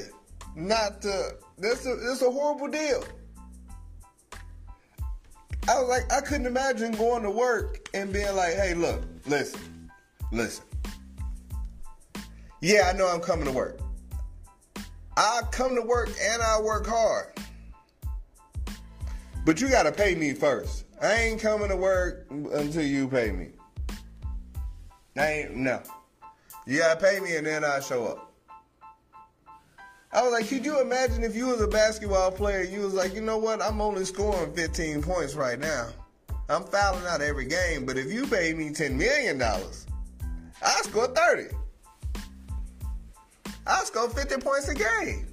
Not 0.55 1.01
to, 1.01 1.35
this 1.57 1.85
a, 1.85 1.95
this 1.95 2.21
a 2.21 2.31
horrible 2.31 2.69
deal. 2.69 3.03
I 5.67 5.79
was 5.79 5.89
like, 5.89 6.11
I 6.11 6.21
couldn't 6.21 6.45
imagine 6.45 6.93
going 6.93 7.23
to 7.23 7.29
work 7.29 7.89
and 7.93 8.13
being 8.13 8.33
like, 8.35 8.53
hey, 8.53 8.73
look, 8.73 9.01
listen, 9.25 9.91
listen. 10.31 10.65
Yeah, 12.61 12.89
I 12.93 12.97
know 12.97 13.07
I'm 13.07 13.19
coming 13.19 13.45
to 13.45 13.51
work. 13.51 13.79
I 15.17 15.41
come 15.51 15.75
to 15.75 15.81
work 15.81 16.09
and 16.21 16.41
I 16.41 16.61
work 16.61 16.87
hard. 16.87 17.27
But 19.45 19.59
you 19.59 19.69
gotta 19.69 19.91
pay 19.91 20.15
me 20.15 20.33
first. 20.33 20.85
I 21.01 21.13
ain't 21.13 21.41
coming 21.41 21.69
to 21.69 21.75
work 21.75 22.27
until 22.29 22.83
you 22.83 23.07
pay 23.07 23.31
me. 23.31 23.49
I 25.17 25.31
ain't 25.31 25.55
no. 25.55 25.81
You 26.65 26.79
gotta 26.79 26.99
pay 26.99 27.19
me 27.19 27.35
and 27.35 27.45
then 27.45 27.63
I 27.63 27.79
show 27.79 28.05
up. 28.05 28.31
I 30.13 30.21
was 30.21 30.31
like, 30.31 30.47
could 30.47 30.63
you 30.63 30.79
imagine 30.79 31.23
if 31.23 31.35
you 31.35 31.47
was 31.47 31.59
a 31.59 31.67
basketball 31.67 32.31
player, 32.31 32.61
you 32.61 32.81
was 32.81 32.93
like, 32.93 33.15
you 33.15 33.21
know 33.21 33.37
what, 33.37 33.61
I'm 33.61 33.81
only 33.81 34.05
scoring 34.05 34.53
15 34.53 35.01
points 35.01 35.33
right 35.33 35.59
now. 35.59 35.89
I'm 36.49 36.63
fouling 36.63 37.05
out 37.07 37.21
every 37.21 37.45
game, 37.45 37.85
but 37.85 37.97
if 37.97 38.11
you 38.11 38.27
pay 38.27 38.53
me 38.53 38.69
$10 38.69 38.93
million, 38.93 39.41
I 39.41 40.81
score 40.83 41.07
30. 41.07 41.55
I 43.65 43.83
score 43.85 44.09
50 44.09 44.37
points 44.37 44.67
a 44.67 44.75
game. 44.75 45.27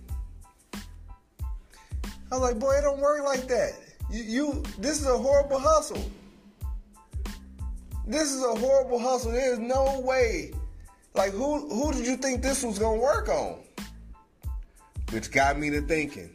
I 2.33 2.39
was 2.39 2.41
like, 2.41 2.59
boy, 2.59 2.79
it 2.79 2.83
don't 2.83 3.01
work 3.01 3.23
like 3.25 3.47
that. 3.49 3.73
You, 4.11 4.23
you 4.23 4.63
this 4.79 5.01
is 5.01 5.07
a 5.07 5.17
horrible 5.17 5.59
hustle. 5.59 6.11
This 8.07 8.33
is 8.33 8.43
a 8.43 8.55
horrible 8.57 8.99
hustle. 8.99 9.33
There's 9.33 9.59
no 9.59 10.01
way. 10.01 10.53
Like 11.15 11.33
who 11.33 11.69
who 11.69 11.93
did 11.93 12.07
you 12.07 12.17
think 12.17 12.43
this 12.43 12.63
was 12.63 12.79
gonna 12.79 13.01
work 13.01 13.29
on? 13.29 13.61
Which 15.11 15.31
got 15.31 15.59
me 15.59 15.71
to 15.71 15.81
thinking. 15.83 16.31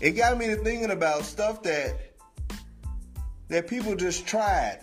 It 0.00 0.12
got 0.12 0.38
me 0.38 0.46
to 0.46 0.56
thinking 0.56 0.90
about 0.92 1.24
stuff 1.24 1.62
that 1.62 1.96
that 3.48 3.68
people 3.68 3.96
just 3.96 4.26
tried. 4.26 4.80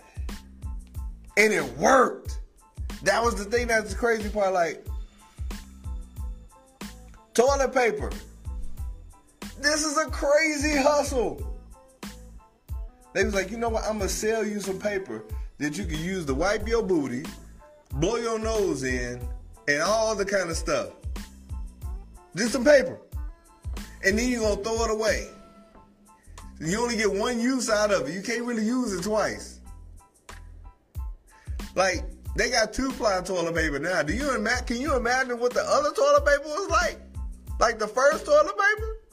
And 1.36 1.52
it 1.52 1.64
worked. 1.78 2.40
That 3.04 3.22
was 3.22 3.36
the 3.36 3.44
thing 3.44 3.68
that's 3.68 3.92
the 3.92 3.98
crazy 3.98 4.28
part. 4.28 4.52
Like 4.52 4.86
toilet 7.32 7.72
paper. 7.72 8.10
This 9.60 9.84
is 9.84 9.98
a 9.98 10.06
crazy 10.10 10.76
hustle. 10.76 11.44
They 13.12 13.24
was 13.24 13.34
like, 13.34 13.50
you 13.50 13.56
know 13.56 13.68
what? 13.68 13.84
I'm 13.84 13.98
gonna 13.98 14.08
sell 14.08 14.46
you 14.46 14.60
some 14.60 14.78
paper 14.78 15.24
that 15.58 15.76
you 15.76 15.84
can 15.84 15.98
use 15.98 16.26
to 16.26 16.34
wipe 16.34 16.68
your 16.68 16.82
booty, 16.82 17.24
blow 17.94 18.16
your 18.16 18.38
nose 18.38 18.84
in, 18.84 19.20
and 19.66 19.82
all 19.82 20.14
the 20.14 20.24
kind 20.24 20.50
of 20.50 20.56
stuff. 20.56 20.90
Just 22.36 22.52
some 22.52 22.64
paper. 22.64 22.98
And 24.04 24.16
then 24.16 24.28
you're 24.28 24.40
gonna 24.40 24.62
throw 24.62 24.84
it 24.84 24.90
away. 24.90 25.28
You 26.60 26.80
only 26.80 26.96
get 26.96 27.12
one 27.12 27.40
use 27.40 27.68
out 27.70 27.90
of 27.92 28.08
it. 28.08 28.14
You 28.14 28.22
can't 28.22 28.44
really 28.44 28.64
use 28.64 28.92
it 28.92 29.02
twice. 29.02 29.60
Like, 31.74 32.04
they 32.36 32.50
got 32.50 32.72
two 32.72 32.92
ply 32.92 33.20
toilet 33.22 33.54
paper 33.54 33.78
now. 33.78 34.02
Do 34.02 34.12
you 34.12 34.34
imagine 34.34 34.66
can 34.66 34.76
you 34.80 34.94
imagine 34.94 35.40
what 35.40 35.52
the 35.52 35.62
other 35.62 35.90
toilet 35.92 36.24
paper 36.24 36.44
was 36.44 36.70
like? 36.70 37.00
Like 37.58 37.78
the 37.80 37.88
first 37.88 38.24
toilet 38.24 38.56
paper? 38.56 39.07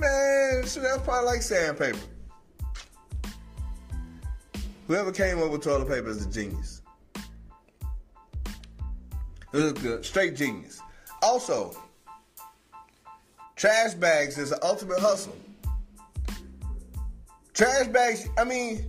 Man, 0.00 0.64
so 0.64 0.80
that's 0.80 1.02
probably 1.02 1.26
like 1.26 1.42
sandpaper. 1.42 1.98
Whoever 4.86 5.12
came 5.12 5.42
up 5.42 5.50
with 5.50 5.62
toilet 5.62 5.88
paper 5.88 6.08
is 6.08 6.24
a 6.24 6.30
genius. 6.30 6.82
It 9.52 9.80
good. 9.82 10.04
Straight 10.04 10.36
genius. 10.36 10.80
Also, 11.22 11.76
trash 13.56 13.94
bags 13.94 14.38
is 14.38 14.50
the 14.50 14.64
ultimate 14.64 14.98
hustle. 14.98 15.36
Trash 17.54 17.88
bags, 17.88 18.28
I 18.38 18.44
mean, 18.44 18.86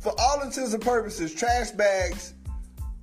for 0.00 0.14
all 0.18 0.42
intents 0.42 0.74
and 0.74 0.82
purposes, 0.82 1.34
trash 1.34 1.70
bags 1.70 2.34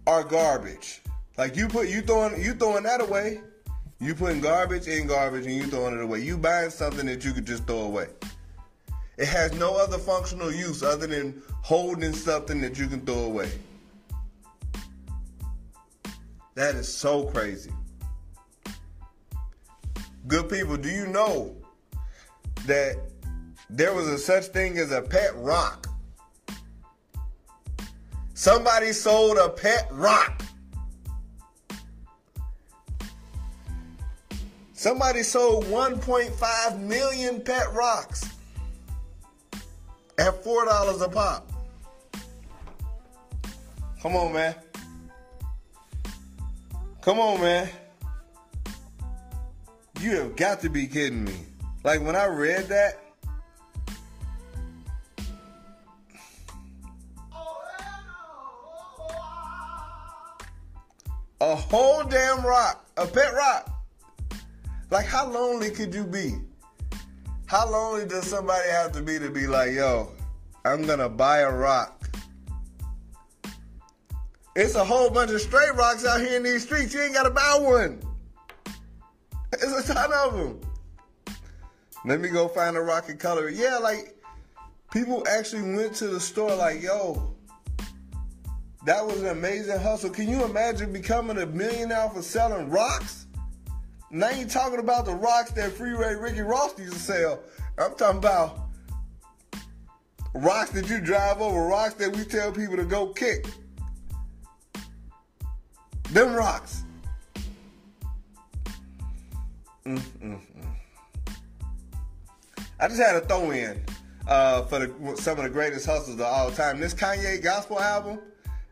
are 0.05 0.23
garbage. 0.23 1.01
Like 1.37 1.55
you 1.55 1.67
put 1.67 1.87
you 1.87 2.01
throwing 2.01 2.41
you 2.41 2.53
throwing 2.53 2.83
that 2.83 3.01
away. 3.01 3.41
You 3.99 4.13
putting 4.13 4.41
garbage 4.41 4.87
in 4.87 5.07
garbage 5.07 5.45
and 5.45 5.55
you 5.55 5.63
throwing 5.63 5.95
it 5.95 6.03
away. 6.03 6.19
You 6.19 6.37
buying 6.37 6.69
something 6.69 7.05
that 7.07 7.25
you 7.25 7.33
could 7.33 7.45
just 7.45 7.65
throw 7.65 7.81
away. 7.81 8.07
It 9.17 9.27
has 9.27 9.53
no 9.53 9.75
other 9.75 9.97
functional 9.97 10.51
use 10.51 10.83
other 10.83 11.07
than 11.07 11.41
holding 11.63 12.13
something 12.13 12.61
that 12.61 12.77
you 12.77 12.87
can 12.87 13.01
throw 13.01 13.25
away. 13.25 13.49
That 16.53 16.75
is 16.75 16.87
so 16.87 17.25
crazy. 17.25 17.71
Good 20.27 20.49
people, 20.49 20.77
do 20.77 20.89
you 20.89 21.07
know 21.07 21.55
that 22.65 22.97
there 23.69 23.93
was 23.93 24.07
a 24.07 24.17
such 24.17 24.45
thing 24.45 24.77
as 24.77 24.91
a 24.91 25.01
pet 25.01 25.35
rock? 25.35 25.87
Somebody 28.35 28.91
sold 28.91 29.37
a 29.37 29.49
pet 29.49 29.87
rock. 29.91 30.43
Somebody 34.87 35.21
sold 35.21 35.65
1.5 35.65 36.79
million 36.79 37.41
pet 37.41 37.73
rocks 37.73 38.23
at 40.17 40.41
$4 40.41 41.01
a 41.01 41.09
pop. 41.09 41.51
Come 44.01 44.15
on, 44.15 44.31
man. 44.31 44.55
Come 47.01 47.19
on, 47.19 47.41
man. 47.41 47.69
You 49.99 50.11
have 50.21 50.37
got 50.37 50.61
to 50.61 50.69
be 50.69 50.87
kidding 50.87 51.25
me. 51.25 51.35
Like 51.83 52.01
when 52.01 52.15
I 52.15 52.27
read 52.27 52.69
that, 52.69 53.03
a 61.41 61.55
whole 61.57 62.05
damn 62.05 62.41
rock, 62.45 62.85
a 62.95 63.05
pet 63.05 63.33
rock. 63.33 63.73
Like, 64.89 65.05
how 65.05 65.29
lonely 65.29 65.69
could 65.71 65.93
you 65.93 66.05
be? 66.05 66.35
How 67.45 67.69
lonely 67.69 68.05
does 68.05 68.27
somebody 68.27 68.69
have 68.69 68.91
to 68.93 69.01
be 69.01 69.19
to 69.19 69.29
be 69.29 69.47
like, 69.47 69.71
yo, 69.73 70.11
I'm 70.65 70.85
gonna 70.85 71.09
buy 71.09 71.39
a 71.39 71.51
rock? 71.51 72.09
It's 74.55 74.75
a 74.75 74.83
whole 74.83 75.09
bunch 75.09 75.31
of 75.31 75.39
straight 75.41 75.75
rocks 75.75 76.05
out 76.05 76.19
here 76.19 76.37
in 76.37 76.43
these 76.43 76.63
streets. 76.63 76.93
You 76.93 77.01
ain't 77.01 77.13
gotta 77.13 77.29
buy 77.29 77.57
one. 77.59 78.01
It's 79.53 79.89
a 79.89 79.93
ton 79.93 80.11
of 80.11 80.33
them. 80.33 80.61
Let 82.05 82.19
me 82.19 82.29
go 82.29 82.47
find 82.47 82.75
a 82.75 82.81
rock 82.81 83.09
and 83.09 83.19
color. 83.19 83.49
Yeah, 83.49 83.77
like 83.77 84.15
people 84.91 85.25
actually 85.29 85.75
went 85.75 85.93
to 85.95 86.07
the 86.07 86.19
store 86.19 86.55
like, 86.55 86.81
yo, 86.81 87.35
that 88.85 89.05
was 89.05 89.21
an 89.21 89.27
amazing 89.27 89.79
hustle. 89.79 90.09
Can 90.09 90.29
you 90.29 90.43
imagine 90.43 90.91
becoming 90.91 91.37
a 91.37 91.45
millionaire 91.45 92.09
for 92.09 92.21
selling 92.21 92.69
rocks? 92.69 93.26
Now 94.09 94.29
you 94.29 94.45
talking 94.45 94.79
about 94.79 95.05
the 95.05 95.13
rocks 95.13 95.51
that 95.51 95.73
Freeway 95.73 96.15
Ricky 96.15 96.41
Ross 96.41 96.77
used 96.79 96.93
to 96.93 96.99
sell. 96.99 97.39
I'm 97.77 97.93
talking 97.95 98.19
about 98.19 98.59
rocks 100.33 100.69
that 100.71 100.89
you 100.89 101.01
drive 101.01 101.41
over, 101.41 101.67
rocks 101.67 101.95
that 101.95 102.15
we 102.15 102.23
tell 102.23 102.51
people 102.51 102.77
to 102.77 102.85
go 102.85 103.07
kick. 103.07 103.47
Them 106.11 106.33
rocks. 106.33 106.83
Mm-mm-mm. 109.85 110.39
I 112.79 112.87
just 112.87 113.01
had 113.01 113.15
a 113.15 113.21
throw 113.21 113.51
in 113.51 113.83
uh, 114.27 114.63
for 114.63 114.79
the, 114.79 115.17
some 115.17 115.37
of 115.37 115.43
the 115.43 115.49
greatest 115.49 115.85
hustles 115.85 116.15
of 116.15 116.21
all 116.21 116.51
time. 116.51 116.79
This 116.79 116.93
Kanye 116.93 117.41
gospel 117.43 117.79
album, 117.79 118.19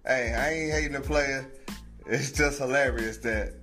hey, 0.06 0.34
I 0.34 0.50
ain't 0.52 0.72
hating 0.72 0.94
the 0.94 1.02
player. 1.02 1.46
It's 2.06 2.32
just 2.32 2.60
hilarious 2.60 3.18
that 3.18 3.54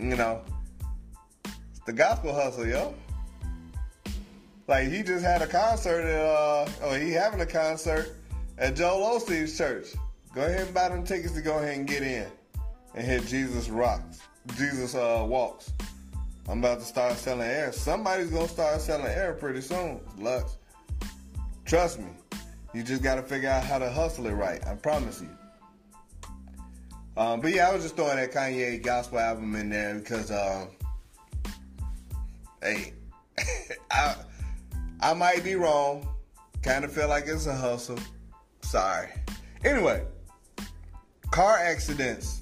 you 0.00 0.16
know, 0.16 0.40
it's 1.44 1.80
the 1.86 1.92
gospel 1.92 2.34
hustle, 2.34 2.66
yo. 2.66 2.94
Like 4.66 4.88
he 4.88 5.02
just 5.02 5.24
had 5.24 5.42
a 5.42 5.46
concert 5.46 6.02
at, 6.02 6.24
uh, 6.24 6.68
oh, 6.82 6.94
he 6.94 7.10
having 7.10 7.40
a 7.40 7.46
concert 7.46 8.16
at 8.56 8.76
Joel 8.76 9.18
Osteen's 9.18 9.56
church. 9.58 9.88
Go 10.34 10.42
ahead 10.42 10.66
and 10.66 10.74
buy 10.74 10.88
them 10.88 11.04
tickets 11.04 11.34
to 11.34 11.42
go 11.42 11.58
ahead 11.58 11.76
and 11.76 11.86
get 11.88 12.02
in 12.02 12.26
and 12.94 13.04
hit 13.04 13.26
Jesus 13.26 13.68
rocks, 13.68 14.20
Jesus 14.56 14.94
uh, 14.94 15.24
walks. 15.28 15.72
I'm 16.48 16.60
about 16.60 16.78
to 16.80 16.84
start 16.84 17.14
selling 17.14 17.48
air. 17.48 17.72
Somebody's 17.72 18.30
gonna 18.30 18.48
start 18.48 18.80
selling 18.80 19.06
air 19.06 19.34
pretty 19.34 19.60
soon. 19.60 20.00
Lux. 20.18 20.56
Trust 21.64 22.00
me. 22.00 22.10
You 22.72 22.82
just 22.82 23.02
gotta 23.02 23.22
figure 23.22 23.48
out 23.48 23.64
how 23.64 23.78
to 23.78 23.90
hustle 23.90 24.26
it 24.26 24.32
right. 24.32 24.64
I 24.66 24.74
promise 24.74 25.20
you. 25.20 25.28
Um, 27.20 27.42
but 27.42 27.52
yeah, 27.52 27.68
I 27.68 27.74
was 27.74 27.82
just 27.82 27.96
throwing 27.96 28.16
that 28.16 28.32
Kanye 28.32 28.82
gospel 28.82 29.18
album 29.18 29.54
in 29.54 29.68
there 29.68 29.96
because, 29.96 30.30
um, 30.30 30.70
hey, 32.62 32.94
I 33.90 34.14
I 35.02 35.12
might 35.12 35.44
be 35.44 35.54
wrong. 35.54 36.08
Kind 36.62 36.82
of 36.82 36.90
feel 36.90 37.10
like 37.10 37.24
it's 37.26 37.44
a 37.44 37.54
hustle. 37.54 37.98
Sorry. 38.62 39.10
Anyway, 39.64 40.02
car 41.30 41.58
accidents. 41.58 42.40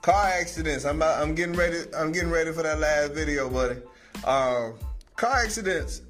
Car 0.00 0.26
accidents. 0.26 0.84
I'm 0.84 0.94
about, 0.94 1.20
I'm 1.20 1.34
getting 1.34 1.56
ready. 1.56 1.78
I'm 1.96 2.12
getting 2.12 2.30
ready 2.30 2.52
for 2.52 2.62
that 2.62 2.78
last 2.78 3.10
video, 3.12 3.50
buddy. 3.50 3.80
Um, 4.24 4.74
car 5.16 5.38
accidents 5.38 6.02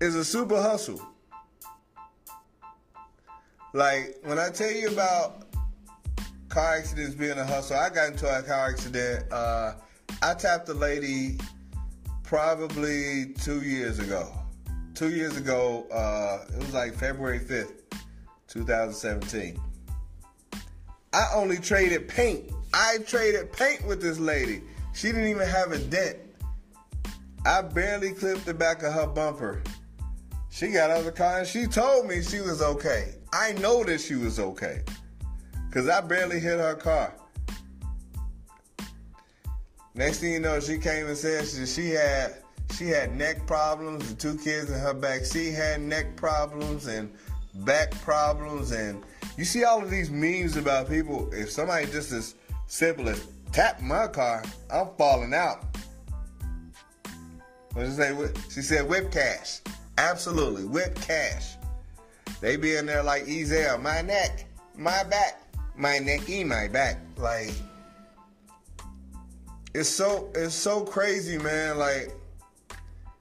is 0.00 0.14
a 0.14 0.24
super 0.24 0.62
hustle. 0.62 1.02
Like 3.74 4.16
when 4.22 4.38
I 4.38 4.48
tell 4.48 4.70
you 4.70 4.88
about 4.88 5.43
car 6.54 6.76
accidents 6.76 7.16
being 7.16 7.36
a 7.36 7.44
hustle, 7.44 7.76
I 7.76 7.90
got 7.90 8.12
into 8.12 8.26
a 8.28 8.40
car 8.40 8.68
accident. 8.68 9.24
Uh, 9.32 9.72
I 10.22 10.34
tapped 10.34 10.68
a 10.68 10.74
lady 10.74 11.36
probably 12.22 13.34
two 13.42 13.62
years 13.62 13.98
ago. 13.98 14.32
Two 14.94 15.10
years 15.10 15.36
ago, 15.36 15.84
uh, 15.92 16.44
it 16.54 16.58
was 16.58 16.72
like 16.72 16.94
February 16.94 17.40
5th, 17.40 17.72
2017. 18.46 19.60
I 21.12 21.26
only 21.34 21.56
traded 21.56 22.06
paint. 22.06 22.52
I 22.72 22.98
traded 23.04 23.52
paint 23.52 23.84
with 23.84 24.00
this 24.00 24.20
lady. 24.20 24.62
She 24.92 25.08
didn't 25.08 25.26
even 25.26 25.48
have 25.48 25.72
a 25.72 25.78
dent. 25.78 26.18
I 27.44 27.62
barely 27.62 28.12
clipped 28.12 28.46
the 28.46 28.54
back 28.54 28.84
of 28.84 28.92
her 28.92 29.08
bumper. 29.08 29.60
She 30.50 30.68
got 30.68 30.90
out 30.90 31.00
of 31.00 31.04
the 31.04 31.12
car 31.12 31.40
and 31.40 31.48
she 31.48 31.66
told 31.66 32.06
me 32.06 32.22
she 32.22 32.40
was 32.40 32.62
okay. 32.62 33.16
I 33.32 33.54
know 33.54 33.82
that 33.82 34.00
she 34.00 34.14
was 34.14 34.38
okay. 34.38 34.84
Cause 35.74 35.88
I 35.88 36.00
barely 36.02 36.38
hit 36.38 36.60
her 36.60 36.76
car. 36.76 37.12
Next 39.96 40.20
thing 40.20 40.32
you 40.32 40.38
know, 40.38 40.60
she 40.60 40.78
came 40.78 41.08
and 41.08 41.16
said 41.16 41.48
she, 41.48 41.66
she 41.66 41.90
had 41.90 42.36
she 42.76 42.86
had 42.86 43.16
neck 43.16 43.44
problems. 43.48 44.08
The 44.08 44.14
two 44.14 44.38
kids 44.38 44.70
in 44.70 44.78
her 44.78 44.94
back 44.94 45.24
seat 45.24 45.50
had 45.50 45.80
neck 45.80 46.14
problems 46.14 46.86
and 46.86 47.12
back 47.64 47.90
problems. 48.02 48.70
And 48.70 49.02
you 49.36 49.44
see 49.44 49.64
all 49.64 49.82
of 49.82 49.90
these 49.90 50.12
memes 50.12 50.56
about 50.56 50.88
people. 50.88 51.28
If 51.32 51.50
somebody 51.50 51.86
just 51.86 52.12
as 52.12 52.36
simple 52.68 53.08
as 53.08 53.26
tap 53.50 53.80
my 53.80 54.06
car, 54.06 54.44
I'm 54.72 54.90
falling 54.96 55.34
out. 55.34 55.64
What 57.72 57.82
did 57.82 57.90
she 57.90 57.96
say? 57.96 58.32
She 58.48 58.62
said 58.62 58.88
whip 58.88 59.10
cash. 59.10 59.60
Absolutely, 59.98 60.66
whip 60.66 60.94
cash. 61.00 61.56
They 62.40 62.56
be 62.56 62.76
in 62.76 62.86
there 62.86 63.02
like 63.02 63.24
Ezel, 63.24 63.82
my 63.82 64.02
neck, 64.02 64.44
my 64.76 65.02
back, 65.04 65.40
my 65.76 65.98
necky, 65.98 66.46
my 66.46 66.68
back. 66.68 66.98
Like 67.16 67.52
it's 69.74 69.88
so 69.88 70.30
it's 70.34 70.54
so 70.54 70.84
crazy, 70.84 71.38
man. 71.38 71.78
Like 71.78 72.12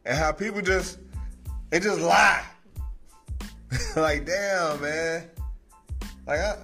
and 0.06 0.18
how 0.18 0.32
people 0.32 0.62
just 0.62 1.00
they 1.70 1.80
just 1.80 2.00
lie. 2.00 2.44
like 3.96 4.26
damn, 4.26 4.82
man. 4.82 5.30
Like 6.28 6.40
I, 6.40 6.58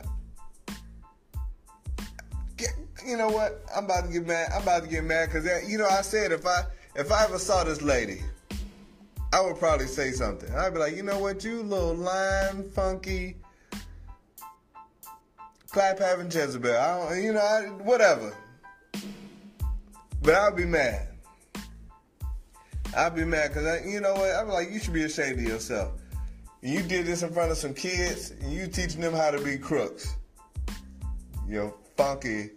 you 3.06 3.18
know 3.18 3.30
what? 3.30 3.64
I'm 3.76 3.86
about 3.86 4.06
to 4.06 4.12
get 4.12 4.28
mad. 4.28 4.52
I'm 4.54 4.64
about 4.64 4.84
to 4.84 4.90
get 4.90 5.04
mad 5.04 5.30
because 5.30 5.70
you 5.70 5.78
know 5.78 5.88
I 5.88 6.02
said 6.02 6.32
if 6.32 6.46
I 6.46 6.64
if 6.96 7.12
I 7.12 7.24
ever 7.24 7.40
saw 7.40 7.64
this 7.64 7.82
lady, 7.82 8.22
I 9.32 9.42
would 9.42 9.58
probably 9.58 9.88
say 9.88 10.12
something. 10.12 10.54
I'd 10.54 10.74
be 10.74 10.80
like, 10.80 10.96
you 10.96 11.04
know 11.04 11.20
what, 11.20 11.44
you 11.44 11.64
little 11.64 11.96
lying, 11.96 12.70
funky, 12.72 13.38
clap 15.70 16.00
having 16.00 16.32
Jezebel. 16.32 16.78
I 16.78 17.10
don't, 17.10 17.24
you 17.24 17.34
know, 17.34 17.40
I, 17.40 17.62
whatever. 17.84 18.36
But 20.22 20.36
I'd 20.36 20.56
be 20.56 20.66
mad. 20.66 21.08
I'd 22.96 23.16
be 23.16 23.24
mad 23.24 23.50
because 23.50 23.66
I 23.66 23.86
you 23.86 24.02
know 24.02 24.14
what? 24.14 24.36
I'm 24.36 24.50
like, 24.50 24.72
you 24.72 24.80
should 24.80 24.94
be 24.94 25.04
ashamed 25.04 25.40
of 25.40 25.46
yourself. 25.46 25.94
You 26.62 26.82
did 26.82 27.06
this 27.06 27.24
in 27.24 27.32
front 27.32 27.52
of 27.52 27.58
some 27.58 27.74
kids, 27.74 28.32
and 28.32 28.52
you 28.52 28.68
teaching 28.68 29.00
them 29.00 29.14
how 29.14 29.32
to 29.32 29.42
be 29.42 29.58
crooks. 29.58 30.16
You 31.48 31.74
funky, 31.96 32.50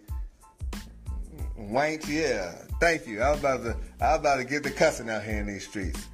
wank, 1.57 2.07
yeah. 2.07 2.51
Thank 2.79 3.07
you. 3.07 3.21
I 3.21 3.31
was 3.31 3.39
about 3.39 3.63
to, 3.63 3.77
I 4.01 4.11
was 4.11 4.19
about 4.19 4.37
to 4.37 4.43
get 4.43 4.63
the 4.63 4.71
cussing 4.71 5.09
out 5.09 5.23
here 5.23 5.37
in 5.37 5.47
these 5.47 5.65
streets. 5.65 6.07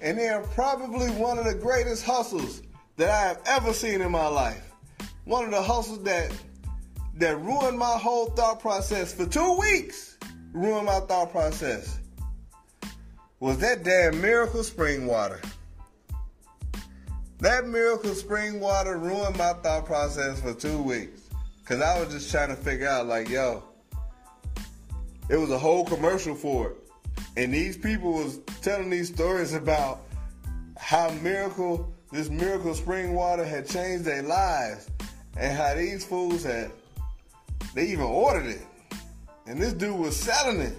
And 0.00 0.16
they're 0.16 0.42
probably 0.54 1.08
one 1.10 1.38
of 1.38 1.44
the 1.44 1.54
greatest 1.54 2.04
hustles 2.04 2.62
that 2.96 3.10
I 3.10 3.28
have 3.28 3.42
ever 3.46 3.72
seen 3.72 4.00
in 4.00 4.10
my 4.10 4.28
life. 4.28 4.72
One 5.26 5.44
of 5.44 5.50
the 5.50 5.60
hustles 5.60 6.04
that 6.04 6.32
that 7.16 7.40
ruined 7.40 7.76
my 7.76 7.98
whole 7.98 8.26
thought 8.26 8.60
process 8.60 9.12
for 9.12 9.26
two 9.26 9.58
weeks. 9.58 10.16
Ruined 10.52 10.86
my 10.86 11.00
thought 11.00 11.32
process. 11.32 11.98
Was 13.40 13.58
that 13.58 13.82
damn 13.82 14.20
miracle 14.20 14.62
spring 14.62 15.06
water. 15.06 15.40
That 17.40 17.66
miracle 17.66 18.14
spring 18.14 18.60
water 18.60 18.98
ruined 18.98 19.36
my 19.36 19.52
thought 19.54 19.84
process 19.84 20.40
for 20.40 20.54
two 20.54 20.80
weeks. 20.80 21.22
Cause 21.64 21.80
I 21.80 21.98
was 21.98 22.12
just 22.12 22.30
trying 22.30 22.50
to 22.50 22.56
figure 22.56 22.88
out 22.88 23.08
like, 23.08 23.28
yo, 23.28 23.64
it 25.28 25.36
was 25.36 25.50
a 25.50 25.58
whole 25.58 25.84
commercial 25.84 26.36
for 26.36 26.70
it. 26.70 26.76
And 27.36 27.52
these 27.52 27.76
people 27.76 28.12
was 28.12 28.38
telling 28.62 28.90
these 28.90 29.12
stories 29.12 29.54
about 29.54 30.02
how 30.78 31.10
miracle, 31.20 31.92
this 32.12 32.30
miracle 32.30 32.74
spring 32.74 33.14
water 33.14 33.44
had 33.44 33.68
changed 33.68 34.04
their 34.04 34.22
lives. 34.22 34.88
And 35.38 35.56
how 35.56 35.74
these 35.74 36.04
fools 36.04 36.44
had, 36.44 36.70
they 37.74 37.88
even 37.88 38.04
ordered 38.04 38.46
it. 38.46 38.62
And 39.46 39.60
this 39.60 39.72
dude 39.72 39.98
was 39.98 40.16
selling 40.16 40.60
it. 40.60 40.74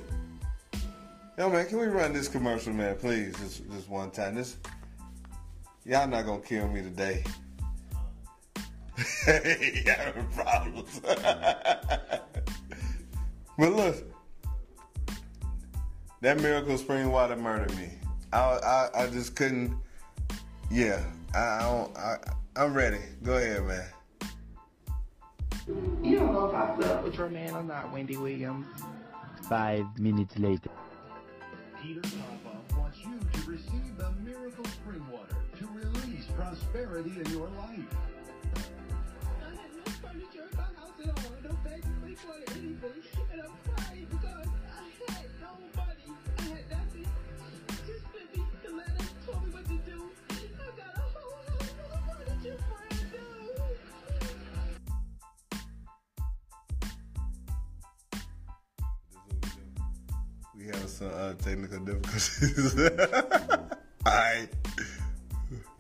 Yo 1.37 1.49
man, 1.49 1.67
can 1.67 1.77
we 1.77 1.85
run 1.85 2.13
this 2.13 2.27
commercial, 2.27 2.73
man, 2.73 2.95
please? 2.95 3.35
Just, 3.37 3.69
just 3.71 3.87
one 3.89 4.09
time. 4.09 4.35
This 4.35 4.57
Y'all 5.87 6.05
not 6.05 6.25
gonna 6.25 6.41
kill 6.41 6.67
me 6.67 6.81
today. 6.81 7.23
Having 9.25 10.27
problems. 10.35 10.99
but 13.57 13.71
look, 13.71 13.95
that 16.19 16.41
miracle 16.41 16.77
spring 16.77 17.09
water 17.09 17.37
murdered 17.37 17.73
me. 17.77 17.89
I, 18.33 18.39
I, 18.39 18.89
I 19.03 19.07
just 19.07 19.33
couldn't. 19.37 19.77
Yeah, 20.69 21.01
I, 21.33 21.39
I 21.39 21.61
don't. 21.61 21.97
I, 21.97 22.17
I'm 22.57 22.73
ready. 22.73 22.99
Go 23.23 23.37
ahead, 23.37 23.63
man. 23.63 23.85
You 25.67 26.17
don't 26.17 26.31
know 26.31 26.47
if 26.47 26.55
I 26.55 26.75
slept 26.77 27.03
with 27.03 27.15
your 27.17 27.29
man 27.29 27.53
or 27.53 27.63
not, 27.63 27.91
Wendy 27.91 28.15
Williams. 28.15 28.65
Five 29.49 29.85
minutes 29.99 30.37
later. 30.39 30.69
Peter 31.81 32.01
Popoff 32.01 32.77
wants 32.77 32.99
you 32.99 33.19
to 33.33 33.49
receive 33.49 33.97
the 33.97 34.11
miracle 34.23 34.63
spring 34.65 35.05
water 35.11 35.35
to 35.59 35.67
release 35.67 36.25
prosperity 36.37 37.11
in 37.19 37.31
your 37.31 37.47
life. 37.49 37.79
I 39.41 39.49
had 39.49 39.71
no 39.75 39.91
furniture 40.01 40.47
in 40.49 40.57
my 40.57 40.63
house 40.63 40.97
at 41.03 41.09
all, 41.09 41.33
no 41.43 41.57
bed, 41.63 41.83
no 41.83 42.07
sleep, 42.07 42.19
or 42.29 42.51
anything. 42.53 43.03
And 43.33 43.41
I'm 43.41 43.76
some 60.97 61.11
uh, 61.13 61.33
technical 61.33 61.79
difficulties. 61.79 62.75
All 64.05 64.13
right, 64.13 64.47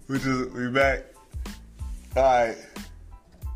we 0.07 0.19
just 0.19 0.51
we 0.51 0.69
back. 0.69 1.05
All 2.15 2.23
right, 2.23 2.57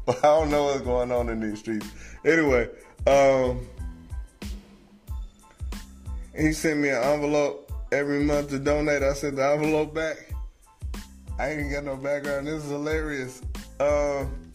but 0.06 0.18
I 0.18 0.28
don't 0.28 0.50
know 0.50 0.66
what's 0.66 0.82
going 0.82 1.12
on 1.12 1.30
in 1.30 1.40
these 1.40 1.60
streets. 1.60 1.88
Anyway, 2.26 2.68
um, 3.06 3.68
he 6.36 6.52
sent 6.52 6.80
me 6.80 6.90
an 6.90 7.04
envelope 7.04 7.72
every 7.92 8.24
month 8.24 8.50
to 8.50 8.60
donate. 8.60 9.04
I 9.04 9.14
sent 9.14 9.36
the 9.36 9.46
envelope 9.46 9.94
back. 9.94 10.34
I 11.38 11.52
ain't 11.52 11.72
got 11.72 11.84
no 11.84 11.96
background. 11.96 12.48
This 12.48 12.64
is 12.64 12.70
hilarious. 12.72 13.42
Um, 13.80 14.52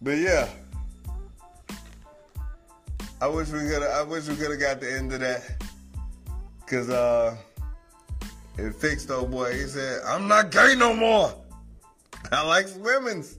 but 0.00 0.18
yeah. 0.18 0.48
I 3.20 3.26
wish 3.26 3.48
we 3.48 3.60
could. 3.60 3.82
I 3.82 4.02
wish 4.02 4.28
we 4.28 4.36
could 4.36 4.50
have 4.50 4.60
got 4.60 4.80
the 4.80 4.92
end 4.92 5.10
of 5.14 5.20
that, 5.20 5.42
cause 6.66 6.88
uh, 6.90 7.36
it 8.58 8.74
fixed 8.74 9.10
old 9.10 9.30
boy. 9.30 9.52
He 9.52 9.66
said, 9.66 10.02
"I'm 10.06 10.28
not 10.28 10.50
gay 10.50 10.74
no 10.76 10.94
more. 10.94 11.34
I 12.32 12.46
like 12.46 12.66
women's, 12.78 13.38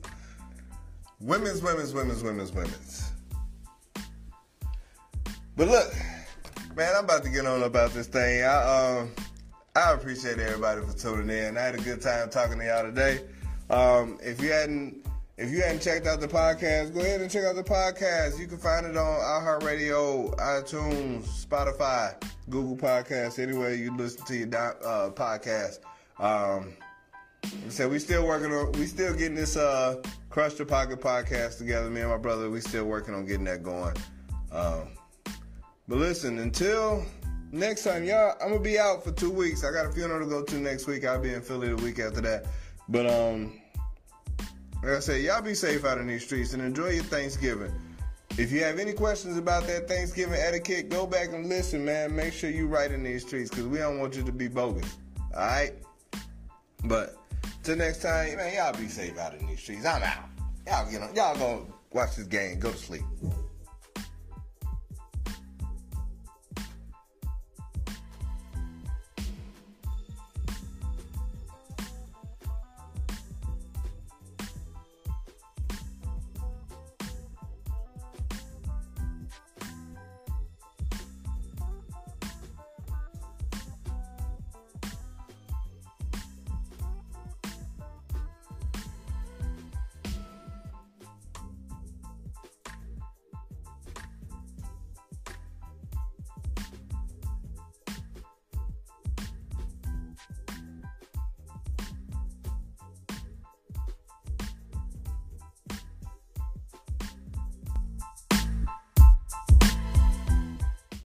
women's, 1.20 1.62
women's, 1.62 1.94
women's, 1.94 2.24
women's, 2.24 2.52
women's." 2.52 3.12
But 5.58 5.70
look, 5.70 5.94
man, 6.76 6.94
I'm 6.98 7.06
about 7.06 7.24
to 7.24 7.30
get 7.30 7.46
on 7.46 7.64
about 7.64 7.92
this 7.92 8.08
thing. 8.08 8.44
I 8.44 9.00
um, 9.00 9.12
I 9.76 9.94
appreciate 9.94 10.40
everybody 10.40 10.82
for 10.82 10.98
tuning 10.98 11.30
in. 11.30 11.58
I 11.58 11.62
had 11.62 11.76
a 11.76 11.82
good 11.82 12.02
time 12.02 12.30
talking 12.30 12.60
to 12.60 12.66
y'all 12.66 12.84
today. 12.84 13.22
Um, 13.70 14.20
if 14.22 14.42
you 14.42 14.52
hadn't 14.52 15.06
if 15.38 15.52
you 15.52 15.62
hadn't 15.62 15.82
checked 15.82 16.08
out 16.08 16.22
the 16.22 16.28
podcast, 16.28 16.94
go 16.94 17.02
ahead 17.02 17.20
and 17.20 17.30
check 17.30 17.44
out 17.44 17.56
the 17.56 17.64
podcast. 17.64 18.40
You 18.40 18.48
can 18.48 18.58
find 18.58 18.86
it 18.86 18.96
on 18.96 19.20
iHeartRadio, 19.20 20.36
iTunes, 20.38 21.24
Spotify, 21.46 22.16
Google 22.50 22.78
Podcasts, 22.78 23.38
anywhere 23.38 23.74
you 23.74 23.96
listen 23.98 24.26
to 24.26 24.36
your 24.36 24.48
uh, 24.48 25.10
podcast. 25.12 25.80
Um, 26.20 26.74
said, 27.68 27.92
we 27.92 28.00
still 28.00 28.26
working 28.26 28.54
on, 28.54 28.72
we 28.74 28.86
still 28.86 29.14
getting 29.14 29.36
this 29.36 29.58
uh, 29.58 30.02
Crush 30.30 30.54
the 30.54 30.66
Pocket 30.66 31.02
podcast 31.02 31.58
together. 31.58 31.90
Me 31.90 32.00
and 32.02 32.10
my 32.10 32.18
brother, 32.18 32.50
we 32.50 32.62
still 32.62 32.86
working 32.86 33.14
on 33.14 33.26
getting 33.26 33.46
that 33.46 33.62
going. 33.62 33.96
Um, 34.54 34.88
but 35.88 35.98
listen, 35.98 36.40
until 36.40 37.06
next 37.52 37.84
time, 37.84 38.06
y'all, 38.06 38.36
I'm 38.42 38.52
gonna 38.52 38.62
be 38.62 38.80
out 38.80 39.04
for 39.04 39.12
two 39.12 39.32
weeks. 39.32 39.66
I 39.66 39.72
got 39.74 39.86
a 39.86 39.92
funeral 39.92 40.22
to 40.22 40.26
go 40.26 40.44
to 40.44 40.56
next 40.56 40.88
week. 40.88 41.06
I'll 41.06 41.22
be 41.22 41.34
in 41.34 41.42
Philly 41.42 41.68
the 41.68 41.76
week 41.76 42.00
after 42.00 42.22
that. 42.22 42.46
But 42.88 43.08
um, 43.08 43.60
like 44.86 44.98
I 44.98 45.00
said, 45.00 45.22
y'all 45.24 45.42
be 45.42 45.56
safe 45.56 45.84
out 45.84 45.98
in 45.98 46.06
these 46.06 46.24
streets 46.24 46.54
and 46.54 46.62
enjoy 46.62 46.90
your 46.90 47.04
Thanksgiving. 47.06 47.74
If 48.38 48.52
you 48.52 48.64
have 48.64 48.78
any 48.78 48.94
questions 48.94 49.36
about 49.36 49.66
that 49.66 49.88
Thanksgiving 49.88 50.40
etiquette, 50.40 50.90
go 50.90 51.08
back 51.08 51.34
and 51.34 51.50
listen, 51.50 51.84
man. 51.84 52.16
Make 52.16 52.34
sure 52.34 52.52
you 52.52 52.68
write 52.68 52.92
in 52.92 53.02
these 53.02 53.26
streets 53.26 53.50
because 53.50 53.66
we 53.66 53.80
don't 53.80 53.98
want 53.98 54.16
you 54.16 54.22
to 54.22 54.32
be 54.32 54.48
bogus. 54.48 54.98
All 55.34 55.42
right. 55.42 55.74
But 56.84 57.16
till 57.64 57.78
next 57.78 58.04
time, 58.04 58.38
man, 58.38 58.54
y'all 58.54 58.80
be 58.80 58.88
safe 58.88 59.18
out 59.18 59.34
in 59.34 59.48
these 59.48 59.60
streets. 59.60 59.88
I'm 59.88 60.04
out. 60.04 60.30
Y'all 60.68 60.92
get 60.92 61.02
on. 61.02 61.16
Y'all 61.16 61.36
go 61.36 61.66
watch 61.92 62.18
this 62.18 62.28
game. 62.28 62.60
Go 62.60 62.72
to 62.72 62.78
sleep. 62.78 63.02